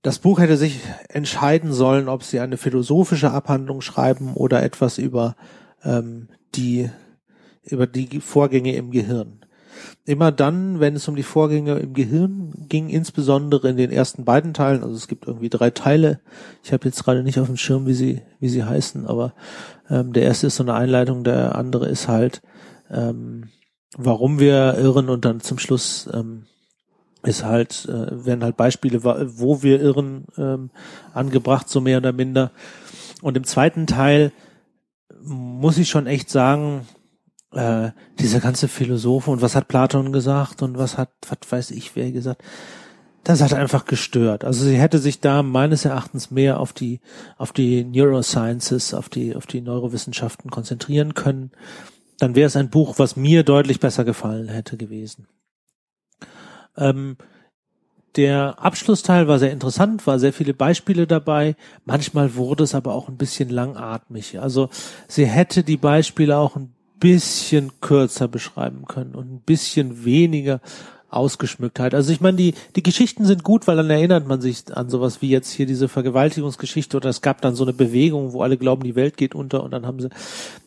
das 0.03 0.19
Buch 0.19 0.41
hätte 0.41 0.57
sich 0.57 0.81
entscheiden 1.09 1.73
sollen, 1.73 2.09
ob 2.09 2.25
sie 2.25 2.41
eine 2.41 2.57
philosophische 2.57 3.31
Abhandlung 3.31 3.81
schreiben 3.83 4.35
oder 4.35 4.63
etwas 4.65 4.99
über 4.99 5.37
ähm, 5.85 6.28
die 6.55 6.91
über 7.64 7.87
die 7.87 8.20
Vorgänge 8.20 8.74
im 8.74 8.91
Gehirn. 8.91 9.41
Immer 10.05 10.33
dann, 10.33 10.80
wenn 10.80 10.97
es 10.97 11.09
um 11.09 11.16
die 11.16 11.22
Vorgänge 11.22 11.78
im 11.78 11.95
Gehirn 11.95 12.66
ging, 12.68 12.89
insbesondere 12.89 13.68
in 13.70 13.76
den 13.76 13.91
ersten 13.91 14.24
beiden 14.24 14.53
Teilen, 14.53 14.83
also 14.83 14.95
es 14.95 15.09
gibt 15.09 15.26
irgendwie 15.26 15.49
drei 15.49 15.70
Teile. 15.70 16.20
Ich 16.62 16.72
habe 16.72 16.85
jetzt 16.87 17.03
gerade 17.05 17.22
nicht 17.22 17.39
auf 17.39 17.47
dem 17.47 17.57
Schirm, 17.57 17.87
wie 17.87 17.95
sie 17.95 18.22
wie 18.39 18.49
sie 18.49 18.64
heißen, 18.64 19.07
aber 19.07 19.35
ähm, 19.89 20.12
der 20.12 20.24
erste 20.24 20.49
ist 20.49 20.57
so 20.57 20.62
eine 20.62 20.74
Einleitung, 20.74 21.24
der 21.24 21.55
andere 21.55 21.89
ist 21.89 22.09
halt 22.09 22.43
ähm, 22.91 23.49
warum 23.97 24.39
wir 24.39 24.76
irren 24.78 25.09
und 25.09 25.24
dann 25.24 25.41
zum 25.41 25.59
Schluss 25.59 26.09
ähm, 26.12 26.45
ist 27.24 27.45
halt, 27.45 27.87
äh, 27.89 28.26
werden 28.26 28.43
halt 28.43 28.57
Beispiele, 28.57 29.05
wo 29.05 29.62
wir 29.62 29.80
irren, 29.80 30.26
ähm, 30.37 30.70
angebracht, 31.14 31.68
so 31.68 31.80
mehr 31.80 31.99
oder 31.99 32.12
minder. 32.12 32.51
Und 33.20 33.37
im 33.37 33.45
zweiten 33.45 33.87
Teil 33.87 34.33
muss 35.23 35.79
ich 35.79 35.89
schon 35.89 36.07
echt 36.07 36.31
sagen, 36.31 36.87
äh, 37.53 37.91
dieser 38.19 38.41
ganze 38.41 38.69
Philosoph 38.69 39.29
und 39.29 39.43
was 39.43 39.55
hat 39.55 39.69
Platon 39.69 40.13
gesagt 40.13 40.63
und 40.63 40.79
was 40.79 40.97
hat, 40.99 41.11
was 41.29 41.39
weiß 41.51 41.71
ich 41.73 41.95
wer 41.97 42.11
gesagt, 42.13 42.43
das 43.25 43.41
hat 43.41 43.55
einfach 43.55 43.85
gestört. 43.85 44.45
Also 44.45 44.65
sie 44.65 44.77
hätte 44.77 44.99
sich 44.99 45.21
da 45.21 45.43
meines 45.43 45.85
Erachtens 45.85 46.31
mehr 46.31 46.59
auf 46.59 46.73
die, 46.73 47.01
auf 47.37 47.53
die 47.53 47.85
Neurosciences, 47.85 48.95
auf 48.95 49.09
die, 49.09 49.37
auf 49.37 49.47
die 49.47 49.61
Neurowissenschaften 49.61 50.51
konzentrieren 50.51 51.15
können. 51.15 51.53
Dann 52.19 52.35
wäre 52.35 52.47
es 52.47 52.57
ein 52.57 52.71
Buch, 52.71 52.99
was 52.99 53.17
mir 53.17 53.45
deutlich 53.45 53.79
besser 53.79 54.05
gefallen 54.05 54.49
hätte 54.49 54.77
gewesen. 54.77 55.29
Ähm, 56.77 57.17
der 58.17 58.57
Abschlussteil 58.59 59.27
war 59.29 59.39
sehr 59.39 59.53
interessant, 59.53 60.07
war 60.07 60.19
sehr 60.19 60.33
viele 60.33 60.55
Beispiele 60.55 61.07
dabei. 61.07 61.57
Manchmal 61.85 62.35
wurde 62.35 62.65
es 62.65 62.75
aber 62.75 62.95
auch 62.95 63.09
ein 63.09 63.17
bisschen 63.17 63.49
langatmig. 63.49 64.39
Also 64.41 64.69
sie 65.09 65.27
hätte 65.27 65.63
die 65.65 65.79
Beispiele 65.79 66.37
auch 66.37 66.57
ein 66.57 66.73
bisschen 67.01 67.73
kürzer 67.81 68.29
beschreiben 68.29 68.85
können 68.87 69.15
und 69.15 69.33
ein 69.33 69.43
bisschen 69.45 70.05
weniger 70.05 70.61
Ausgeschmücktheit. 71.13 71.95
Also 71.95 72.13
ich 72.13 72.21
meine, 72.21 72.37
die, 72.37 72.55
die 72.77 72.83
Geschichten 72.83 73.25
sind 73.25 73.45
gut, 73.45 73.67
weil 73.67 73.77
dann 73.77 73.91
erinnert 73.91 74.27
man 74.27 74.41
sich 74.41 74.75
an 74.75 74.89
sowas 74.89 75.21
wie 75.21 75.29
jetzt 75.29 75.51
hier 75.51 75.67
diese 75.67 75.89
Vergewaltigungsgeschichte 75.89 76.97
oder 76.97 77.11
es 77.11 77.21
gab 77.21 77.41
dann 77.43 77.55
so 77.55 77.65
eine 77.65 77.73
Bewegung, 77.73 78.33
wo 78.33 78.43
alle 78.43 78.57
glauben, 78.57 78.83
die 78.83 78.95
Welt 78.95 79.17
geht 79.17 79.35
unter 79.35 79.63
und 79.63 79.73
dann 79.73 79.87
haben 79.87 80.01
sie, 80.01 80.09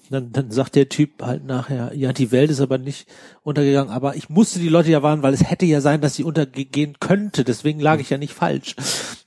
dann, 0.10 0.32
dann 0.32 0.51
sagt 0.51 0.76
der 0.76 0.89
Typ 0.89 1.22
halt 1.22 1.45
nachher, 1.45 1.93
ja, 1.95 2.14
die 2.14 2.32
Welt 2.32 2.51
ist 2.51 2.62
aber 2.62 2.78
nicht 2.78 3.08
untergegangen, 3.43 3.91
aber 3.91 4.16
ich 4.16 4.30
musste 4.30 4.60
die 4.60 4.70
Leute 4.70 4.91
ja 4.91 5.03
warnen, 5.03 5.24
weil 5.24 5.34
es 5.34 5.49
hätte 5.49 5.66
ja 5.66 5.82
sein, 5.82 6.01
dass 6.01 6.16
sie 6.16 6.24
untergehen 6.24 6.97
könnte, 6.99 7.43
deswegen 7.43 7.80
lag 7.80 7.99
ich 7.99 8.10
ja 8.10 8.18
nicht 8.18 8.34
falsch. 8.34 8.76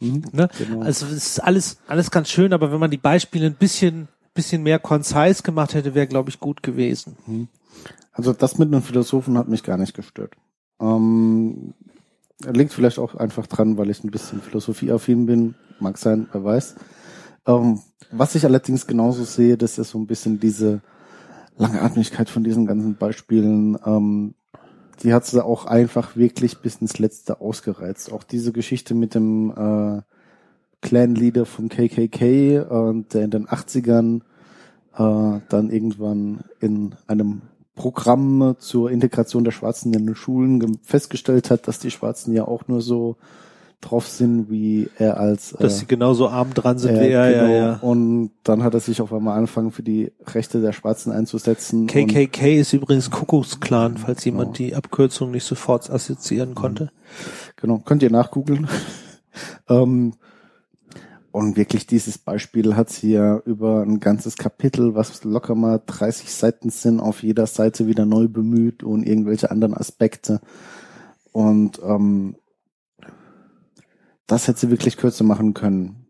Mhm, 0.00 0.24
ne? 0.32 0.48
genau. 0.56 0.82
Also 0.82 1.06
es 1.06 1.12
ist 1.12 1.40
alles, 1.40 1.78
alles 1.88 2.10
ganz 2.10 2.30
schön, 2.30 2.52
aber 2.52 2.72
wenn 2.72 2.80
man 2.80 2.90
die 2.90 2.98
Beispiele 2.98 3.46
ein 3.46 3.54
bisschen, 3.54 4.08
bisschen 4.34 4.62
mehr 4.62 4.78
concise 4.78 5.42
gemacht 5.42 5.74
hätte, 5.74 5.94
wäre, 5.94 6.06
glaube 6.06 6.30
ich, 6.30 6.40
gut 6.40 6.62
gewesen. 6.62 7.16
Mhm. 7.26 7.48
Also 8.12 8.32
das 8.32 8.58
mit 8.58 8.68
einem 8.68 8.82
Philosophen 8.82 9.38
hat 9.38 9.48
mich 9.48 9.62
gar 9.62 9.76
nicht 9.76 9.94
gestört. 9.94 10.34
Ähm, 10.80 11.74
liegt 12.44 12.72
vielleicht 12.72 12.98
auch 12.98 13.14
einfach 13.14 13.46
dran, 13.46 13.78
weil 13.78 13.90
ich 13.90 14.02
ein 14.04 14.10
bisschen 14.10 14.40
philosophieaffin 14.40 15.26
bin. 15.26 15.54
Mag 15.80 15.98
sein, 15.98 16.28
wer 16.32 16.44
weiß. 16.44 16.76
Ähm, 17.48 17.80
was 18.12 18.34
ich 18.34 18.44
allerdings 18.44 18.86
genauso 18.86 19.24
sehe, 19.24 19.56
das 19.56 19.78
ist 19.78 19.90
so 19.90 19.98
ein 19.98 20.06
bisschen 20.06 20.38
diese 20.38 20.82
Langatmigkeit 21.56 22.30
von 22.30 22.44
diesen 22.44 22.66
ganzen 22.66 22.96
Beispielen. 22.96 23.76
Ähm, 23.84 24.34
die 25.02 25.12
hat 25.14 25.24
sie 25.24 25.44
auch 25.44 25.64
einfach 25.64 26.16
wirklich 26.16 26.58
bis 26.58 26.76
ins 26.76 26.98
Letzte 26.98 27.40
ausgereizt. 27.40 28.12
Auch 28.12 28.22
diese 28.22 28.52
Geschichte 28.52 28.94
mit 28.94 29.14
dem 29.14 29.50
äh, 29.50 30.02
Clan-Leader 30.80 31.46
von 31.46 31.68
KKK, 31.68 32.24
äh, 32.24 33.04
der 33.12 33.24
in 33.24 33.30
den 33.30 33.48
80ern 33.48 34.20
äh, 34.94 35.40
dann 35.48 35.70
irgendwann 35.70 36.44
in 36.60 36.94
einem 37.06 37.42
Programm 37.74 38.56
zur 38.58 38.90
Integration 38.90 39.44
der 39.44 39.52
Schwarzen 39.52 39.94
in 39.94 40.06
den 40.06 40.16
Schulen 40.16 40.78
festgestellt 40.82 41.50
hat, 41.50 41.68
dass 41.68 41.78
die 41.78 41.92
Schwarzen 41.92 42.34
ja 42.34 42.44
auch 42.44 42.66
nur 42.66 42.80
so 42.82 43.16
drauf 43.80 44.08
sind, 44.08 44.50
wie 44.50 44.90
er 44.98 45.18
als 45.18 45.50
dass 45.50 45.74
äh, 45.74 45.78
sie 45.78 45.86
genauso 45.86 46.28
arm 46.28 46.52
dran 46.52 46.78
sind 46.78 46.96
äh, 46.96 47.00
wie 47.00 47.12
er, 47.12 47.30
genau. 47.30 47.44
ja, 47.44 47.56
ja. 47.56 47.78
Und 47.80 48.32
dann 48.42 48.64
hat 48.64 48.74
er 48.74 48.80
sich 48.80 49.00
auf 49.00 49.12
einmal 49.12 49.36
angefangen, 49.36 49.70
für 49.70 49.84
die 49.84 50.12
Rechte 50.26 50.60
der 50.60 50.72
Schwarzen 50.72 51.12
einzusetzen. 51.12 51.86
KKK 51.86 52.58
ist 52.58 52.72
übrigens 52.72 53.10
Kuckucksklan, 53.10 53.96
falls 53.96 54.24
jemand 54.24 54.56
genau. 54.56 54.70
die 54.70 54.74
Abkürzung 54.74 55.30
nicht 55.30 55.44
sofort 55.44 55.90
assoziieren 55.90 56.54
konnte. 56.54 56.90
Genau, 57.56 57.78
könnt 57.78 58.02
ihr 58.02 58.10
nachgoogeln. 58.10 58.68
ähm, 59.68 60.14
und 61.30 61.56
wirklich 61.56 61.86
dieses 61.86 62.18
Beispiel 62.18 62.74
hat 62.74 62.90
sie 62.90 63.12
ja 63.12 63.38
über 63.44 63.82
ein 63.82 64.00
ganzes 64.00 64.36
Kapitel, 64.36 64.96
was 64.96 65.22
locker 65.22 65.54
mal 65.54 65.80
30 65.86 66.32
Seiten 66.32 66.70
sind, 66.70 66.98
auf 66.98 67.22
jeder 67.22 67.46
Seite 67.46 67.86
wieder 67.86 68.06
neu 68.06 68.26
bemüht 68.26 68.82
und 68.82 69.06
irgendwelche 69.06 69.52
anderen 69.52 69.74
Aspekte. 69.74 70.40
Und 71.30 71.80
ähm, 71.84 72.34
das 74.28 74.46
hätte 74.46 74.60
sie 74.60 74.70
wirklich 74.70 74.96
kürzer 74.96 75.24
machen 75.24 75.54
können. 75.54 76.06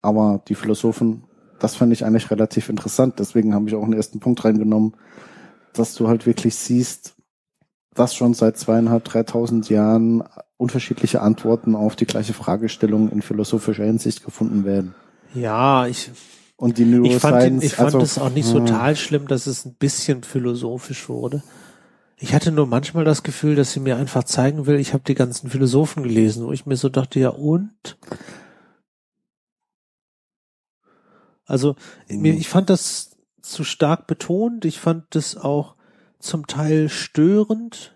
Aber 0.00 0.42
die 0.48 0.54
Philosophen, 0.54 1.24
das 1.58 1.76
fand 1.76 1.92
ich 1.92 2.06
eigentlich 2.06 2.30
relativ 2.30 2.70
interessant. 2.70 3.18
Deswegen 3.18 3.54
habe 3.54 3.68
ich 3.68 3.74
auch 3.74 3.82
einen 3.82 3.92
ersten 3.92 4.20
Punkt 4.20 4.42
reingenommen, 4.44 4.96
dass 5.74 5.94
du 5.94 6.08
halt 6.08 6.24
wirklich 6.24 6.54
siehst, 6.54 7.16
dass 7.94 8.14
schon 8.14 8.32
seit 8.32 8.56
zweieinhalb, 8.56 9.04
dreitausend 9.04 9.68
Jahren 9.68 10.22
unterschiedliche 10.56 11.20
Antworten 11.20 11.74
auf 11.74 11.96
die 11.96 12.06
gleiche 12.06 12.32
Fragestellung 12.32 13.10
in 13.10 13.20
philosophischer 13.20 13.84
Hinsicht 13.84 14.24
gefunden 14.24 14.64
werden. 14.64 14.94
Ja, 15.34 15.86
ich 15.86 16.10
und 16.56 16.78
die 16.78 16.84
Neuroscience. 16.84 17.14
Ich 17.14 17.20
fand, 17.20 17.64
ich 17.64 17.74
fand 17.74 17.86
also, 17.86 18.00
es 18.00 18.18
auch 18.18 18.30
nicht 18.30 18.46
so 18.46 18.60
total 18.60 18.94
schlimm, 18.94 19.26
dass 19.26 19.46
es 19.46 19.64
ein 19.64 19.74
bisschen 19.74 20.22
philosophisch 20.22 21.08
wurde. 21.08 21.42
Ich 22.22 22.34
hatte 22.34 22.52
nur 22.52 22.66
manchmal 22.66 23.04
das 23.04 23.22
Gefühl, 23.22 23.56
dass 23.56 23.72
sie 23.72 23.80
mir 23.80 23.96
einfach 23.96 24.24
zeigen 24.24 24.66
will, 24.66 24.78
ich 24.78 24.92
habe 24.92 25.02
die 25.06 25.14
ganzen 25.14 25.48
Philosophen 25.48 26.02
gelesen, 26.02 26.46
wo 26.46 26.52
ich 26.52 26.66
mir 26.66 26.76
so 26.76 26.90
dachte, 26.90 27.18
ja 27.18 27.30
und? 27.30 27.96
Also 31.46 31.76
mhm. 32.08 32.26
ich 32.26 32.48
fand 32.48 32.70
das 32.70 33.16
zu 33.42 33.64
stark 33.64 34.06
betont. 34.06 34.64
Ich 34.64 34.78
fand 34.78 35.06
das 35.14 35.36
auch 35.36 35.74
zum 36.18 36.46
Teil 36.46 36.88
störend. 36.88 37.94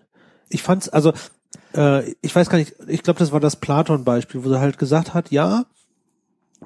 Ich 0.49 0.63
fand's, 0.63 0.89
also 0.89 1.13
äh, 1.75 2.11
ich 2.21 2.35
weiß 2.35 2.49
gar 2.49 2.57
nicht, 2.57 2.75
ich 2.87 3.03
glaube, 3.03 3.19
das 3.19 3.31
war 3.31 3.39
das 3.39 3.55
Platon-Beispiel, 3.55 4.43
wo 4.43 4.49
er 4.49 4.59
halt 4.59 4.77
gesagt 4.77 5.13
hat, 5.13 5.31
ja, 5.31 5.65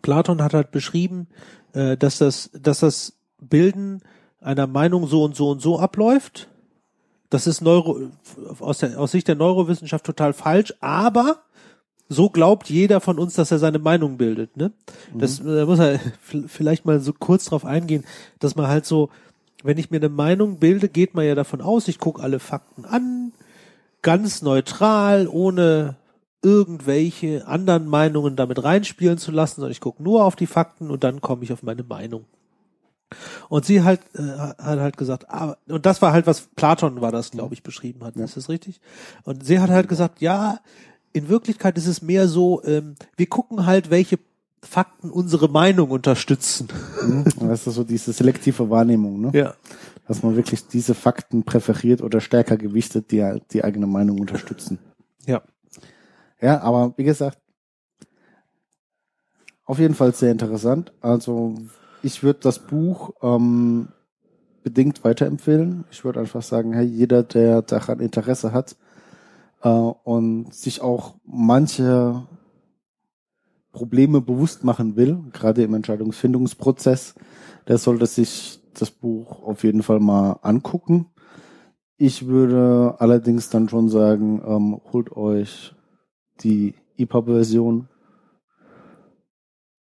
Platon 0.01 0.41
hat 0.41 0.53
halt 0.53 0.71
beschrieben, 0.71 1.27
äh, 1.73 1.97
dass 1.97 2.17
das, 2.17 2.49
dass 2.53 2.79
das 2.79 3.19
Bilden 3.39 4.01
einer 4.39 4.67
Meinung 4.67 5.07
so 5.07 5.23
und 5.23 5.35
so 5.35 5.49
und 5.49 5.61
so 5.61 5.77
abläuft. 5.79 6.48
Das 7.29 7.47
ist 7.47 7.61
Neuro, 7.61 8.09
aus, 8.59 8.79
der, 8.79 8.99
aus 8.99 9.11
Sicht 9.11 9.27
der 9.27 9.35
Neurowissenschaft 9.35 10.05
total 10.05 10.33
falsch, 10.33 10.73
aber 10.79 11.43
so 12.07 12.29
glaubt 12.29 12.69
jeder 12.69 13.01
von 13.01 13.19
uns, 13.19 13.35
dass 13.35 13.51
er 13.51 13.59
seine 13.59 13.77
Meinung 13.77 14.17
bildet. 14.17 14.57
Ne? 14.57 14.71
Das 15.13 15.41
mhm. 15.41 15.55
da 15.55 15.65
muss 15.65 15.79
er 15.79 15.99
vielleicht 16.47 16.85
mal 16.85 16.99
so 16.99 17.13
kurz 17.13 17.45
drauf 17.45 17.65
eingehen, 17.65 18.03
dass 18.39 18.55
man 18.55 18.67
halt 18.67 18.85
so, 18.85 19.09
wenn 19.63 19.77
ich 19.77 19.91
mir 19.91 19.97
eine 19.97 20.09
Meinung 20.09 20.57
bilde, 20.57 20.89
geht 20.89 21.13
man 21.13 21.25
ja 21.25 21.35
davon 21.35 21.61
aus, 21.61 21.87
ich 21.87 21.99
gucke 21.99 22.23
alle 22.23 22.39
Fakten 22.39 22.85
an, 22.85 23.31
ganz 24.01 24.41
neutral, 24.41 25.27
ohne 25.27 25.97
irgendwelche 26.41 27.45
anderen 27.47 27.87
Meinungen 27.87 28.35
damit 28.35 28.63
reinspielen 28.63 29.17
zu 29.17 29.31
lassen, 29.31 29.55
sondern 29.55 29.71
ich 29.71 29.81
gucke 29.81 30.01
nur 30.01 30.23
auf 30.23 30.35
die 30.35 30.47
Fakten 30.47 30.89
und 30.89 31.03
dann 31.03 31.21
komme 31.21 31.43
ich 31.43 31.53
auf 31.53 31.63
meine 31.63 31.83
Meinung. 31.83 32.25
Und 33.49 33.65
sie 33.65 33.83
halt 33.83 34.01
äh, 34.15 34.37
hat 34.37 34.79
halt 34.79 34.97
gesagt, 34.97 35.29
aber 35.29 35.57
und 35.67 35.85
das 35.85 36.01
war 36.01 36.13
halt 36.13 36.27
was 36.27 36.41
Platon 36.55 37.01
war 37.01 37.11
das, 37.11 37.31
glaube 37.31 37.53
ich, 37.53 37.63
beschrieben 37.63 38.03
hat. 38.03 38.15
Ja. 38.15 38.25
Ist 38.25 38.37
das 38.37 38.49
richtig? 38.49 38.79
Und 39.23 39.45
sie 39.45 39.59
hat 39.59 39.69
halt 39.69 39.89
gesagt, 39.89 40.21
ja, 40.21 40.59
in 41.13 41.29
Wirklichkeit 41.29 41.77
ist 41.77 41.87
es 41.87 42.01
mehr 42.01 42.27
so, 42.27 42.63
ähm, 42.63 42.95
wir 43.17 43.25
gucken 43.25 43.65
halt, 43.65 43.89
welche 43.89 44.19
Fakten 44.61 45.09
unsere 45.09 45.47
Meinung 45.47 45.89
unterstützen. 45.89 46.67
Mhm. 47.01 47.25
Das 47.39 47.65
ist 47.65 47.73
so 47.73 47.83
diese 47.83 48.13
selektive 48.13 48.69
Wahrnehmung, 48.69 49.21
ne? 49.21 49.31
Ja 49.33 49.53
dass 50.09 50.23
man 50.23 50.35
wirklich 50.35 50.67
diese 50.67 50.95
Fakten 50.95 51.43
präferiert 51.43 52.01
oder 52.01 52.19
stärker 52.19 52.57
gewichtet, 52.57 53.11
die 53.11 53.39
die 53.51 53.63
eigene 53.63 53.85
Meinung 53.85 54.19
unterstützen. 54.19 54.79
Ja. 55.27 55.43
Ja, 56.41 56.61
aber 56.61 56.95
wie 56.97 57.03
gesagt, 57.03 57.37
auf 59.65 59.77
jeden 59.77 59.93
Fall 59.93 60.15
sehr 60.15 60.31
interessant. 60.31 60.91
Also 60.99 61.53
ich 62.01 62.23
würde 62.23 62.39
das 62.41 62.59
Buch 62.59 63.11
ähm, 63.21 63.89
bedingt 64.63 65.03
weiterempfehlen. 65.03 65.85
Ich 65.91 66.03
würde 66.03 66.19
einfach 66.19 66.41
sagen, 66.41 66.73
hey, 66.73 66.85
jeder, 66.85 67.23
der 67.23 67.61
daran 67.61 67.99
Interesse 67.99 68.53
hat 68.53 68.77
äh, 69.63 69.69
und 69.69 70.53
sich 70.53 70.81
auch 70.81 71.15
manche 71.25 72.27
Probleme 73.71 74.21
bewusst 74.21 74.63
machen 74.63 74.95
will, 74.95 75.23
gerade 75.31 75.63
im 75.63 75.73
Entscheidungsfindungsprozess, 75.73 77.15
der 77.67 77.77
sollte 77.77 78.07
sich 78.07 78.59
das 78.73 78.91
Buch 78.91 79.43
auf 79.43 79.63
jeden 79.63 79.83
Fall 79.83 79.99
mal 79.99 80.39
angucken. 80.41 81.07
Ich 81.97 82.27
würde 82.27 82.95
allerdings 82.99 83.49
dann 83.49 83.69
schon 83.69 83.89
sagen, 83.89 84.41
ähm, 84.45 84.81
holt 84.91 85.11
euch 85.15 85.75
die 86.41 86.75
EPUB-Version, 86.97 87.89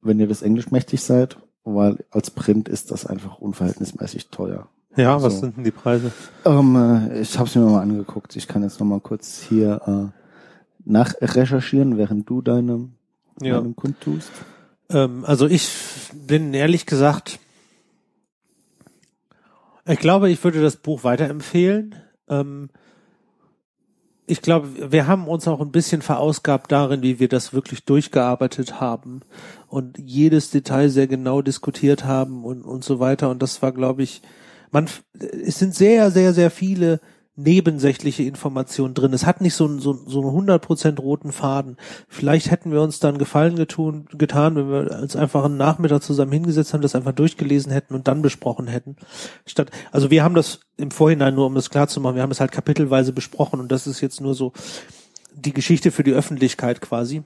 wenn 0.02 0.20
ihr 0.20 0.28
das 0.28 0.42
Englisch 0.42 0.70
mächtig 0.70 1.02
seid, 1.02 1.38
weil 1.64 2.04
als 2.10 2.30
Print 2.30 2.68
ist 2.68 2.90
das 2.90 3.06
einfach 3.06 3.38
unverhältnismäßig 3.38 4.28
teuer. 4.28 4.68
Ja, 4.96 5.22
was 5.22 5.34
so. 5.34 5.40
sind 5.40 5.56
denn 5.56 5.64
die 5.64 5.70
Preise? 5.70 6.12
Ähm, 6.44 6.76
äh, 6.76 7.20
ich 7.20 7.38
habe 7.38 7.48
es 7.48 7.54
mir 7.54 7.62
mal 7.62 7.80
angeguckt. 7.80 8.36
Ich 8.36 8.46
kann 8.46 8.62
jetzt 8.62 8.78
noch 8.78 8.86
mal 8.86 9.00
kurz 9.00 9.40
hier 9.40 9.80
äh, 9.86 10.20
nachrecherchieren, 10.84 11.96
während 11.96 12.28
du 12.28 12.42
deine, 12.42 12.88
ja. 13.40 13.58
deinen 13.58 13.76
Kund 13.76 14.00
tust. 14.00 14.30
Ähm, 14.90 15.24
also 15.24 15.46
ich 15.46 15.70
bin 16.26 16.52
ehrlich 16.52 16.84
gesagt, 16.84 17.38
ich 19.86 19.98
glaube, 19.98 20.30
ich 20.30 20.42
würde 20.44 20.60
das 20.60 20.76
Buch 20.76 21.04
weiterempfehlen. 21.04 21.94
Ähm, 22.28 22.68
ich 24.32 24.40
glaube, 24.40 24.90
wir 24.90 25.06
haben 25.06 25.28
uns 25.28 25.46
auch 25.46 25.60
ein 25.60 25.72
bisschen 25.72 26.00
verausgabt 26.00 26.72
darin, 26.72 27.02
wie 27.02 27.20
wir 27.20 27.28
das 27.28 27.52
wirklich 27.52 27.84
durchgearbeitet 27.84 28.80
haben 28.80 29.20
und 29.68 29.98
jedes 29.98 30.50
Detail 30.50 30.88
sehr 30.88 31.06
genau 31.06 31.42
diskutiert 31.42 32.06
haben 32.06 32.42
und, 32.46 32.62
und 32.62 32.82
so 32.82 32.98
weiter. 32.98 33.28
Und 33.28 33.42
das 33.42 33.60
war, 33.60 33.72
glaube 33.72 34.02
ich, 34.02 34.22
man, 34.70 34.88
es 35.12 35.58
sind 35.58 35.74
sehr, 35.74 36.10
sehr, 36.10 36.32
sehr 36.32 36.50
viele 36.50 37.00
nebensächliche 37.34 38.24
Informationen 38.24 38.92
drin. 38.92 39.14
Es 39.14 39.24
hat 39.24 39.40
nicht 39.40 39.54
so, 39.54 39.78
so, 39.78 39.94
so 39.94 40.20
einen 40.20 40.48
100% 40.48 41.00
roten 41.00 41.32
Faden. 41.32 41.76
Vielleicht 42.06 42.50
hätten 42.50 42.72
wir 42.72 42.82
uns 42.82 43.00
dann 43.00 43.16
Gefallen 43.16 43.56
getun, 43.56 44.06
getan, 44.12 44.54
wenn 44.54 44.70
wir 44.70 45.00
uns 45.00 45.16
einfach 45.16 45.44
einen 45.44 45.56
Nachmittag 45.56 46.02
zusammen 46.02 46.32
hingesetzt 46.32 46.74
haben, 46.74 46.82
das 46.82 46.94
einfach 46.94 47.12
durchgelesen 47.12 47.72
hätten 47.72 47.94
und 47.94 48.06
dann 48.06 48.20
besprochen 48.20 48.66
hätten. 48.66 48.96
Statt, 49.46 49.70
also 49.92 50.10
wir 50.10 50.22
haben 50.22 50.34
das 50.34 50.60
im 50.76 50.90
Vorhinein 50.90 51.34
nur, 51.34 51.46
um 51.46 51.54
das 51.54 51.70
klar 51.70 51.88
zu 51.88 52.00
machen, 52.00 52.16
wir 52.16 52.22
haben 52.22 52.30
es 52.30 52.40
halt 52.40 52.52
kapitelweise 52.52 53.12
besprochen 53.12 53.60
und 53.60 53.72
das 53.72 53.86
ist 53.86 54.02
jetzt 54.02 54.20
nur 54.20 54.34
so 54.34 54.52
die 55.34 55.54
Geschichte 55.54 55.90
für 55.90 56.04
die 56.04 56.12
Öffentlichkeit 56.12 56.82
quasi. 56.82 57.22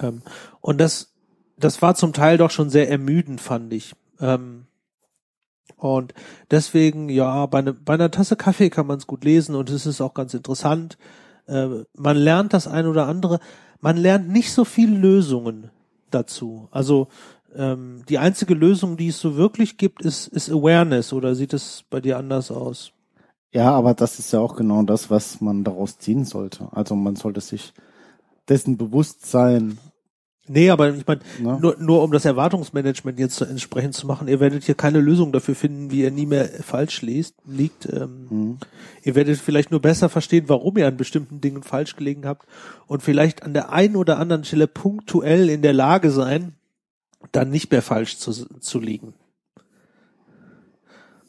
Ähm, 0.00 0.22
und 0.62 0.80
das, 0.80 1.12
das 1.58 1.82
war 1.82 1.94
zum 1.94 2.14
Teil 2.14 2.38
doch 2.38 2.50
schon 2.50 2.70
sehr 2.70 2.90
ermüdend, 2.90 3.42
fand 3.42 3.72
ich. 3.74 3.94
Ähm, 4.18 4.66
und 5.80 6.14
deswegen, 6.50 7.08
ja, 7.08 7.46
bei, 7.46 7.62
ne, 7.62 7.72
bei 7.72 7.94
einer 7.94 8.10
Tasse 8.10 8.36
Kaffee 8.36 8.70
kann 8.70 8.86
man 8.86 8.98
es 8.98 9.06
gut 9.06 9.24
lesen 9.24 9.54
und 9.54 9.70
es 9.70 9.86
ist 9.86 10.00
auch 10.00 10.14
ganz 10.14 10.34
interessant. 10.34 10.98
Äh, 11.46 11.84
man 11.96 12.16
lernt 12.16 12.52
das 12.52 12.68
ein 12.68 12.86
oder 12.86 13.06
andere. 13.06 13.40
Man 13.80 13.96
lernt 13.96 14.28
nicht 14.28 14.52
so 14.52 14.64
viele 14.64 14.96
Lösungen 14.96 15.70
dazu. 16.10 16.68
Also 16.70 17.08
ähm, 17.54 18.02
die 18.08 18.18
einzige 18.18 18.54
Lösung, 18.54 18.96
die 18.96 19.08
es 19.08 19.20
so 19.20 19.36
wirklich 19.36 19.78
gibt, 19.78 20.02
ist, 20.02 20.28
ist 20.28 20.50
Awareness. 20.50 21.12
Oder 21.12 21.34
sieht 21.34 21.54
es 21.54 21.84
bei 21.88 22.00
dir 22.00 22.18
anders 22.18 22.50
aus? 22.50 22.92
Ja, 23.52 23.72
aber 23.72 23.94
das 23.94 24.18
ist 24.18 24.32
ja 24.32 24.40
auch 24.40 24.56
genau 24.56 24.82
das, 24.82 25.10
was 25.10 25.40
man 25.40 25.64
daraus 25.64 25.98
ziehen 25.98 26.24
sollte. 26.24 26.68
Also 26.72 26.94
man 26.94 27.16
sollte 27.16 27.40
sich 27.40 27.72
dessen 28.48 28.76
bewusst 28.76 29.26
sein, 29.26 29.78
Nee, 30.52 30.70
aber 30.70 30.92
ich 30.92 31.06
meine, 31.06 31.20
ja. 31.44 31.58
nur, 31.60 31.76
nur 31.78 32.02
um 32.02 32.10
das 32.10 32.24
Erwartungsmanagement 32.24 33.20
jetzt 33.20 33.36
so 33.36 33.44
entsprechend 33.44 33.94
zu 33.94 34.08
machen, 34.08 34.26
ihr 34.26 34.40
werdet 34.40 34.64
hier 34.64 34.74
keine 34.74 34.98
Lösung 34.98 35.30
dafür 35.30 35.54
finden, 35.54 35.92
wie 35.92 36.00
ihr 36.00 36.10
nie 36.10 36.26
mehr 36.26 36.48
falsch 36.48 37.02
liest, 37.02 37.36
liegt. 37.46 37.86
Ähm, 37.86 38.26
mhm. 38.28 38.58
Ihr 39.04 39.14
werdet 39.14 39.38
vielleicht 39.38 39.70
nur 39.70 39.80
besser 39.80 40.08
verstehen, 40.08 40.48
warum 40.48 40.76
ihr 40.76 40.88
an 40.88 40.96
bestimmten 40.96 41.40
Dingen 41.40 41.62
falsch 41.62 41.94
gelegen 41.94 42.26
habt 42.26 42.48
und 42.88 43.00
vielleicht 43.00 43.44
an 43.44 43.54
der 43.54 43.70
einen 43.70 43.94
oder 43.94 44.18
anderen 44.18 44.42
Stelle 44.42 44.66
punktuell 44.66 45.48
in 45.48 45.62
der 45.62 45.72
Lage 45.72 46.10
sein, 46.10 46.54
dann 47.30 47.50
nicht 47.50 47.70
mehr 47.70 47.82
falsch 47.82 48.18
zu, 48.18 48.32
zu 48.32 48.80
liegen. 48.80 49.14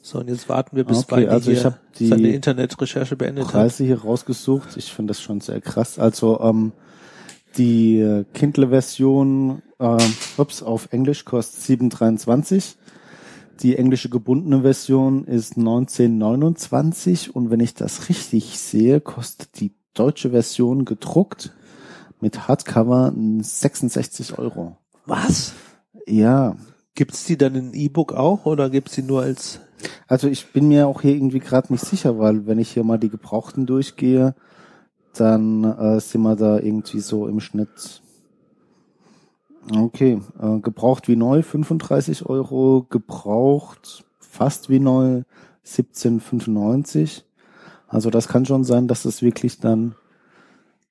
So, 0.01 0.17
und 0.17 0.29
jetzt 0.29 0.49
warten 0.49 0.75
wir, 0.75 0.83
bis 0.83 1.03
okay, 1.03 1.27
also 1.27 1.51
ich 1.51 1.63
die 1.99 2.07
seine 2.07 2.29
Internetrecherche 2.29 3.15
beendet 3.15 3.43
Preise 3.43 3.53
hat. 3.53 3.61
Preise 3.61 3.83
hier 3.83 4.01
rausgesucht. 4.01 4.77
Ich 4.77 4.91
finde 4.91 5.11
das 5.11 5.21
schon 5.21 5.41
sehr 5.41 5.61
krass. 5.61 5.99
Also 5.99 6.39
ähm, 6.41 6.71
die 7.57 8.23
Kindle-Version, 8.33 9.61
äh, 9.79 9.97
ups, 10.37 10.63
auf 10.63 10.91
Englisch 10.91 11.25
kostet 11.25 11.79
7,23. 11.81 12.75
Die 13.61 13.77
englische 13.77 14.09
gebundene 14.09 14.61
Version 14.61 15.25
ist 15.25 15.57
1929 15.57 17.35
und 17.35 17.51
wenn 17.51 17.59
ich 17.59 17.75
das 17.75 18.09
richtig 18.09 18.57
sehe, 18.57 18.99
kostet 19.01 19.59
die 19.59 19.73
deutsche 19.93 20.31
Version 20.31 20.83
gedruckt 20.85 21.51
mit 22.19 22.47
Hardcover 22.47 23.13
66 23.15 24.39
Euro. 24.39 24.77
Was? 25.05 25.53
Ja. 26.07 26.55
Gibt's 26.95 27.25
die 27.25 27.37
dann 27.37 27.55
in 27.55 27.73
E-Book 27.73 28.13
auch 28.13 28.45
oder 28.45 28.69
gibt's 28.69 28.95
die 28.95 29.03
nur 29.03 29.21
als? 29.21 29.59
Also 30.07 30.27
ich 30.27 30.51
bin 30.51 30.67
mir 30.67 30.87
auch 30.87 31.01
hier 31.01 31.13
irgendwie 31.13 31.39
gerade 31.39 31.71
nicht 31.71 31.85
sicher, 31.85 32.19
weil 32.19 32.47
wenn 32.47 32.59
ich 32.59 32.71
hier 32.71 32.83
mal 32.83 32.97
die 32.97 33.09
Gebrauchten 33.09 33.65
durchgehe, 33.65 34.35
dann 35.13 35.63
äh, 35.63 35.99
sind 35.99 36.21
wir 36.21 36.35
da 36.35 36.59
irgendwie 36.59 36.99
so 36.99 37.27
im 37.27 37.39
Schnitt. 37.39 38.01
Okay, 39.75 40.21
äh, 40.41 40.59
gebraucht 40.59 41.07
wie 41.07 41.15
neu 41.15 41.43
35 41.43 42.25
Euro, 42.25 42.85
gebraucht 42.89 44.03
fast 44.19 44.69
wie 44.69 44.79
neu 44.79 45.23
17,95. 45.65 47.23
Also 47.87 48.09
das 48.09 48.27
kann 48.27 48.45
schon 48.45 48.63
sein, 48.63 48.87
dass 48.87 49.05
es 49.05 49.21
wirklich 49.21 49.59
dann 49.59 49.95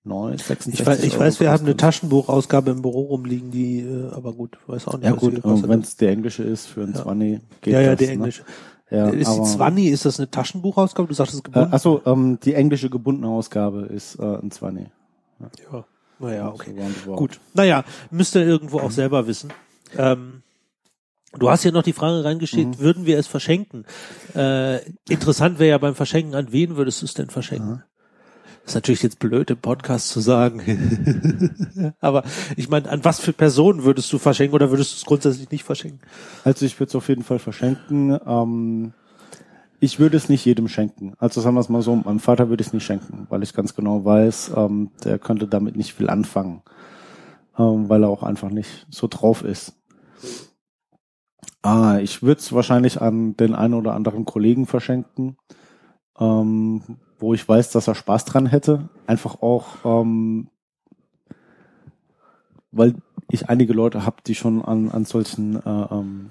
neu 0.04 0.36
66 0.36 0.80
Ich 0.80 0.86
weiß, 0.86 1.02
ich 1.02 1.18
weiß 1.18 1.40
wir 1.40 1.50
haben 1.50 1.64
eine 1.64 1.76
Taschenbuchausgabe 1.76 2.70
im 2.70 2.82
Büro 2.82 3.02
rumliegen, 3.02 3.50
die, 3.50 3.80
äh, 3.80 4.10
aber 4.12 4.32
gut, 4.32 4.58
weiß 4.66 4.86
auch 4.88 4.94
nicht. 4.94 5.04
Ja 5.04 5.12
gut, 5.12 5.40
wenn 5.42 5.80
es 5.80 5.96
der 5.96 6.10
englische 6.10 6.42
ist 6.42 6.66
für 6.66 6.82
ein 6.82 6.92
ja. 6.92 7.02
20, 7.02 7.40
geht 7.60 7.74
Ja, 7.74 7.80
ja, 7.80 7.90
das, 7.90 7.98
der 7.98 8.08
ne? 8.08 8.12
englische. 8.14 8.44
Ja, 8.90 9.08
ist 9.08 9.32
die 9.32 9.42
Zwanni, 9.44 9.88
ist 9.88 10.04
das 10.04 10.18
eine 10.18 10.30
Taschenbuchausgabe? 10.30 11.08
Du 11.08 11.14
sagst 11.14 11.34
es 11.34 11.42
gebunden? 11.42 11.70
Äh, 11.70 11.74
achso, 11.74 12.02
ähm, 12.06 12.38
die 12.42 12.54
englische 12.54 12.90
gebundene 12.90 13.28
Ausgabe 13.28 13.82
ist 13.82 14.16
äh, 14.18 14.22
ein 14.22 14.50
Zwanni. 14.50 14.86
Ja. 15.38 15.50
ja. 15.72 15.84
Naja, 16.18 16.48
okay. 16.48 16.74
So 17.04 17.16
Gut. 17.16 17.40
Naja, 17.54 17.84
müsst 18.10 18.34
ihr 18.34 18.42
irgendwo 18.42 18.80
auch 18.80 18.90
selber 18.90 19.26
wissen. 19.26 19.52
Ähm, 19.96 20.42
du 21.38 21.50
hast 21.50 21.64
ja 21.64 21.70
noch 21.70 21.82
die 21.82 21.94
Frage 21.94 22.24
reingeschickt, 22.24 22.78
mhm. 22.78 22.78
würden 22.78 23.06
wir 23.06 23.18
es 23.18 23.26
verschenken? 23.26 23.86
Äh, 24.34 24.84
interessant 25.08 25.58
wäre 25.58 25.70
ja 25.70 25.78
beim 25.78 25.94
Verschenken, 25.94 26.34
an 26.34 26.52
wen 26.52 26.76
würdest 26.76 27.00
du 27.00 27.06
es 27.06 27.14
denn 27.14 27.30
verschenken? 27.30 27.82
Ist 28.66 28.74
natürlich 28.74 29.02
jetzt 29.02 29.18
blöd 29.18 29.50
im 29.50 29.58
Podcast 29.58 30.08
zu 30.08 30.20
sagen. 30.20 31.94
Aber 32.00 32.22
ich 32.56 32.68
meine, 32.68 32.88
an 32.88 33.04
was 33.04 33.20
für 33.20 33.32
Personen 33.32 33.84
würdest 33.84 34.12
du 34.12 34.18
verschenken 34.18 34.54
oder 34.54 34.70
würdest 34.70 34.92
du 34.92 34.96
es 34.96 35.04
grundsätzlich 35.04 35.50
nicht 35.50 35.64
verschenken? 35.64 36.00
Also 36.44 36.66
ich 36.66 36.78
würde 36.78 36.90
es 36.90 36.94
auf 36.94 37.08
jeden 37.08 37.24
Fall 37.24 37.38
verschenken. 37.38 38.18
Ähm, 38.26 38.92
ich 39.80 39.98
würde 39.98 40.18
es 40.18 40.28
nicht 40.28 40.44
jedem 40.44 40.68
schenken. 40.68 41.14
Also 41.18 41.40
sagen 41.40 41.56
wir 41.56 41.60
es 41.60 41.70
mal 41.70 41.82
so, 41.82 41.96
meinem 41.96 42.20
Vater 42.20 42.50
würde 42.50 42.60
ich 42.60 42.68
es 42.68 42.72
nicht 42.74 42.84
schenken, 42.84 43.26
weil 43.30 43.42
ich 43.42 43.54
ganz 43.54 43.74
genau 43.74 44.04
weiß, 44.04 44.52
ähm, 44.54 44.90
der 45.04 45.18
könnte 45.18 45.48
damit 45.48 45.74
nicht 45.74 45.94
viel 45.94 46.10
anfangen, 46.10 46.62
ähm, 47.58 47.88
weil 47.88 48.04
er 48.04 48.10
auch 48.10 48.22
einfach 48.22 48.50
nicht 48.50 48.86
so 48.90 49.08
drauf 49.08 49.42
ist. 49.42 49.72
Ah, 51.62 51.98
ich 51.98 52.22
würde 52.22 52.40
es 52.40 52.52
wahrscheinlich 52.52 53.00
an 53.00 53.36
den 53.36 53.54
einen 53.54 53.74
oder 53.74 53.94
anderen 53.94 54.24
Kollegen 54.26 54.66
verschenken, 54.66 55.36
ähm, 56.18 56.82
wo 57.20 57.34
ich 57.34 57.46
weiß, 57.46 57.70
dass 57.70 57.88
er 57.88 57.94
Spaß 57.94 58.24
dran 58.24 58.46
hätte. 58.46 58.88
Einfach 59.06 59.42
auch, 59.42 59.66
ähm, 59.84 60.48
weil 62.72 62.94
ich 63.30 63.48
einige 63.48 63.72
Leute 63.72 64.04
habe, 64.04 64.16
die 64.26 64.34
schon 64.34 64.64
an, 64.64 64.90
an 64.90 65.04
solchen 65.04 65.56
äh, 65.56 65.86
ähm, 65.90 66.30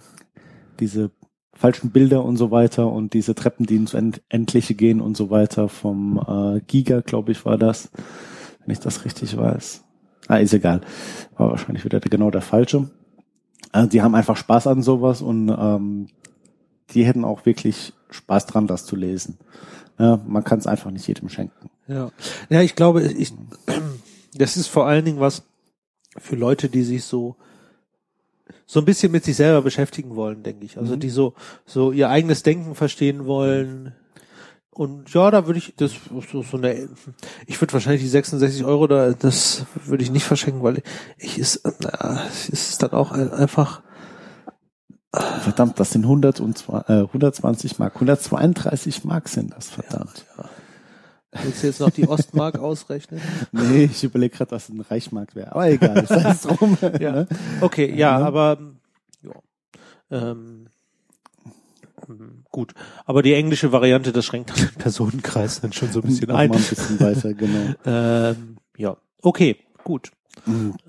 diese 0.80 1.12
falschen 1.54 1.92
Bilder 1.92 2.24
und 2.24 2.38
so 2.38 2.52
weiter 2.52 2.92
und 2.92 3.14
diese 3.14 3.36
Treppen, 3.36 3.66
die 3.66 3.76
ins 3.76 3.94
Endliche 3.94 4.76
gehen 4.76 5.02
und 5.02 5.18
so 5.18 5.30
weiter 5.30 5.68
vom 5.68 6.18
äh, 6.18 6.62
Giga, 6.62 7.02
glaube 7.02 7.34
ich, 7.34 7.46
war 7.46 7.58
das, 7.58 7.90
wenn 8.62 8.72
ich 8.72 8.80
das 8.80 9.06
richtig 9.06 9.36
weiß. 9.36 9.84
Ah, 10.28 10.38
ist 10.38 10.54
egal. 10.54 10.82
War 11.38 11.50
wahrscheinlich 11.50 11.84
wieder 11.86 12.00
genau 12.00 12.32
der 12.32 12.42
falsche. 12.42 12.90
Äh, 13.74 13.88
die 13.88 14.02
haben 14.02 14.16
einfach 14.16 14.38
Spaß 14.38 14.68
an 14.68 14.82
sowas 14.82 15.22
und 15.22 15.50
ähm, 15.50 16.08
die 16.92 17.04
hätten 17.04 17.26
auch 17.26 17.46
wirklich 17.46 17.94
Spaß 18.10 18.46
dran, 18.46 18.68
das 18.68 18.86
zu 18.86 18.96
lesen. 18.96 19.38
Ja, 20.00 20.20
man 20.26 20.44
kann 20.44 20.60
es 20.60 20.68
einfach 20.68 20.92
nicht 20.92 21.08
jedem 21.08 21.30
schenken. 21.30 21.70
Ja, 21.88 22.12
ja, 22.50 22.62
ich 22.62 22.76
glaube, 22.76 23.04
ich, 23.04 23.34
das 24.34 24.58
ist 24.58 24.68
vor 24.68 24.86
allen 24.88 25.06
Dingen 25.06 25.20
was 25.20 25.44
für 26.18 26.36
Leute, 26.36 26.70
die 26.70 26.84
sich 26.84 27.04
so 27.04 27.36
so 28.66 28.80
ein 28.80 28.86
bisschen 28.86 29.12
mit 29.12 29.24
sich 29.26 29.36
selber 29.36 29.64
beschäftigen 29.64 30.16
wollen, 30.16 30.44
denke 30.44 30.64
ich. 30.64 30.78
Also 30.78 30.96
mhm. 30.96 31.00
die 31.00 31.10
so, 31.10 31.34
so 31.66 31.92
ihr 31.92 32.10
eigenes 32.10 32.44
Denken 32.44 32.76
verstehen 32.76 33.26
wollen, 33.26 33.94
Und 34.70 35.12
ja, 35.14 35.30
da 35.32 35.48
würde 35.48 35.58
ich 35.60 35.74
das 35.76 35.92
so, 36.32 36.44
so 36.44 36.58
eine, 36.58 36.88
ich 37.48 37.60
würde 37.60 37.74
wahrscheinlich 37.74 38.02
die 38.04 38.08
66 38.08 38.64
Euro 38.64 38.86
da, 38.88 39.12
das 39.14 39.66
würde 39.86 40.04
ich 40.04 40.12
nicht 40.12 40.24
verschenken, 40.24 40.62
weil 40.64 40.84
ich 41.18 41.38
ist, 41.40 41.62
na, 41.82 42.24
es 42.30 42.48
ist 42.48 42.82
dann 42.84 42.92
auch 42.92 43.12
ein- 43.12 43.34
einfach, 43.34 43.82
Verdammt, 45.12 45.80
das 45.80 45.92
sind 45.92 46.04
100 46.04 46.40
und 46.40 46.64
äh, 46.88 46.92
120 47.02 47.80
Mark. 47.80 47.96
132 47.96 49.04
Mark 49.06 49.28
sind 49.28 49.52
das, 49.56 49.70
verdammt. 49.70 50.26
willst 51.32 51.64
du 51.64 51.68
jetzt 51.68 51.80
noch 51.80 51.90
die 51.90 52.08
Ostmark 52.08 52.60
ausrechnen? 52.60 53.20
Nee, 53.52 53.86
ich 53.86 54.04
überlege 54.04 54.36
gerade, 54.38 54.52
was 54.52 54.70
ein 54.70 54.82
Reichmark 54.82 55.36
wäre. 55.36 55.52
Aber 55.54 55.68
egal, 55.68 56.06
sei 56.06 56.30
es 56.30 56.42
drum. 56.42 56.78
Ja. 57.00 57.12
ne? 57.12 57.28
Okay, 57.62 57.90
ja, 57.90 58.20
Ja. 58.20 58.26
aber 58.28 58.60
ja. 59.24 59.32
Ähm, 60.12 60.68
hm, 62.06 62.44
gut. 62.52 62.74
Aber 63.06 63.24
die 63.24 63.34
englische 63.34 63.72
Variante, 63.72 64.12
das 64.12 64.26
schränkt 64.26 64.56
den 64.60 64.70
Personenkreis 64.78 65.62
dann 65.62 65.74
schon 65.74 65.92
so 65.92 66.02
ein 66.02 66.08
bisschen 66.08 66.30
ein. 66.30 66.50
mal 66.50 66.58
ein 66.58 66.64
bisschen 66.64 67.00
weiter, 67.00 67.34
genau. 67.34 67.74
Ähm, 67.86 68.58
ja, 68.78 68.96
okay, 69.24 69.58
gut. 69.84 70.12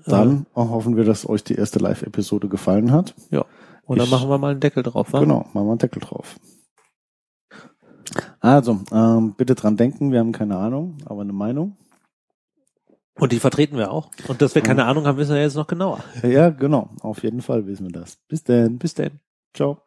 Dann 0.05 0.45
hoffen 0.55 0.95
wir, 0.95 1.03
dass 1.05 1.27
euch 1.27 1.43
die 1.43 1.55
erste 1.55 1.79
Live-Episode 1.79 2.47
gefallen 2.47 2.91
hat. 2.91 3.15
Ja. 3.31 3.45
Und 3.85 3.97
dann 3.99 4.05
Ich- 4.05 4.11
machen 4.11 4.29
wir 4.29 4.37
mal 4.37 4.51
einen 4.51 4.59
Deckel 4.59 4.83
drauf, 4.83 5.11
wa? 5.13 5.19
Genau, 5.19 5.39
machen 5.53 5.65
wir 5.67 5.71
einen 5.71 5.77
Deckel 5.79 6.01
drauf. 6.01 6.39
Also, 8.39 8.79
ähm, 8.91 9.33
bitte 9.37 9.55
dran 9.55 9.77
denken, 9.77 10.11
wir 10.11 10.19
haben 10.19 10.31
keine 10.31 10.57
Ahnung, 10.57 10.97
aber 11.05 11.21
eine 11.21 11.33
Meinung. 11.33 11.77
Und 13.19 13.31
die 13.31 13.39
vertreten 13.39 13.77
wir 13.77 13.91
auch. 13.91 14.09
Und 14.27 14.41
dass 14.41 14.55
wir 14.55 14.61
keine 14.63 14.85
Ahnung 14.85 15.05
haben, 15.05 15.17
wissen 15.17 15.35
wir 15.35 15.41
jetzt 15.41 15.55
noch 15.55 15.67
genauer. 15.67 15.99
Ja, 16.23 16.49
genau, 16.49 16.89
auf 17.01 17.23
jeden 17.23 17.41
Fall 17.41 17.67
wissen 17.67 17.85
wir 17.87 17.91
das. 18.01 18.17
Bis 18.27 18.43
denn. 18.43 18.79
Bis 18.79 18.93
denn. 18.95 19.19
Ciao. 19.53 19.81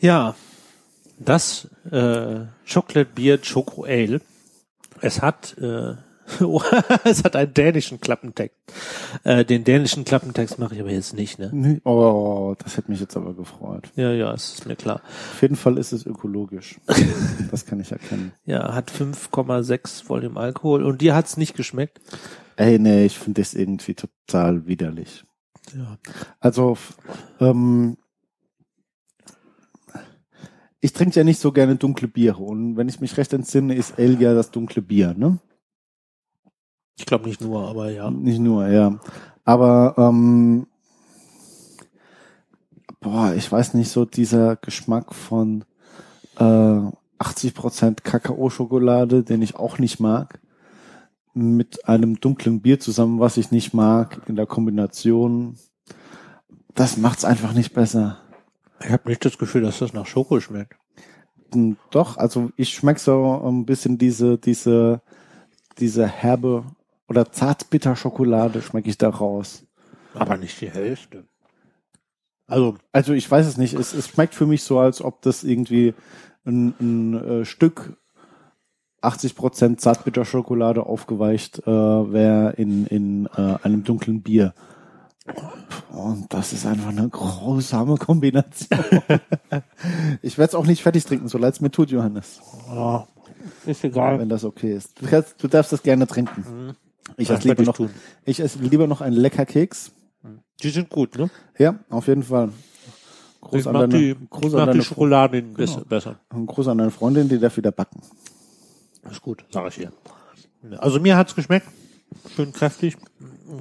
Ja, 0.00 0.34
das 1.18 1.68
äh, 1.90 2.40
Chocolate 2.70 3.10
Beer 3.14 3.38
Choco 3.38 3.84
Ale. 3.84 4.20
Es 5.00 5.20
hat 5.22 5.56
äh, 5.58 5.94
es 7.04 7.24
hat 7.24 7.36
einen 7.36 7.52
dänischen 7.52 8.00
Klappentext. 8.00 8.56
Äh, 9.24 9.44
den 9.44 9.64
dänischen 9.64 10.04
Klappentext 10.04 10.58
mache 10.58 10.74
ich 10.74 10.80
aber 10.80 10.90
jetzt 10.90 11.14
nicht, 11.14 11.38
ne? 11.38 11.50
Nee, 11.52 11.80
Oh, 11.84 12.54
das 12.62 12.76
hätte 12.76 12.90
mich 12.90 13.00
jetzt 13.00 13.16
aber 13.16 13.34
gefreut. 13.34 13.90
Ja, 13.96 14.12
ja, 14.12 14.32
es 14.32 14.54
ist 14.54 14.66
mir 14.66 14.76
klar. 14.76 15.02
Auf 15.32 15.42
jeden 15.42 15.56
Fall 15.56 15.76
ist 15.78 15.92
es 15.92 16.06
ökologisch. 16.06 16.80
Das 17.50 17.66
kann 17.66 17.80
ich 17.80 17.90
erkennen. 17.90 18.30
Ja, 18.44 18.74
hat 18.74 18.92
5,6 18.92 20.08
Volume 20.08 20.38
Alkohol 20.38 20.84
und 20.84 21.00
dir 21.00 21.16
hat's 21.16 21.36
nicht 21.36 21.56
geschmeckt. 21.56 22.00
Ey, 22.54 22.78
nee, 22.78 23.04
ich 23.06 23.18
finde 23.18 23.40
das 23.40 23.54
irgendwie 23.54 23.94
total 23.94 24.66
widerlich. 24.68 25.24
Ja. 25.76 25.98
Also, 26.38 26.78
ähm, 27.40 27.96
ich 30.80 30.92
trinke 30.92 31.16
ja 31.16 31.24
nicht 31.24 31.40
so 31.40 31.52
gerne 31.52 31.76
dunkle 31.76 32.08
Biere 32.08 32.42
und 32.42 32.76
wenn 32.76 32.88
ich 32.88 33.00
mich 33.00 33.16
recht 33.16 33.32
entsinne, 33.32 33.74
ist 33.74 33.98
Ale 33.98 34.14
ja 34.14 34.34
das 34.34 34.50
dunkle 34.50 34.82
Bier, 34.82 35.14
ne? 35.14 35.38
Ich 36.98 37.06
glaube 37.06 37.28
nicht 37.28 37.40
nur, 37.40 37.68
aber 37.68 37.90
ja. 37.90 38.10
Nicht 38.10 38.40
nur, 38.40 38.66
ja. 38.68 38.98
Aber 39.44 39.94
ähm, 39.96 40.66
boah, 43.00 43.34
ich 43.34 43.50
weiß 43.50 43.74
nicht, 43.74 43.90
so 43.90 44.04
dieser 44.04 44.56
Geschmack 44.56 45.14
von 45.14 45.64
äh, 46.36 46.42
80% 46.44 48.02
Kakao-Schokolade, 48.02 49.22
den 49.22 49.42
ich 49.42 49.56
auch 49.56 49.78
nicht 49.78 50.00
mag, 50.00 50.40
mit 51.32 51.88
einem 51.88 52.20
dunklen 52.20 52.60
Bier 52.60 52.80
zusammen, 52.80 53.20
was 53.20 53.36
ich 53.36 53.50
nicht 53.50 53.72
mag, 53.72 54.22
in 54.26 54.36
der 54.36 54.46
Kombination, 54.46 55.56
das 56.74 56.96
macht's 56.96 57.24
einfach 57.24 57.52
nicht 57.52 57.72
besser. 57.72 58.18
Ich 58.82 58.90
habe 58.90 59.08
nicht 59.08 59.24
das 59.24 59.38
Gefühl, 59.38 59.62
dass 59.62 59.78
das 59.78 59.92
nach 59.92 60.06
Schoko 60.06 60.40
schmeckt. 60.40 60.76
Hm, 61.52 61.76
Doch, 61.90 62.16
also 62.16 62.50
ich 62.56 62.70
schmeck 62.70 62.98
so 62.98 63.42
ein 63.44 63.66
bisschen 63.66 63.98
diese, 63.98 64.38
diese, 64.38 65.02
diese 65.78 66.06
herbe 66.06 66.64
oder 67.08 67.30
zartbitter 67.32 67.96
Schokolade 67.96 68.62
schmecke 68.62 68.88
ich 68.88 68.98
da 68.98 69.08
raus. 69.10 69.64
Aber 70.14 70.36
nicht 70.36 70.60
die 70.60 70.70
Hälfte. 70.70 71.24
Also, 72.46 72.76
Also 72.92 73.12
ich 73.12 73.30
weiß 73.30 73.46
es 73.46 73.56
nicht. 73.56 73.74
Es, 73.74 73.92
es 73.92 74.08
schmeckt 74.08 74.34
für 74.34 74.46
mich 74.46 74.62
so, 74.62 74.78
als 74.78 75.02
ob 75.02 75.22
das 75.22 75.44
irgendwie 75.44 75.94
ein, 76.44 76.74
ein 76.80 77.14
äh, 77.14 77.44
Stück 77.44 77.96
80% 79.02 79.78
Zartbitterschokolade 79.78 80.84
aufgeweicht 80.84 81.60
äh, 81.60 81.70
wäre 81.70 82.52
in, 82.52 82.86
in 82.86 83.26
äh, 83.36 83.56
einem 83.62 83.84
dunklen 83.84 84.22
Bier. 84.22 84.54
Und 85.92 86.32
das 86.32 86.52
ist 86.52 86.66
einfach 86.66 86.88
eine 86.88 87.08
grausame 87.08 87.96
Kombination. 87.96 88.78
ich 90.22 90.38
werde 90.38 90.48
es 90.50 90.54
auch 90.54 90.66
nicht 90.66 90.82
fertig 90.82 91.04
trinken, 91.04 91.28
so 91.28 91.38
leid 91.38 91.54
es 91.54 91.60
mir 91.60 91.70
tut, 91.70 91.90
Johannes. 91.90 92.40
oh, 92.70 93.02
ist 93.66 93.84
egal. 93.84 94.18
Wenn 94.18 94.28
das 94.28 94.44
okay 94.44 94.74
ist. 94.74 95.00
Du, 95.00 95.06
kannst, 95.06 95.42
du 95.42 95.48
darfst 95.48 95.72
das 95.72 95.82
gerne 95.82 96.06
trinken. 96.06 96.74
Ich 97.16 97.28
Das 97.28 97.40
esse 97.40 97.48
lieber 97.48 97.62
ich 97.62 97.66
noch, 97.66 97.76
tun. 97.76 97.90
ich 98.24 98.40
esse 98.40 98.58
lieber 98.60 98.86
noch 98.86 99.00
einen 99.00 99.16
lecker 99.16 99.44
Keks. 99.46 99.92
Die 100.62 100.70
sind 100.70 100.90
gut, 100.90 101.16
ne? 101.18 101.30
Ja, 101.58 101.78
auf 101.90 102.06
jeden 102.06 102.22
Fall. 102.22 102.50
Groß 103.40 103.60
ich 103.60 103.66
an 103.66 103.74
deine, 103.74 103.88
die, 103.98 104.16
groß 104.28 104.52
ich 104.52 104.58
an 104.58 104.66
deine 104.66 104.78
die 104.78 104.84
Schokolade 104.84 105.42
Genau. 105.42 105.80
besser. 105.88 106.20
Ein 106.30 106.46
Gruß 106.46 106.68
an 106.68 106.78
deine 106.78 106.90
Freundin, 106.90 107.28
die 107.28 107.38
darf 107.38 107.56
wieder 107.56 107.72
backen. 107.72 108.00
Ist 109.10 109.22
gut, 109.22 109.44
sage 109.50 109.68
ich 109.68 109.80
ihr. 109.80 109.92
Also 110.78 111.00
mir 111.00 111.16
hat's 111.16 111.34
geschmeckt. 111.34 111.66
Schön 112.36 112.52
kräftig. 112.52 112.96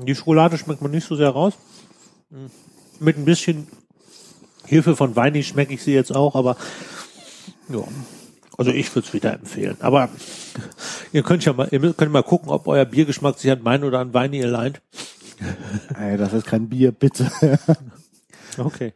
Die 0.05 0.15
Schokolade 0.15 0.57
schmeckt 0.57 0.81
man 0.81 0.91
nicht 0.91 1.07
so 1.07 1.15
sehr 1.15 1.29
raus. 1.29 1.53
Mit 2.99 3.17
ein 3.17 3.25
bisschen 3.25 3.67
Hilfe 4.65 4.95
von 4.95 5.15
Weini 5.15 5.43
schmecke 5.43 5.73
ich 5.73 5.83
sie 5.83 5.93
jetzt 5.93 6.15
auch, 6.15 6.35
aber 6.35 6.57
ja. 7.69 7.81
Also 8.57 8.71
ich 8.71 8.93
würde 8.93 9.07
es 9.07 9.13
wieder 9.13 9.33
empfehlen. 9.33 9.77
Aber 9.79 10.09
ihr 11.11 11.23
könnt 11.23 11.45
ja 11.45 11.53
mal, 11.53 11.69
ihr 11.71 11.93
könnt 11.93 12.11
mal 12.11 12.23
gucken, 12.23 12.49
ob 12.49 12.67
euer 12.67 12.85
Biergeschmack 12.85 13.39
sich 13.39 13.49
an 13.51 13.63
Wein 13.63 13.83
oder 13.83 13.99
an 13.99 14.13
Weini 14.13 14.43
alleint. 14.43 14.81
Ey, 15.97 16.17
das 16.17 16.33
ist 16.33 16.45
kein 16.45 16.67
Bier, 16.67 16.91
bitte. 16.91 17.31
Okay. 18.57 18.93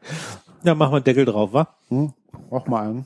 Ja, 0.63 0.75
machen 0.75 0.91
wir 0.91 0.95
einen 0.97 1.05
Deckel 1.05 1.25
drauf, 1.25 1.53
wa? 1.53 1.69
hm? 1.87 2.11
Mach 2.51 2.65
mal 2.67 2.83
einen. 2.83 3.05